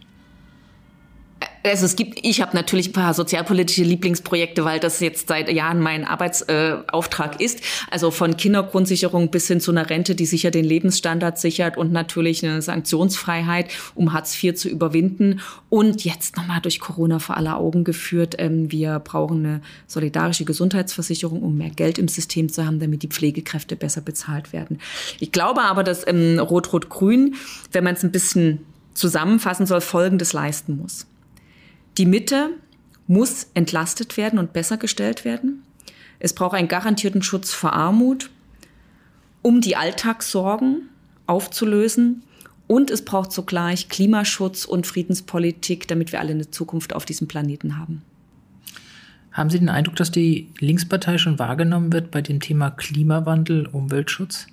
Also 1.64 1.86
es 1.86 1.96
gibt, 1.96 2.20
ich 2.24 2.42
habe 2.42 2.56
natürlich 2.56 2.90
ein 2.90 2.94
paar 2.94 3.14
sozialpolitische 3.14 3.84
Lieblingsprojekte, 3.84 4.66
weil 4.66 4.80
das 4.80 5.00
jetzt 5.00 5.28
seit 5.28 5.52
Jahren 5.52 5.80
mein 5.80 6.06
Arbeitsauftrag 6.06 7.40
äh, 7.40 7.46
ist. 7.46 7.62
Also 7.90 8.12
von 8.12 8.36
Kindergrundsicherung 8.36 9.30
bis 9.30 9.48
hin 9.48 9.60
zu 9.60 9.72
einer 9.72 9.90
Rente, 9.90 10.16
die 10.16 10.26
sicher 10.26 10.52
den 10.52 10.66
Lebensstandard 10.66 11.38
sichert 11.38 11.78
und 11.78 11.92
natürlich 11.92 12.44
eine 12.44 12.62
Sanktionsfreiheit, 12.62 13.70
um 13.96 14.14
Hartz 14.14 14.42
IV 14.42 14.56
zu 14.56 14.70
überwinden. 14.70 15.42
Und 15.70 16.04
jetzt 16.04 16.38
nochmal 16.38 16.62
durch 16.62 16.80
Corona 16.80 17.20
vor 17.20 17.38
aller 17.38 17.58
Augen 17.58 17.84
geführt, 17.84 18.36
ähm, 18.40 18.72
wir 18.72 19.00
brauchen 19.00 19.46
eine 19.46 19.62
solidarische 19.88 20.46
Gesundheitsversicherung, 20.46 21.42
um 21.44 21.58
mehr 21.58 21.70
Geld 21.70 21.98
im 22.00 22.08
System 22.08 22.50
zu 22.50 22.66
haben, 22.66 22.80
damit 22.80 23.04
die 23.04 23.08
Pflegekräfte 23.08 23.76
besser 23.76 24.02
bezahlt 24.02 24.52
werden. 24.54 24.80
Ich 25.20 25.32
glaube 25.32 25.62
aber, 25.62 25.84
dass 25.84 26.08
ähm, 26.08 26.40
Rot-Rot-Grün, 26.40 27.36
wenn 27.72 27.84
man 27.84 27.96
es 27.96 28.04
ein 28.04 28.12
bisschen 28.12 28.66
zusammenfassen 28.94 29.66
soll, 29.66 29.82
Folgendes 29.82 30.34
leisten 30.34 30.78
muss. 30.78 31.08
Die 31.98 32.06
Mitte 32.06 32.52
muss 33.08 33.48
entlastet 33.54 34.18
werden 34.18 34.40
und 34.40 34.54
besser 34.54 34.78
gestellt 34.78 35.26
werden. 35.26 35.64
Es 36.20 36.34
braucht 36.34 36.56
einen 36.56 36.68
garantierten 36.68 37.24
Schutz 37.24 37.52
vor 37.52 37.74
Armut, 37.74 38.30
um 39.42 39.60
die 39.60 39.76
Alltagssorgen 39.76 40.90
aufzulösen. 41.26 42.24
Und 42.68 42.90
es 42.90 43.04
braucht 43.04 43.34
zugleich 43.34 43.90
Klimaschutz 43.90 44.64
und 44.64 44.88
Friedenspolitik, 44.88 45.88
damit 45.88 46.12
wir 46.14 46.22
alle 46.22 46.32
eine 46.32 46.52
Zukunft 46.52 46.94
auf 46.96 47.06
diesem 47.06 47.28
Planeten 47.28 47.78
haben. 47.78 48.02
Haben 49.32 49.50
Sie 49.50 49.60
den 49.60 49.70
Eindruck, 49.70 49.96
dass 49.96 50.12
die 50.12 50.50
Linkspartei 50.60 51.18
schon 51.18 51.40
wahrgenommen 51.40 51.92
wird 51.92 52.12
bei 52.12 52.22
dem 52.22 52.40
Thema 52.40 52.70
Klimawandel, 52.70 53.68
Umweltschutz? 53.68 54.48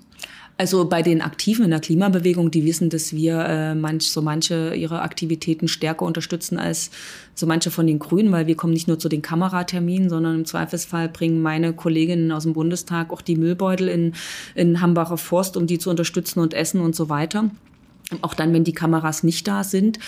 Also 0.61 0.89
bei 0.89 1.03
den 1.03 1.23
Aktiven 1.23 1.65
in 1.67 1.71
der 1.71 1.79
Klimabewegung, 1.79 2.51
die 2.51 2.65
wissen, 2.65 2.91
dass 2.91 3.13
wir 3.13 3.39
äh, 3.45 3.75
manch, 3.77 4.11
so 4.11 4.21
manche 4.23 4.75
ihre 4.75 5.03
Aktivitäten 5.03 5.69
stärker 5.69 6.05
unterstützen 6.05 6.59
als 6.59 6.91
so 7.37 7.47
manche 7.47 7.71
von 7.71 7.87
den 7.87 8.01
Grünen, 8.01 8.33
weil 8.33 8.49
wir 8.49 8.57
kommen 8.57 8.73
nicht 8.73 8.89
nur 8.89 8.99
zu 8.99 9.09
den 9.09 9.23
Kameraterminen, 9.23 10.11
sondern 10.11 10.35
im 10.35 10.45
Zweifelsfall 10.45 11.11
bringen 11.11 11.43
meine 11.43 11.73
Kolleginnen 11.75 12.33
aus 12.33 12.43
dem 12.43 12.55
Bundestag 12.55 13.13
auch 13.13 13.23
die 13.23 13.37
Müllbeutel 13.37 13.87
in, 13.87 14.15
in 14.57 14.81
Hambacher 14.81 15.17
Forst, 15.17 15.57
um 15.57 15.69
die 15.69 15.79
zu 15.79 15.91
unterstützen 15.91 16.41
und 16.41 16.55
essen 16.55 16.81
und 16.81 16.97
so 16.97 17.09
weiter. 17.09 17.49
Auch 18.21 18.35
dann, 18.35 18.53
wenn 18.53 18.65
die 18.65 18.75
Kameras 18.75 19.23
nicht 19.23 19.47
da 19.47 19.63
sind. 19.63 20.01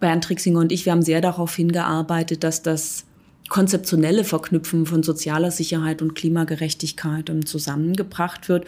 Bernd 0.00 0.24
Trixinger 0.24 0.58
und 0.58 0.72
ich, 0.72 0.84
wir 0.84 0.90
haben 0.90 1.02
sehr 1.02 1.20
darauf 1.20 1.54
hingearbeitet, 1.54 2.42
dass 2.42 2.62
das 2.62 3.04
konzeptionelle 3.48 4.24
Verknüpfen 4.24 4.84
von 4.84 5.04
sozialer 5.04 5.52
Sicherheit 5.52 6.02
und 6.02 6.16
Klimagerechtigkeit 6.16 7.30
zusammengebracht 7.44 8.48
wird 8.48 8.66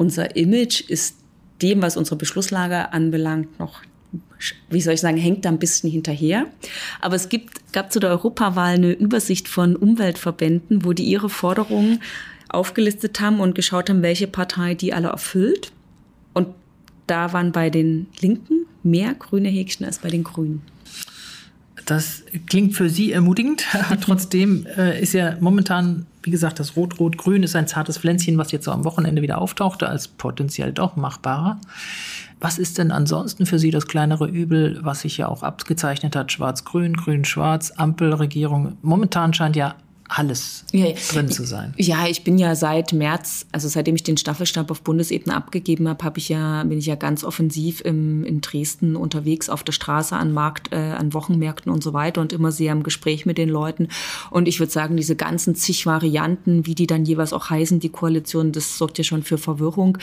unser 0.00 0.34
Image 0.34 0.80
ist 0.80 1.16
dem, 1.60 1.82
was 1.82 1.98
unsere 1.98 2.16
Beschlusslage 2.16 2.94
anbelangt, 2.94 3.58
noch 3.58 3.82
wie 4.70 4.80
soll 4.80 4.94
ich 4.94 5.02
sagen, 5.02 5.18
hängt 5.18 5.44
da 5.44 5.50
ein 5.50 5.58
bisschen 5.58 5.90
hinterher. 5.90 6.46
Aber 7.02 7.16
es 7.16 7.28
gibt, 7.28 7.74
gab 7.74 7.92
zu 7.92 8.00
der 8.00 8.08
Europawahl 8.08 8.76
eine 8.76 8.92
Übersicht 8.92 9.46
von 9.46 9.76
Umweltverbänden, 9.76 10.86
wo 10.86 10.94
die 10.94 11.04
ihre 11.04 11.28
Forderungen 11.28 12.00
aufgelistet 12.48 13.20
haben 13.20 13.40
und 13.40 13.54
geschaut 13.54 13.90
haben, 13.90 14.00
welche 14.00 14.26
Partei 14.26 14.74
die 14.74 14.94
alle 14.94 15.08
erfüllt. 15.08 15.70
Und 16.32 16.48
da 17.06 17.34
waren 17.34 17.52
bei 17.52 17.68
den 17.68 18.06
Linken 18.20 18.64
mehr 18.82 19.12
grüne 19.12 19.50
Häkchen 19.50 19.84
als 19.84 19.98
bei 19.98 20.08
den 20.08 20.24
Grünen. 20.24 20.62
Das 21.86 22.22
klingt 22.46 22.74
für 22.74 22.88
Sie 22.88 23.12
ermutigend. 23.12 23.64
Trotzdem 24.00 24.66
äh, 24.76 25.00
ist 25.00 25.12
ja 25.12 25.36
momentan, 25.40 26.06
wie 26.22 26.30
gesagt, 26.30 26.60
das 26.60 26.76
Rot-Rot-Grün 26.76 27.42
ist 27.42 27.56
ein 27.56 27.66
zartes 27.66 27.98
Pflänzchen, 27.98 28.38
was 28.38 28.52
jetzt 28.52 28.64
so 28.64 28.72
am 28.72 28.84
Wochenende 28.84 29.22
wieder 29.22 29.38
auftauchte, 29.38 29.88
als 29.88 30.08
potenziell 30.08 30.72
doch 30.72 30.96
machbarer. 30.96 31.60
Was 32.38 32.58
ist 32.58 32.78
denn 32.78 32.90
ansonsten 32.90 33.44
für 33.44 33.58
Sie 33.58 33.70
das 33.70 33.86
kleinere 33.86 34.26
Übel, 34.26 34.78
was 34.82 35.00
sich 35.00 35.18
ja 35.18 35.28
auch 35.28 35.42
abgezeichnet 35.42 36.16
hat? 36.16 36.32
Schwarz-Grün, 36.32 36.94
Grün-Schwarz, 36.94 37.72
Ampelregierung. 37.72 38.78
Momentan 38.82 39.34
scheint 39.34 39.56
ja 39.56 39.74
alles 40.10 40.64
ja, 40.72 40.86
drin 41.12 41.30
zu 41.30 41.44
sein. 41.44 41.72
Ja, 41.76 42.06
ich 42.08 42.24
bin 42.24 42.36
ja 42.36 42.56
seit 42.56 42.92
März, 42.92 43.46
also 43.52 43.68
seitdem 43.68 43.94
ich 43.94 44.02
den 44.02 44.16
Staffelstab 44.16 44.70
auf 44.70 44.82
Bundesebene 44.82 45.34
abgegeben 45.34 45.88
habe, 45.88 46.04
habe 46.04 46.18
ich 46.18 46.28
ja 46.28 46.64
bin 46.64 46.78
ich 46.78 46.86
ja 46.86 46.96
ganz 46.96 47.22
offensiv 47.22 47.80
im, 47.82 48.24
in 48.24 48.40
Dresden 48.40 48.96
unterwegs 48.96 49.48
auf 49.48 49.62
der 49.62 49.72
Straße 49.72 50.16
an 50.16 50.32
Markt, 50.32 50.72
äh, 50.72 50.76
an 50.76 51.14
Wochenmärkten 51.14 51.70
und 51.70 51.84
so 51.84 51.92
weiter 51.92 52.20
und 52.20 52.32
immer 52.32 52.50
sehr 52.50 52.72
im 52.72 52.82
Gespräch 52.82 53.24
mit 53.24 53.38
den 53.38 53.48
Leuten. 53.48 53.88
Und 54.30 54.48
ich 54.48 54.58
würde 54.58 54.72
sagen, 54.72 54.96
diese 54.96 55.14
ganzen 55.14 55.54
zig 55.54 55.86
Varianten, 55.86 56.66
wie 56.66 56.74
die 56.74 56.88
dann 56.88 57.04
jeweils 57.04 57.32
auch 57.32 57.48
heißen, 57.48 57.78
die 57.78 57.90
Koalition, 57.90 58.50
das 58.50 58.78
sorgt 58.78 58.98
ja 58.98 59.04
schon 59.04 59.22
für 59.22 59.38
Verwirrung. 59.38 59.96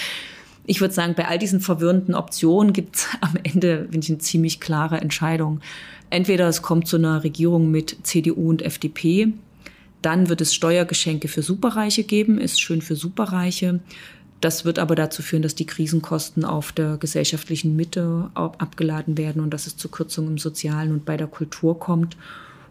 Ich 0.65 0.79
würde 0.79 0.93
sagen, 0.93 1.15
bei 1.15 1.27
all 1.27 1.37
diesen 1.37 1.59
verwirrenden 1.59 2.15
Optionen 2.15 2.71
gibt 2.71 2.95
es 2.95 3.07
am 3.21 3.35
Ende, 3.43 3.87
finde 3.91 3.99
ich, 3.99 4.09
eine 4.09 4.19
ziemlich 4.19 4.61
klare 4.61 5.01
Entscheidung. 5.01 5.59
Entweder 6.09 6.47
es 6.47 6.61
kommt 6.61 6.87
zu 6.87 6.95
einer 6.95 7.25
Regierung 7.25 7.69
mit 7.69 7.97
CDU 8.03 8.49
und 8.49 8.61
FDP, 8.61 9.33
dann 10.01 10.29
wird 10.29 10.41
es 10.41 10.53
Steuergeschenke 10.53 11.27
für 11.27 11.41
Superreiche 11.41 12.03
geben, 12.03 12.39
ist 12.39 12.61
schön 12.61 12.81
für 12.81 12.95
Superreiche. 12.95 13.79
Das 14.41 14.65
wird 14.65 14.77
aber 14.77 14.95
dazu 14.95 15.23
führen, 15.23 15.41
dass 15.41 15.55
die 15.55 15.65
Krisenkosten 15.65 16.45
auf 16.45 16.71
der 16.71 16.97
gesellschaftlichen 16.97 17.75
Mitte 17.75 18.29
abgeladen 18.35 19.17
werden 19.17 19.41
und 19.41 19.51
dass 19.51 19.65
es 19.65 19.77
zu 19.77 19.89
Kürzungen 19.89 20.31
im 20.31 20.37
Sozialen 20.37 20.91
und 20.91 21.05
bei 21.05 21.17
der 21.17 21.27
Kultur 21.27 21.79
kommt. 21.79 22.17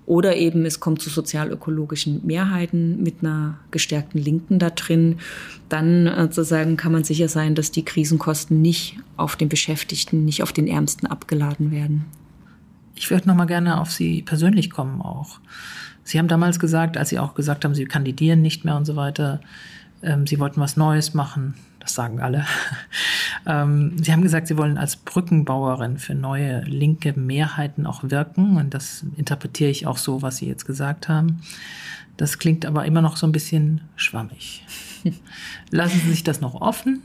Oder 0.06 0.36
eben 0.36 0.64
es 0.64 0.78
kommt 0.78 1.02
zu 1.02 1.10
sozialökologischen 1.10 2.24
Mehrheiten 2.24 3.02
mit 3.02 3.16
einer 3.20 3.58
gestärkten 3.72 4.20
Linken 4.20 4.60
da 4.60 4.70
drin. 4.70 5.18
Dann 5.68 6.06
äh, 6.06 6.22
sozusagen 6.22 6.76
kann 6.76 6.92
man 6.92 7.02
sicher 7.02 7.28
sein, 7.28 7.56
dass 7.56 7.72
die 7.72 7.84
Krisenkosten 7.84 8.62
nicht 8.62 8.98
auf 9.16 9.34
den 9.34 9.48
Beschäftigten, 9.48 10.24
nicht 10.24 10.44
auf 10.44 10.52
den 10.52 10.68
Ärmsten 10.68 11.08
abgeladen 11.08 11.72
werden. 11.72 12.04
Ich 12.94 13.10
würde 13.10 13.26
noch 13.26 13.34
mal 13.34 13.46
gerne 13.46 13.80
auf 13.80 13.90
Sie 13.90 14.22
persönlich 14.22 14.70
kommen 14.70 15.02
auch. 15.02 15.40
Sie 16.06 16.20
haben 16.20 16.28
damals 16.28 16.60
gesagt, 16.60 16.96
als 16.96 17.08
Sie 17.08 17.18
auch 17.18 17.34
gesagt 17.34 17.64
haben, 17.64 17.74
Sie 17.74 17.84
kandidieren 17.84 18.40
nicht 18.40 18.64
mehr 18.64 18.76
und 18.76 18.84
so 18.84 18.94
weiter, 18.94 19.40
ähm, 20.02 20.24
Sie 20.26 20.38
wollten 20.38 20.60
was 20.60 20.76
Neues 20.76 21.14
machen. 21.14 21.54
Das 21.80 21.94
sagen 21.94 22.20
alle. 22.20 22.46
ähm, 23.46 23.96
Sie 24.00 24.12
haben 24.12 24.22
gesagt, 24.22 24.46
Sie 24.46 24.56
wollen 24.56 24.78
als 24.78 24.94
Brückenbauerin 24.94 25.98
für 25.98 26.14
neue 26.14 26.60
linke 26.62 27.12
Mehrheiten 27.18 27.86
auch 27.86 28.04
wirken. 28.04 28.56
Und 28.56 28.72
das 28.72 29.04
interpretiere 29.16 29.70
ich 29.70 29.88
auch 29.88 29.98
so, 29.98 30.22
was 30.22 30.36
Sie 30.36 30.46
jetzt 30.46 30.64
gesagt 30.64 31.08
haben. 31.08 31.42
Das 32.16 32.38
klingt 32.38 32.64
aber 32.66 32.84
immer 32.84 33.02
noch 33.02 33.16
so 33.16 33.26
ein 33.26 33.32
bisschen 33.32 33.80
schwammig. 33.96 34.64
Lassen 35.72 36.00
Sie 36.00 36.10
sich 36.10 36.22
das 36.22 36.40
noch 36.40 36.54
offen? 36.54 37.02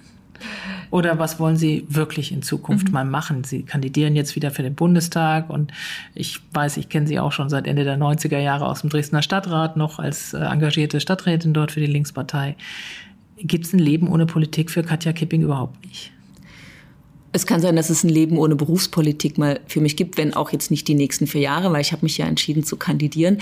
Oder 0.89 1.19
was 1.19 1.39
wollen 1.39 1.57
Sie 1.57 1.85
wirklich 1.89 2.31
in 2.31 2.41
Zukunft 2.41 2.87
mhm. 2.87 2.93
mal 2.93 3.05
machen? 3.05 3.43
Sie 3.43 3.63
kandidieren 3.63 4.15
jetzt 4.15 4.35
wieder 4.35 4.51
für 4.51 4.63
den 4.63 4.75
Bundestag 4.75 5.49
und 5.49 5.71
ich 6.13 6.39
weiß, 6.53 6.77
ich 6.77 6.89
kenne 6.89 7.07
Sie 7.07 7.19
auch 7.19 7.31
schon 7.31 7.49
seit 7.49 7.67
Ende 7.67 7.83
der 7.83 7.97
90er 7.97 8.39
Jahre 8.39 8.67
aus 8.67 8.81
dem 8.81 8.89
Dresdner 8.89 9.21
Stadtrat 9.21 9.77
noch 9.77 9.99
als 9.99 10.33
äh, 10.33 10.39
engagierte 10.39 10.99
Stadträtin 10.99 11.53
dort 11.53 11.71
für 11.71 11.79
die 11.79 11.85
Linkspartei. 11.85 12.55
Gibt 13.37 13.65
es 13.65 13.73
ein 13.73 13.79
Leben 13.79 14.07
ohne 14.07 14.25
Politik 14.25 14.69
für 14.69 14.83
Katja 14.83 15.13
Kipping 15.13 15.41
überhaupt 15.41 15.83
nicht? 15.85 16.11
Es 17.33 17.45
kann 17.45 17.61
sein, 17.61 17.77
dass 17.77 17.89
es 17.89 18.03
ein 18.03 18.09
Leben 18.09 18.37
ohne 18.37 18.55
Berufspolitik 18.55 19.37
mal 19.37 19.61
für 19.65 19.79
mich 19.79 19.95
gibt, 19.95 20.17
wenn 20.17 20.33
auch 20.33 20.51
jetzt 20.51 20.69
nicht 20.69 20.87
die 20.87 20.95
nächsten 20.95 21.27
vier 21.27 21.41
Jahre, 21.41 21.71
weil 21.71 21.81
ich 21.81 21.93
habe 21.93 22.03
mich 22.03 22.17
ja 22.17 22.25
entschieden 22.25 22.63
zu 22.63 22.75
kandidieren. 22.75 23.37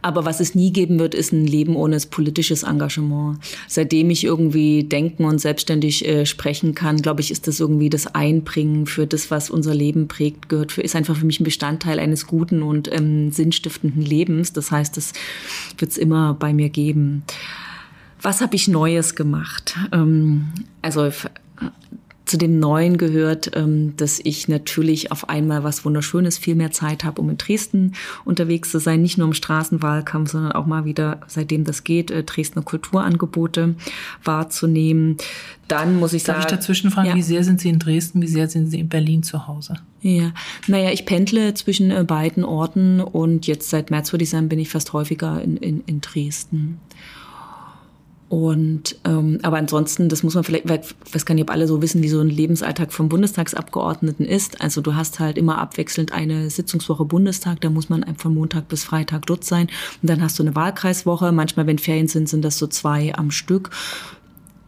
Aber 0.00 0.24
was 0.24 0.40
es 0.40 0.54
nie 0.54 0.72
geben 0.72 0.98
wird, 0.98 1.14
ist 1.14 1.32
ein 1.32 1.46
Leben 1.46 1.76
ohne 1.76 1.98
politisches 2.10 2.62
Engagement. 2.62 3.38
Seitdem 3.68 4.10
ich 4.10 4.24
irgendwie 4.24 4.84
denken 4.84 5.24
und 5.24 5.38
selbstständig 5.40 6.06
äh, 6.06 6.26
sprechen 6.26 6.74
kann, 6.74 7.02
glaube 7.02 7.20
ich, 7.20 7.30
ist 7.30 7.46
das 7.46 7.60
irgendwie 7.60 7.90
das 7.90 8.06
Einbringen 8.06 8.86
für 8.86 9.06
das, 9.06 9.30
was 9.30 9.50
unser 9.50 9.74
Leben 9.74 10.08
prägt, 10.08 10.48
gehört 10.48 10.72
für, 10.72 10.82
ist 10.82 10.96
einfach 10.96 11.16
für 11.16 11.26
mich 11.26 11.40
ein 11.40 11.44
Bestandteil 11.44 11.98
eines 11.98 12.26
guten 12.26 12.62
und 12.62 12.90
ähm, 12.92 13.30
sinnstiftenden 13.30 14.02
Lebens. 14.02 14.52
Das 14.52 14.70
heißt, 14.70 14.96
das 14.96 15.12
wird 15.78 15.90
es 15.90 15.98
immer 15.98 16.34
bei 16.34 16.54
mir 16.54 16.70
geben. 16.70 17.24
Was 18.22 18.40
habe 18.40 18.56
ich 18.56 18.68
Neues 18.68 19.14
gemacht? 19.16 19.76
Ähm, 19.92 20.48
also 20.80 21.10
zu 22.24 22.38
dem 22.38 22.58
Neuen 22.58 22.96
gehört, 22.96 23.50
ähm, 23.54 23.94
dass 23.96 24.18
ich 24.22 24.48
natürlich 24.48 25.12
auf 25.12 25.28
einmal 25.28 25.62
was 25.62 25.84
Wunderschönes, 25.84 26.38
viel 26.38 26.54
mehr 26.54 26.70
Zeit 26.70 27.04
habe, 27.04 27.20
um 27.20 27.28
in 27.30 27.36
Dresden 27.36 27.92
unterwegs 28.24 28.70
zu 28.70 28.80
sein, 28.80 29.02
nicht 29.02 29.18
nur 29.18 29.26
im 29.26 29.34
Straßenwahlkampf, 29.34 30.30
sondern 30.30 30.52
auch 30.52 30.66
mal 30.66 30.84
wieder, 30.84 31.20
seitdem 31.26 31.64
das 31.64 31.84
geht, 31.84 32.10
äh, 32.10 32.24
Dresdner 32.24 32.62
Kulturangebote 32.62 33.74
wahrzunehmen. 34.22 35.18
Dann 35.68 35.98
muss 35.98 36.12
ich 36.12 36.24
Darf 36.24 36.36
sagen. 36.36 36.42
Darf 36.42 36.52
ich 36.52 36.58
dazwischen 36.58 36.90
fragen, 36.90 37.08
ja. 37.08 37.14
wie 37.14 37.22
sehr 37.22 37.44
sind 37.44 37.60
Sie 37.60 37.68
in 37.68 37.78
Dresden, 37.78 38.22
wie 38.22 38.26
sehr 38.26 38.48
sind 38.48 38.68
Sie 38.68 38.80
in 38.80 38.88
Berlin 38.88 39.22
zu 39.22 39.46
Hause? 39.46 39.74
Ja, 40.00 40.32
naja, 40.66 40.90
ich 40.90 41.06
pendle 41.06 41.54
zwischen 41.54 41.90
äh, 41.90 42.04
beiden 42.04 42.44
Orten 42.44 43.00
und 43.00 43.46
jetzt 43.46 43.70
seit 43.70 43.90
März, 43.90 44.12
würde 44.12 44.24
ich 44.24 44.30
sagen, 44.30 44.48
bin 44.48 44.58
ich 44.58 44.70
fast 44.70 44.92
häufiger 44.92 45.42
in, 45.42 45.56
in, 45.56 45.82
in 45.86 46.00
Dresden. 46.00 46.78
Und 48.34 48.96
ähm, 49.04 49.38
aber 49.44 49.58
ansonsten, 49.58 50.08
das 50.08 50.24
muss 50.24 50.34
man 50.34 50.42
vielleicht, 50.42 50.68
weil 50.68 50.80
ich 50.80 51.14
weiß 51.14 51.24
gar 51.24 51.36
nicht, 51.36 51.44
ob 51.44 51.50
alle 51.50 51.68
so 51.68 51.80
wissen, 51.80 52.02
wie 52.02 52.08
so 52.08 52.18
ein 52.18 52.28
Lebensalltag 52.28 52.92
vom 52.92 53.08
Bundestagsabgeordneten 53.08 54.26
ist. 54.26 54.60
Also 54.60 54.80
du 54.80 54.96
hast 54.96 55.20
halt 55.20 55.38
immer 55.38 55.58
abwechselnd 55.58 56.10
eine 56.10 56.50
Sitzungswoche 56.50 57.04
Bundestag, 57.04 57.60
da 57.60 57.70
muss 57.70 57.88
man 57.88 58.04
von 58.16 58.34
Montag 58.34 58.66
bis 58.66 58.82
Freitag 58.82 59.26
dort 59.26 59.44
sein. 59.44 59.68
Und 60.02 60.10
dann 60.10 60.20
hast 60.20 60.36
du 60.36 60.42
eine 60.42 60.56
Wahlkreiswoche. 60.56 61.30
Manchmal, 61.30 61.68
wenn 61.68 61.78
Ferien 61.78 62.08
sind, 62.08 62.28
sind 62.28 62.44
das 62.44 62.58
so 62.58 62.66
zwei 62.66 63.14
am 63.14 63.30
Stück. 63.30 63.70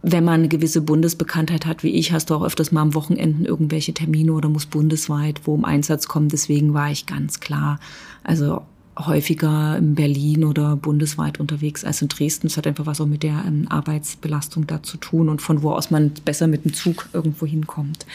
wenn 0.03 0.23
man 0.23 0.35
eine 0.35 0.49
gewisse 0.49 0.83
Bundesbekanntheit 0.83 1.67
hat 1.67 1.83
wie 1.83 1.91
ich, 1.91 2.13
hast 2.13 2.31
du 2.31 2.35
auch 2.37 2.45
öfters 2.45 2.71
mal 2.71 2.83
am 2.83 2.95
Wochenenden 2.95 3.45
irgendwelche 3.45 3.95
Termine 3.95 4.33
oder 4.33 4.49
muss 4.49 4.67
bundesweit 4.67 5.41
wo 5.45 5.57
im 5.57 5.65
Einsatz 5.65 6.07
kommen. 6.07 6.29
Deswegen 6.29 6.73
war 6.73 6.93
ich 6.93 7.07
ganz 7.07 7.41
klar, 7.41 7.81
also 8.23 8.63
häufiger 8.99 9.77
in 9.77 9.95
Berlin 9.95 10.45
oder 10.45 10.77
bundesweit 10.77 11.39
unterwegs 11.39 11.85
als 11.85 12.03
in 12.03 12.09
Dresden. 12.09 12.49
Das 12.49 12.57
hat 12.57 12.67
einfach 12.67 12.87
was 12.87 13.01
auch 13.01 13.07
mit 13.07 13.23
der 13.23 13.45
ähm, 13.47 13.67
Arbeitsbelastung 13.69 14.67
da 14.67 14.83
zu 14.83 14.97
tun 14.97 15.29
und 15.29 15.43
von 15.43 15.63
wo 15.63 15.73
aus 15.73 15.91
man 15.91 16.13
besser 16.25 16.47
mit 16.47 16.65
dem 16.65 16.73
Zug 16.73 17.09
irgendwo 17.13 17.47
hinkommt. 17.47 18.07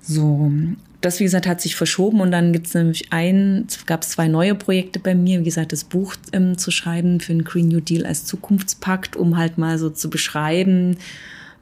So, 0.00 0.50
das, 1.00 1.20
wie 1.20 1.24
gesagt, 1.24 1.46
hat 1.46 1.60
sich 1.60 1.76
verschoben 1.76 2.20
und 2.20 2.30
dann 2.30 2.52
gibt 2.52 2.66
es 2.66 2.74
nämlich 2.74 3.12
ein, 3.12 3.66
gab 3.86 4.02
es 4.02 4.10
zwei 4.10 4.26
neue 4.26 4.54
Projekte 4.54 4.98
bei 4.98 5.14
mir, 5.14 5.40
wie 5.40 5.44
gesagt, 5.44 5.72
das 5.72 5.84
Buch 5.84 6.14
ähm, 6.32 6.56
zu 6.56 6.70
schreiben 6.70 7.20
für 7.20 7.32
den 7.32 7.44
Green 7.44 7.68
New 7.68 7.80
Deal 7.80 8.06
als 8.06 8.24
Zukunftspakt, 8.24 9.16
um 9.16 9.36
halt 9.36 9.58
mal 9.58 9.78
so 9.78 9.90
zu 9.90 10.08
beschreiben, 10.08 10.96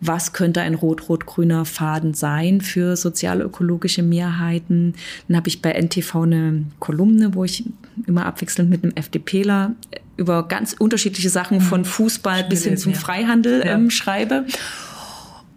was 0.01 0.33
könnte 0.33 0.61
ein 0.61 0.75
rot-rot-grüner 0.75 1.65
Faden 1.65 2.15
sein 2.15 2.61
für 2.61 2.97
sozial-ökologische 2.97 4.03
Mehrheiten. 4.03 4.95
Dann 5.29 5.37
habe 5.37 5.49
ich 5.49 5.63
bei 5.63 5.73
NTV 5.73 6.23
eine 6.23 6.65
Kolumne, 6.79 7.35
wo 7.35 7.45
ich 7.45 7.65
immer 8.07 8.27
abwechselnd 8.27 8.71
mit 8.71 8.85
einem 8.85 8.95
FDPler 8.95 9.75
über 10.17 10.49
ganz 10.49 10.75
unterschiedliche 10.79 11.31
Sachen 11.31 11.61
von 11.61 11.85
Fußball 11.85 12.45
bis 12.45 12.65
hin 12.65 12.77
zum 12.77 12.95
Freihandel 12.95 13.63
ähm, 13.65 13.91
schreibe. 13.91 14.47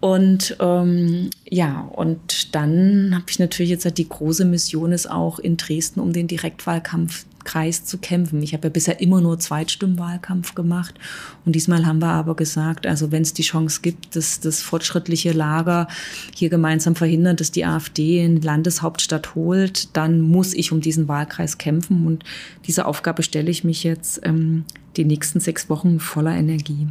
Und 0.01 0.55
ähm, 0.61 1.29
ja, 1.49 1.81
und 1.81 2.55
dann 2.55 3.11
habe 3.13 3.25
ich 3.27 3.39
natürlich 3.39 3.69
jetzt 3.69 3.97
die 3.97 4.07
große 4.07 4.45
Mission 4.45 4.93
ist 4.93 5.11
auch 5.11 5.39
in 5.39 5.57
Dresden, 5.57 5.99
um 5.99 6.13
den 6.13 6.27
Direktwahlkampfkreis 7.39 7.85
zu 7.85 7.97
kämpfen. 7.97 8.41
Ich 8.41 8.53
habe 8.53 8.67
ja 8.67 8.71
bisher 8.71 9.01
immer 9.01 9.21
nur 9.21 9.39
Zweitstimmenwahlkampf 9.39 10.55
gemacht 10.55 10.95
und 11.45 11.53
diesmal 11.53 11.85
haben 11.85 11.99
wir 11.99 12.09
aber 12.09 12.35
gesagt, 12.35 12.85
also 12.85 13.11
wenn 13.11 13.21
es 13.21 13.33
die 13.33 13.43
Chance 13.43 13.81
gibt, 13.81 14.15
dass 14.15 14.39
das 14.39 14.61
fortschrittliche 14.61 15.31
Lager 15.31 15.87
hier 16.35 16.49
gemeinsam 16.49 16.95
verhindert, 16.95 17.39
dass 17.39 17.51
die 17.51 17.65
AfD 17.65 18.23
in 18.23 18.41
Landeshauptstadt 18.41 19.35
holt, 19.35 19.95
dann 19.95 20.21
muss 20.21 20.53
ich 20.53 20.71
um 20.71 20.81
diesen 20.81 21.07
Wahlkreis 21.07 21.57
kämpfen 21.57 22.05
und 22.05 22.23
diese 22.65 22.85
Aufgabe 22.85 23.23
stelle 23.23 23.49
ich 23.49 23.63
mich 23.63 23.83
jetzt 23.83 24.21
ähm, 24.23 24.65
die 24.97 25.05
nächsten 25.05 25.39
sechs 25.39 25.69
Wochen 25.69 25.99
voller 25.99 26.35
Energie. 26.35 26.87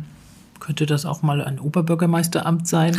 Könnte 0.61 0.87
das 0.87 1.07
auch 1.07 1.23
mal 1.23 1.43
ein 1.43 1.61
Oberbürgermeisteramt 1.61 2.67
sein? 2.67 2.97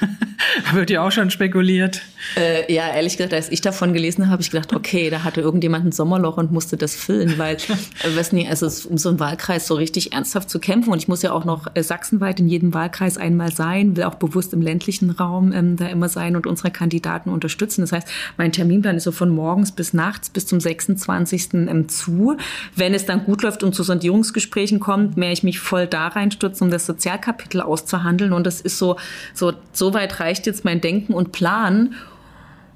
da 0.64 0.74
wird 0.74 0.90
ja 0.90 1.06
auch 1.06 1.12
schon 1.12 1.30
spekuliert. 1.30 2.02
Äh, 2.36 2.72
ja, 2.72 2.88
ehrlich 2.88 3.16
gesagt, 3.16 3.32
als 3.32 3.50
ich 3.50 3.60
davon 3.60 3.92
gelesen 3.92 4.24
habe, 4.24 4.32
habe 4.32 4.42
ich 4.42 4.50
gedacht, 4.50 4.72
okay, 4.74 5.10
da 5.10 5.24
hatte 5.24 5.40
irgendjemand 5.40 5.86
ein 5.86 5.92
Sommerloch 5.92 6.36
und 6.36 6.52
musste 6.52 6.76
das 6.76 6.94
füllen, 6.94 7.38
weil, 7.38 7.56
äh, 8.02 8.16
weiß 8.16 8.32
nicht, 8.32 8.48
also 8.48 8.66
um 8.88 8.98
so 8.98 9.08
einen 9.08 9.20
Wahlkreis 9.20 9.66
so 9.66 9.74
richtig 9.74 10.12
ernsthaft 10.12 10.50
zu 10.50 10.58
kämpfen 10.58 10.92
und 10.92 10.98
ich 10.98 11.08
muss 11.08 11.22
ja 11.22 11.32
auch 11.32 11.44
noch 11.44 11.66
äh, 11.74 11.82
sachsenweit 11.82 12.40
in 12.40 12.48
jedem 12.48 12.74
Wahlkreis 12.74 13.18
einmal 13.18 13.52
sein, 13.52 13.96
will 13.96 14.04
auch 14.04 14.14
bewusst 14.16 14.52
im 14.52 14.62
ländlichen 14.62 15.10
Raum 15.10 15.52
ähm, 15.52 15.76
da 15.76 15.88
immer 15.88 16.08
sein 16.08 16.36
und 16.36 16.46
unsere 16.46 16.70
Kandidaten 16.70 17.30
unterstützen. 17.30 17.82
Das 17.82 17.92
heißt, 17.92 18.08
mein 18.36 18.52
Terminplan 18.52 18.96
ist 18.96 19.04
so 19.04 19.12
von 19.12 19.30
morgens 19.30 19.72
bis 19.72 19.92
nachts 19.92 20.30
bis 20.30 20.46
zum 20.46 20.60
26. 20.60 21.54
Ähm, 21.54 21.88
zu. 21.88 22.36
Wenn 22.76 22.94
es 22.94 23.06
dann 23.06 23.24
gut 23.24 23.42
läuft 23.42 23.62
und 23.62 23.74
zu 23.74 23.82
Sondierungsgesprächen 23.82 24.80
kommt, 24.80 25.16
mehr 25.16 25.32
ich 25.32 25.42
mich 25.42 25.58
voll 25.58 25.86
da 25.86 26.08
reinstürzen, 26.08 26.66
um 26.66 26.70
das 26.70 26.86
Sozialkapitel 26.86 27.60
auszuhandeln 27.60 28.32
und 28.32 28.46
das 28.46 28.60
ist 28.60 28.78
so, 28.78 28.96
so, 29.34 29.52
so 29.72 29.94
weit 29.94 30.20
reicht 30.30 30.46
jetzt 30.46 30.64
mein 30.64 30.80
Denken 30.80 31.12
und 31.12 31.32
Plan. 31.32 31.94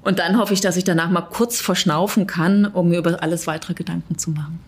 Und 0.01 0.19
dann 0.19 0.37
hoffe 0.37 0.53
ich, 0.53 0.61
dass 0.61 0.77
ich 0.77 0.83
danach 0.83 1.09
mal 1.09 1.21
kurz 1.21 1.61
verschnaufen 1.61 2.27
kann, 2.27 2.65
um 2.65 2.89
mir 2.89 2.99
über 2.99 3.23
alles 3.23 3.47
weitere 3.47 3.73
Gedanken 3.73 4.17
zu 4.17 4.29
machen. 4.29 4.59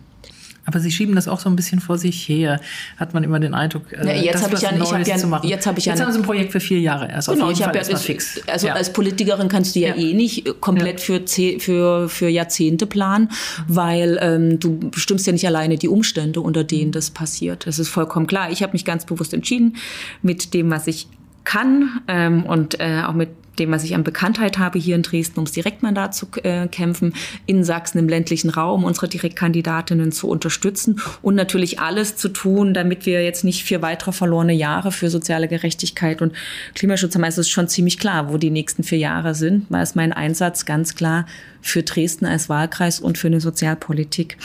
Aber 0.65 0.81
Sie 0.81 0.91
schieben 0.91 1.15
das 1.15 1.29
auch 1.29 1.39
so 1.39 1.49
ein 1.49 1.55
bisschen 1.55 1.79
vor 1.79 1.97
sich 1.97 2.27
her, 2.27 2.59
hat 2.97 3.13
man 3.13 3.23
immer 3.23 3.39
den 3.39 3.53
Eindruck. 3.53 3.83
Äh, 3.93 4.05
ja, 4.05 4.13
jetzt 4.15 4.43
habe 4.43 4.55
ich 4.55 4.61
ja, 4.61 4.71
ich 4.73 4.81
hab 4.81 5.07
ja, 5.07 5.07
jetzt 5.43 5.65
habe 5.65 5.79
ich 5.79 5.85
ja, 5.85 5.93
jetzt 5.93 6.01
haben 6.01 6.11
Sie 6.11 6.19
ein 6.19 6.23
Projekt 6.23 6.51
für 6.51 6.59
vier 6.59 6.81
Jahre 6.81 7.07
erst. 7.09 7.29
Genau, 7.29 7.49
ich 7.49 7.63
habe 7.63 7.77
ja, 7.77 7.83
ist, 7.83 8.03
fix. 8.03 8.41
also 8.47 8.67
ja. 8.67 8.73
als 8.73 8.91
Politikerin 8.91 9.47
kannst 9.47 9.77
du 9.77 9.79
ja, 9.79 9.89
ja. 9.89 9.95
eh 9.95 10.13
nicht 10.13 10.59
komplett 10.59 10.99
für, 10.99 11.21
für 11.25 12.09
für 12.09 12.27
Jahrzehnte 12.27 12.85
planen, 12.85 13.29
weil 13.69 14.19
ähm, 14.21 14.59
du 14.59 14.77
bestimmst 14.89 15.25
ja 15.25 15.31
nicht 15.31 15.47
alleine 15.47 15.77
die 15.77 15.87
Umstände, 15.87 16.41
unter 16.41 16.65
denen 16.65 16.91
das 16.91 17.11
passiert. 17.11 17.65
Das 17.65 17.79
ist 17.79 17.87
vollkommen 17.87 18.27
klar. 18.27 18.51
Ich 18.51 18.61
habe 18.61 18.73
mich 18.73 18.83
ganz 18.83 19.05
bewusst 19.05 19.33
entschieden, 19.33 19.77
mit 20.21 20.53
dem, 20.53 20.69
was 20.69 20.87
ich 20.87 21.07
kann 21.47 22.01
ähm, 22.09 22.43
und 22.43 22.77
äh, 22.81 23.03
auch 23.05 23.13
mit 23.13 23.29
dem, 23.59 23.71
was 23.71 23.83
ich 23.83 23.95
an 23.95 24.03
Bekanntheit 24.03 24.57
habe 24.57 24.79
hier 24.79 24.95
in 24.95 25.03
Dresden, 25.03 25.39
ums 25.39 25.51
Direktmandat 25.51 26.15
zu 26.15 26.27
äh, 26.43 26.67
kämpfen, 26.67 27.13
in 27.45 27.63
Sachsen 27.63 27.99
im 27.99 28.09
ländlichen 28.09 28.49
Raum 28.49 28.83
unsere 28.83 29.07
Direktkandidatinnen 29.07 30.11
zu 30.11 30.29
unterstützen 30.29 31.01
und 31.21 31.35
natürlich 31.35 31.79
alles 31.79 32.15
zu 32.15 32.29
tun, 32.29 32.73
damit 32.73 33.05
wir 33.05 33.23
jetzt 33.23 33.43
nicht 33.43 33.63
vier 33.63 33.81
weitere 33.81 34.11
verlorene 34.11 34.53
Jahre 34.53 34.91
für 34.91 35.09
soziale 35.09 35.47
Gerechtigkeit 35.47 36.21
und 36.21 36.33
Klimaschutz 36.75 37.15
haben. 37.15 37.23
Also 37.23 37.41
es 37.41 37.47
ist 37.47 37.53
schon 37.53 37.67
ziemlich 37.67 37.99
klar, 37.99 38.31
wo 38.31 38.37
die 38.37 38.51
nächsten 38.51 38.83
vier 38.83 38.97
Jahre 38.97 39.35
sind. 39.35 39.65
Da 39.69 39.81
ist 39.81 39.95
mein 39.95 40.13
Einsatz 40.13 40.65
ganz 40.65 40.95
klar 40.95 41.25
für 41.61 41.83
Dresden 41.83 42.25
als 42.25 42.49
Wahlkreis 42.49 42.99
und 42.99 43.17
für 43.17 43.27
eine 43.27 43.41
Sozialpolitik 43.41 44.37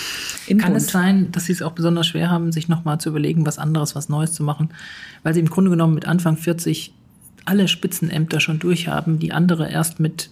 im 0.46 0.58
Kann 0.58 0.72
Bund. 0.72 0.82
es 0.82 0.90
sein, 0.90 1.30
dass 1.32 1.46
Sie 1.46 1.52
es 1.52 1.62
auch 1.62 1.72
besonders 1.72 2.06
schwer 2.06 2.30
haben, 2.30 2.52
sich 2.52 2.68
nochmal 2.68 2.98
zu 2.98 3.10
überlegen, 3.10 3.46
was 3.46 3.58
anderes, 3.58 3.94
was 3.94 4.08
Neues 4.08 4.32
zu 4.32 4.42
machen, 4.42 4.70
weil 5.22 5.34
Sie 5.34 5.40
im 5.40 5.48
Grunde 5.48 5.70
genommen 5.70 5.94
mit 5.94 6.06
Anfang 6.06 6.36
40 6.36 6.92
alle 7.44 7.68
Spitzenämter 7.68 8.40
schon 8.40 8.58
durchhaben, 8.58 9.18
die 9.18 9.32
andere 9.32 9.70
erst 9.70 10.00
mit 10.00 10.30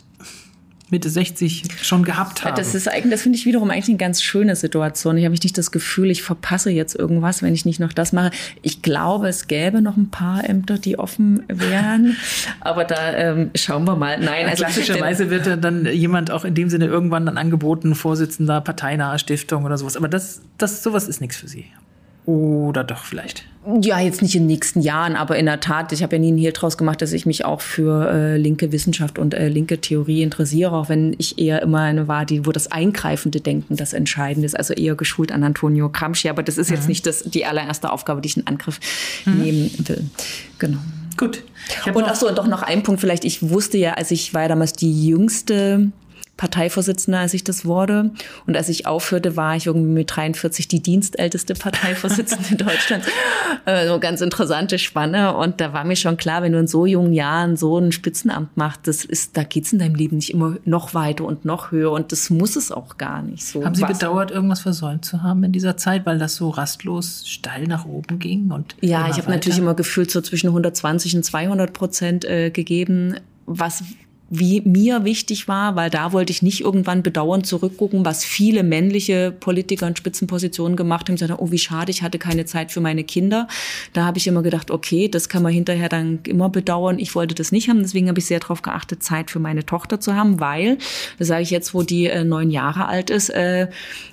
Mitte 0.91 1.09
60 1.09 1.65
schon 1.83 2.05
gehabt 2.05 2.45
haben. 2.45 2.57
Das 2.57 2.75
ist 2.75 2.89
eigentlich, 2.89 3.13
das 3.13 3.23
finde 3.23 3.39
ich 3.39 3.47
wiederum 3.47 3.71
eigentlich 3.71 3.89
eine 3.89 3.97
ganz 3.97 4.23
schöne 4.23 4.57
Situation. 4.57 5.17
Ich 5.17 5.25
habe 5.25 5.33
nicht 5.33 5.57
das 5.57 5.71
Gefühl, 5.71 6.11
ich 6.11 6.23
verpasse 6.23 6.71
jetzt 6.71 6.95
irgendwas, 6.95 7.43
wenn 7.43 7.55
ich 7.55 7.65
nicht 7.65 7.81
noch 7.81 7.93
das 7.93 8.13
mache. 8.13 8.31
Ich 8.63 8.83
glaube, 8.83 9.29
es 9.29 9.47
gäbe 9.47 9.83
noch 9.83 9.97
ein 9.97 10.11
paar 10.11 10.49
Ämter, 10.49 10.79
die 10.79 10.99
offen 10.99 11.45
wären, 11.49 12.17
aber 12.61 12.85
da 12.85 13.13
ähm, 13.15 13.51
schauen 13.55 13.85
wir 13.85 13.97
mal. 13.97 14.19
Nein, 14.19 14.47
also 14.47 14.65
klassischerweise 14.65 15.31
wird 15.31 15.47
dann 15.63 15.87
jemand 15.87 16.31
auch 16.31 16.45
in 16.45 16.55
dem 16.55 16.69
Sinne 16.69 16.87
irgendwann 16.87 17.27
dann 17.27 17.39
angeboten, 17.39 17.95
Vorsitzender 17.95 18.61
parteinahe 18.61 19.19
Stiftung 19.19 19.65
oder 19.65 19.79
sowas. 19.79 19.97
Aber 19.97 20.09
das, 20.09 20.43
das 20.59 20.83
sowas 20.83 21.09
ist 21.09 21.21
nichts 21.21 21.37
für 21.37 21.49
Sie. 21.49 21.67
Oder 22.31 22.85
doch 22.85 23.05
vielleicht? 23.05 23.45
Ja, 23.83 24.01
jetzt 24.01 24.23
nicht 24.23 24.35
in 24.35 24.43
den 24.43 24.47
nächsten 24.47 24.81
Jahren, 24.81 25.17
aber 25.17 25.37
in 25.37 25.45
der 25.45 25.61
Tat, 25.61 25.93
ich 25.93 26.03
habe 26.03 26.17
ja 26.17 26.21
nie 26.21 26.29
einen 26.29 26.39
Hehl 26.39 26.53
draus 26.53 26.79
gemacht, 26.79 27.03
dass 27.03 27.13
ich 27.13 27.27
mich 27.27 27.45
auch 27.45 27.61
für 27.61 28.11
äh, 28.11 28.37
linke 28.39 28.73
Wissenschaft 28.73 29.19
und 29.19 29.35
äh, 29.35 29.49
linke 29.49 29.81
Theorie 29.81 30.23
interessiere, 30.23 30.73
auch 30.73 30.89
wenn 30.89 31.15
ich 31.19 31.39
eher 31.39 31.61
immer 31.61 31.81
eine 31.81 32.09
war, 32.09 32.25
die, 32.25 32.47
wo 32.47 32.53
das 32.53 32.73
eingreifende 32.73 33.41
Denken 33.41 33.77
das 33.77 33.93
Entscheidende 33.93 34.47
ist, 34.47 34.57
also 34.57 34.73
eher 34.73 34.95
geschult 34.95 35.31
an 35.31 35.45
Antonio 35.45 35.91
Gramsci, 35.91 36.31
aber 36.31 36.43
das 36.43 36.57
ist 36.57 36.71
mhm. 36.71 36.77
jetzt 36.77 36.89
nicht 36.89 37.07
das, 37.07 37.23
die 37.25 37.45
allererste 37.45 37.93
Aufgabe, 37.93 38.23
die 38.23 38.29
ich 38.29 38.37
in 38.39 38.47
Angriff 38.47 38.81
mhm. 39.27 39.43
nehmen 39.43 39.71
will. 39.87 40.05
Genau. 40.59 40.79
Gut. 41.19 41.43
Und 41.93 42.05
ach 42.05 42.15
so, 42.15 42.29
und 42.29 42.39
doch 42.39 42.47
noch 42.47 42.63
ein 42.63 42.83
Punkt 42.83 43.01
vielleicht. 43.03 43.27
Ich 43.27 43.51
wusste 43.51 43.77
ja, 43.77 43.93
als 43.93 44.11
ich 44.11 44.33
war 44.33 44.49
damals 44.49 44.73
die 44.73 45.07
jüngste 45.07 45.91
Parteivorsitzende, 46.41 47.19
als 47.19 47.35
ich 47.35 47.45
das 47.45 47.67
wurde. 47.67 48.13
Und 48.47 48.57
als 48.57 48.71
ich 48.71 48.87
aufhörte, 48.87 49.37
war 49.37 49.57
ich 49.57 49.67
irgendwie 49.67 49.93
mit 49.93 50.17
43 50.17 50.69
die 50.69 50.81
dienstälteste 50.81 51.53
Parteivorsitzende 51.53 52.49
in 52.53 52.57
Deutschland. 52.57 53.05
Äh, 53.67 53.87
so 53.87 54.01
ganz 54.01 54.23
interessante 54.23 54.79
Spanne. 54.79 55.37
Und 55.37 55.61
da 55.61 55.75
war 55.75 55.85
mir 55.85 55.97
schon 55.97 56.17
klar, 56.17 56.41
wenn 56.41 56.53
du 56.53 56.59
in 56.59 56.67
so 56.67 56.87
jungen 56.87 57.13
Jahren 57.13 57.59
so 57.59 57.77
ein 57.77 57.93
Spitzenamt 57.93 58.57
machst, 58.57 58.87
das 58.89 59.05
ist, 59.05 59.37
da 59.37 59.43
geht's 59.43 59.75
in 59.75 59.81
deinem 59.81 59.95
Leben 59.95 60.17
nicht 60.17 60.31
immer 60.31 60.57
noch 60.65 60.95
weiter 60.95 61.27
und 61.27 61.45
noch 61.45 61.73
höher. 61.73 61.93
Und 61.93 62.11
das 62.11 62.31
muss 62.31 62.57
es 62.57 62.73
auch 62.73 62.97
gar 62.97 63.21
nicht 63.21 63.45
so. 63.45 63.63
Haben 63.63 63.75
Sie 63.75 63.83
Was? 63.83 63.99
bedauert, 63.99 64.31
irgendwas 64.31 64.61
versäumt 64.61 65.05
zu 65.05 65.23
haben 65.23 65.45
in 65.45 65.53
dieser 65.53 65.77
Zeit, 65.77 66.07
weil 66.07 66.19
das 66.19 66.37
so 66.37 66.49
rastlos 66.49 67.29
steil 67.29 67.65
nach 67.65 67.85
oben 67.85 68.19
ging? 68.19 68.51
Und 68.51 68.77
ja, 68.81 69.11
ich 69.11 69.19
habe 69.19 69.31
natürlich 69.31 69.59
immer 69.59 69.75
gefühlt 69.75 70.11
so 70.11 70.23
zwischen 70.23 70.47
120 70.47 71.17
und 71.17 71.23
200 71.23 71.75
Prozent 71.75 72.25
äh, 72.25 72.49
gegeben 72.49 73.17
was 73.51 73.83
wie 74.33 74.61
mir 74.61 75.05
wichtig 75.05 75.49
war, 75.49 75.75
weil 75.75 75.91
da 75.91 76.13
wollte 76.13 76.31
ich 76.31 76.41
nicht 76.41 76.61
irgendwann 76.61 77.03
bedauernd 77.03 77.47
zurückgucken, 77.47 78.05
was 78.05 78.25
viele 78.25 78.63
männliche 78.63 79.33
Politiker 79.33 79.89
in 79.89 79.97
Spitzenpositionen 79.97 80.77
gemacht 80.77 81.09
haben. 81.09 81.17
Gesagt, 81.17 81.35
oh, 81.37 81.51
wie 81.51 81.59
schade, 81.59 81.91
ich 81.91 82.03
hatte 82.03 82.21
keine 82.21 82.45
Zeit 82.45 82.71
für 82.71 82.81
meine 82.81 83.03
Kinder. 83.03 83.49
Da 83.93 84.05
habe 84.05 84.19
ich 84.19 84.29
immer 84.29 84.43
gedacht, 84.43 84.71
okay, 84.71 85.09
das 85.09 85.29
kann 85.29 85.43
man 85.43 85.53
hinterher 85.53 85.89
dann 85.89 86.21
immer 86.29 86.49
bedauern. 86.49 87.01
Ich 87.01 87.17
wollte 87.17 87.35
das 87.35 87.51
nicht 87.51 87.69
haben, 87.69 87.81
deswegen 87.81 88.09
habe 88.09 88.21
ich 88.21 88.27
sehr 88.27 88.39
darauf 88.39 88.63
geachtet, 88.63 89.03
Zeit 89.03 89.33
für 89.33 89.41
meine 89.41 89.67
Tochter 89.67 89.99
zu 89.99 90.15
haben, 90.15 90.39
weil, 90.39 90.79
das 91.19 91.27
sage 91.27 91.43
ich 91.43 91.51
jetzt, 91.51 91.75
wo 91.75 91.83
die 91.83 92.07
äh, 92.07 92.23
neun 92.23 92.53
Jahre 92.53 92.87
alt 92.87 93.11
ist, 93.11 93.31
äh, 93.31 93.67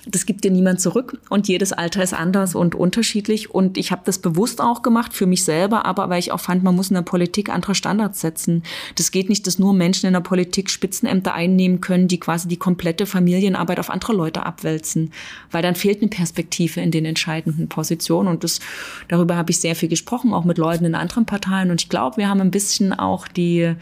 das 0.04 0.26
gibt 0.26 0.42
dir 0.42 0.50
niemand 0.50 0.80
zurück 0.80 1.20
und 1.28 1.46
jedes 1.46 1.72
Alter 1.72 2.02
ist 2.02 2.12
anders 2.12 2.56
und 2.56 2.74
unterschiedlich 2.74 3.54
und 3.54 3.78
ich 3.78 3.92
habe 3.92 4.02
das 4.04 4.18
bewusst 4.18 4.60
auch 4.60 4.82
gemacht 4.82 5.12
für 5.12 5.26
mich 5.26 5.44
selber, 5.44 5.86
aber 5.86 6.08
weil 6.08 6.18
ich 6.18 6.32
auch 6.32 6.40
fand, 6.40 6.64
man 6.64 6.74
muss 6.74 6.90
in 6.90 6.94
der 6.94 7.02
Politik 7.02 7.50
andere 7.50 7.76
Standards 7.76 8.20
setzen. 8.20 8.64
Das 8.96 9.12
geht 9.12 9.28
nicht, 9.28 9.46
dass 9.46 9.60
nur 9.60 9.74
Menschen 9.74 10.07
in 10.08 10.14
der 10.14 10.20
Politik 10.20 10.70
Spitzenämter 10.70 11.34
einnehmen 11.34 11.80
können, 11.80 12.08
die 12.08 12.18
quasi 12.18 12.48
die 12.48 12.56
komplette 12.56 13.06
Familienarbeit 13.06 13.78
auf 13.78 13.90
andere 13.90 14.12
Leute 14.12 14.44
abwälzen, 14.44 15.12
weil 15.50 15.62
dann 15.62 15.74
fehlt 15.74 16.00
eine 16.00 16.08
Perspektive 16.08 16.80
in 16.80 16.90
den 16.90 17.04
entscheidenden 17.04 17.68
Positionen 17.68 18.28
und 18.28 18.44
das, 18.44 18.60
darüber 19.08 19.36
habe 19.36 19.50
ich 19.50 19.60
sehr 19.60 19.76
viel 19.76 19.88
gesprochen, 19.88 20.32
auch 20.32 20.44
mit 20.44 20.58
Leuten 20.58 20.84
in 20.84 20.94
anderen 20.94 21.26
Parteien 21.26 21.70
und 21.70 21.82
ich 21.82 21.88
glaube, 21.88 22.16
wir 22.16 22.28
haben 22.28 22.40
ein 22.40 22.50
bisschen 22.50 22.92
auch 22.92 23.28
die 23.28 23.74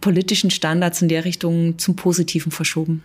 politischen 0.00 0.50
Standards 0.50 1.02
in 1.02 1.08
der 1.08 1.24
Richtung 1.24 1.78
zum 1.78 1.96
Positiven 1.96 2.52
verschoben. 2.52 3.02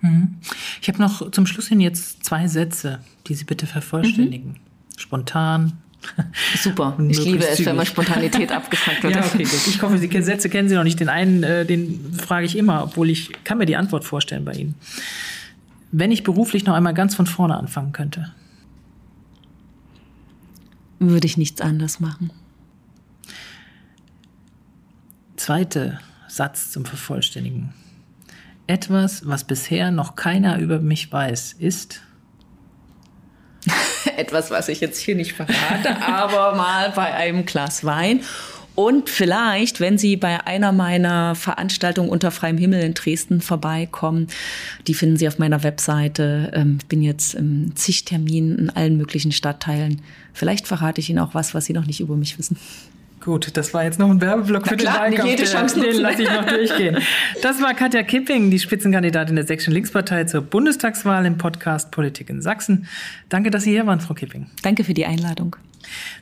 Mhm. 0.00 0.36
Ich 0.80 0.88
habe 0.88 1.00
noch 1.00 1.30
zum 1.30 1.46
Schluss 1.46 1.68
hin 1.68 1.80
jetzt 1.80 2.24
zwei 2.24 2.46
Sätze, 2.48 3.00
die 3.26 3.34
Sie 3.34 3.44
bitte 3.44 3.66
vervollständigen. 3.66 4.50
Mhm. 4.50 4.98
Spontan, 4.98 5.78
Super. 6.56 6.96
Ich 7.08 7.24
liebe 7.24 7.46
es, 7.46 7.64
wenn 7.64 7.76
man 7.76 7.86
Spontanität 7.86 8.52
abgefragt 8.52 9.02
wird. 9.02 9.14
Ja, 9.14 9.24
okay, 9.24 9.44
gut. 9.44 9.66
Ich 9.66 9.82
hoffe, 9.82 9.98
Sie 9.98 10.22
Sätze 10.22 10.48
kennen 10.48 10.68
Sie 10.68 10.74
noch 10.74 10.84
nicht. 10.84 11.00
Den 11.00 11.08
einen, 11.08 11.42
äh, 11.42 11.64
den 11.64 12.12
frage 12.14 12.46
ich 12.46 12.56
immer, 12.56 12.84
obwohl 12.84 13.10
ich 13.10 13.32
kann 13.44 13.58
mir 13.58 13.66
die 13.66 13.76
Antwort 13.76 14.04
vorstellen 14.04 14.44
bei 14.44 14.52
Ihnen. 14.52 14.74
Wenn 15.92 16.10
ich 16.10 16.22
beruflich 16.22 16.64
noch 16.64 16.74
einmal 16.74 16.94
ganz 16.94 17.14
von 17.14 17.26
vorne 17.26 17.56
anfangen 17.56 17.92
könnte. 17.92 18.32
Würde 20.98 21.26
ich 21.26 21.36
nichts 21.36 21.60
anders 21.60 22.00
machen. 22.00 22.30
Zweiter 25.36 26.00
Satz 26.28 26.70
zum 26.70 26.84
Vervollständigen. 26.84 27.74
Etwas, 28.66 29.26
was 29.26 29.44
bisher 29.44 29.90
noch 29.90 30.16
keiner 30.16 30.58
über 30.58 30.80
mich 30.80 31.12
weiß, 31.12 31.52
ist 31.52 32.00
etwas, 34.16 34.50
was 34.50 34.68
ich 34.68 34.80
jetzt 34.80 34.98
hier 35.00 35.14
nicht 35.14 35.32
verrate, 35.32 36.02
aber 36.02 36.54
mal 36.54 36.90
bei 36.94 37.12
einem 37.12 37.44
Glas 37.46 37.84
Wein. 37.84 38.20
Und 38.74 39.08
vielleicht, 39.08 39.78
wenn 39.78 39.98
Sie 39.98 40.16
bei 40.16 40.44
einer 40.46 40.72
meiner 40.72 41.36
Veranstaltungen 41.36 42.08
unter 42.08 42.32
freiem 42.32 42.58
Himmel 42.58 42.82
in 42.82 42.94
Dresden 42.94 43.40
vorbeikommen, 43.40 44.26
die 44.88 44.94
finden 44.94 45.16
Sie 45.16 45.28
auf 45.28 45.38
meiner 45.38 45.62
Webseite. 45.62 46.50
Ähm, 46.54 46.78
ich 46.80 46.86
bin 46.86 47.02
jetzt 47.02 47.34
im 47.34 47.76
zig 47.76 48.04
in 48.10 48.70
allen 48.70 48.96
möglichen 48.96 49.30
Stadtteilen. 49.30 50.02
Vielleicht 50.32 50.66
verrate 50.66 51.00
ich 51.00 51.08
Ihnen 51.08 51.20
auch 51.20 51.34
was, 51.34 51.54
was 51.54 51.66
Sie 51.66 51.72
noch 51.72 51.86
nicht 51.86 52.00
über 52.00 52.16
mich 52.16 52.36
wissen. 52.36 52.56
Gut, 53.24 53.56
das 53.56 53.72
war 53.72 53.84
jetzt 53.84 53.98
noch 53.98 54.10
ein 54.10 54.20
Werbeblock 54.20 54.68
für 54.68 54.76
klar, 54.76 54.94
den 54.94 55.12
Wahlkampf. 55.12 55.30
Jede 55.30 55.44
Chance 55.44 55.80
den 55.80 55.96
lasse 55.96 56.24
ich 56.24 56.28
noch 56.28 56.44
durchgehen. 56.44 56.98
Das 57.40 57.62
war 57.62 57.72
Katja 57.72 58.02
Kipping, 58.02 58.50
die 58.50 58.58
Spitzenkandidatin 58.58 59.34
der 59.34 59.46
Sächsischen 59.46 59.72
Linkspartei 59.72 60.24
zur 60.24 60.42
Bundestagswahl 60.42 61.24
im 61.24 61.38
Podcast 61.38 61.90
Politik 61.90 62.28
in 62.28 62.42
Sachsen. 62.42 62.86
Danke, 63.30 63.50
dass 63.50 63.62
Sie 63.62 63.70
hier 63.70 63.86
waren, 63.86 64.00
Frau 64.00 64.12
Kipping. 64.12 64.48
Danke 64.62 64.84
für 64.84 64.92
die 64.92 65.06
Einladung. 65.06 65.56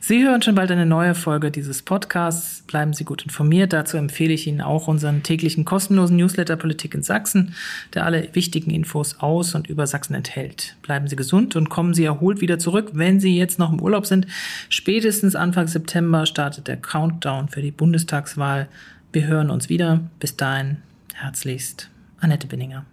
Sie 0.01 0.25
hören 0.25 0.43
schon 0.43 0.55
bald 0.55 0.71
eine 0.71 0.87
neue 0.87 1.15
Folge 1.15 1.51
dieses 1.51 1.83
Podcasts. 1.83 2.63
Bleiben 2.63 2.93
Sie 2.93 3.05
gut 3.05 3.23
informiert. 3.23 3.73
Dazu 3.73 3.97
empfehle 3.97 4.33
ich 4.33 4.47
Ihnen 4.47 4.61
auch 4.61 4.89
unseren 4.89 5.23
täglichen 5.23 5.65
kostenlosen 5.65 6.17
Newsletter 6.17 6.57
Politik 6.57 6.95
in 6.95 7.03
Sachsen, 7.03 7.55
der 7.95 8.05
alle 8.05 8.29
wichtigen 8.35 8.71
Infos 8.71 9.21
aus 9.21 9.55
und 9.55 9.69
über 9.69 9.87
Sachsen 9.87 10.15
enthält. 10.15 10.77
Bleiben 10.83 11.09
Sie 11.09 11.17
gesund 11.17 11.57
und 11.57 11.69
kommen 11.69 11.95
Sie 11.95 12.05
erholt 12.05 12.41
wieder 12.41 12.59
zurück, 12.59 12.91
wenn 12.95 13.21
Sie 13.21 13.37
jetzt 13.37 13.59
noch 13.59 13.73
im 13.73 13.81
Urlaub 13.81 14.07
sind. 14.07 14.27
Spätestens 14.69 15.35
Anfang 15.35 15.69
September 15.69 16.27
startet 16.27 16.69
der 16.69 16.77
Countdown 16.77 17.49
für 17.49 17.63
die 17.63 17.71
Bundestagswahl. 17.71 18.69
Wir 19.13 19.27
hören 19.27 19.51
uns 19.51 19.69
wieder. 19.69 20.01
Bis 20.21 20.37
dahin, 20.37 20.79
herzlichst, 21.15 21.91
Annette 22.21 22.47
Binninger. 22.47 22.85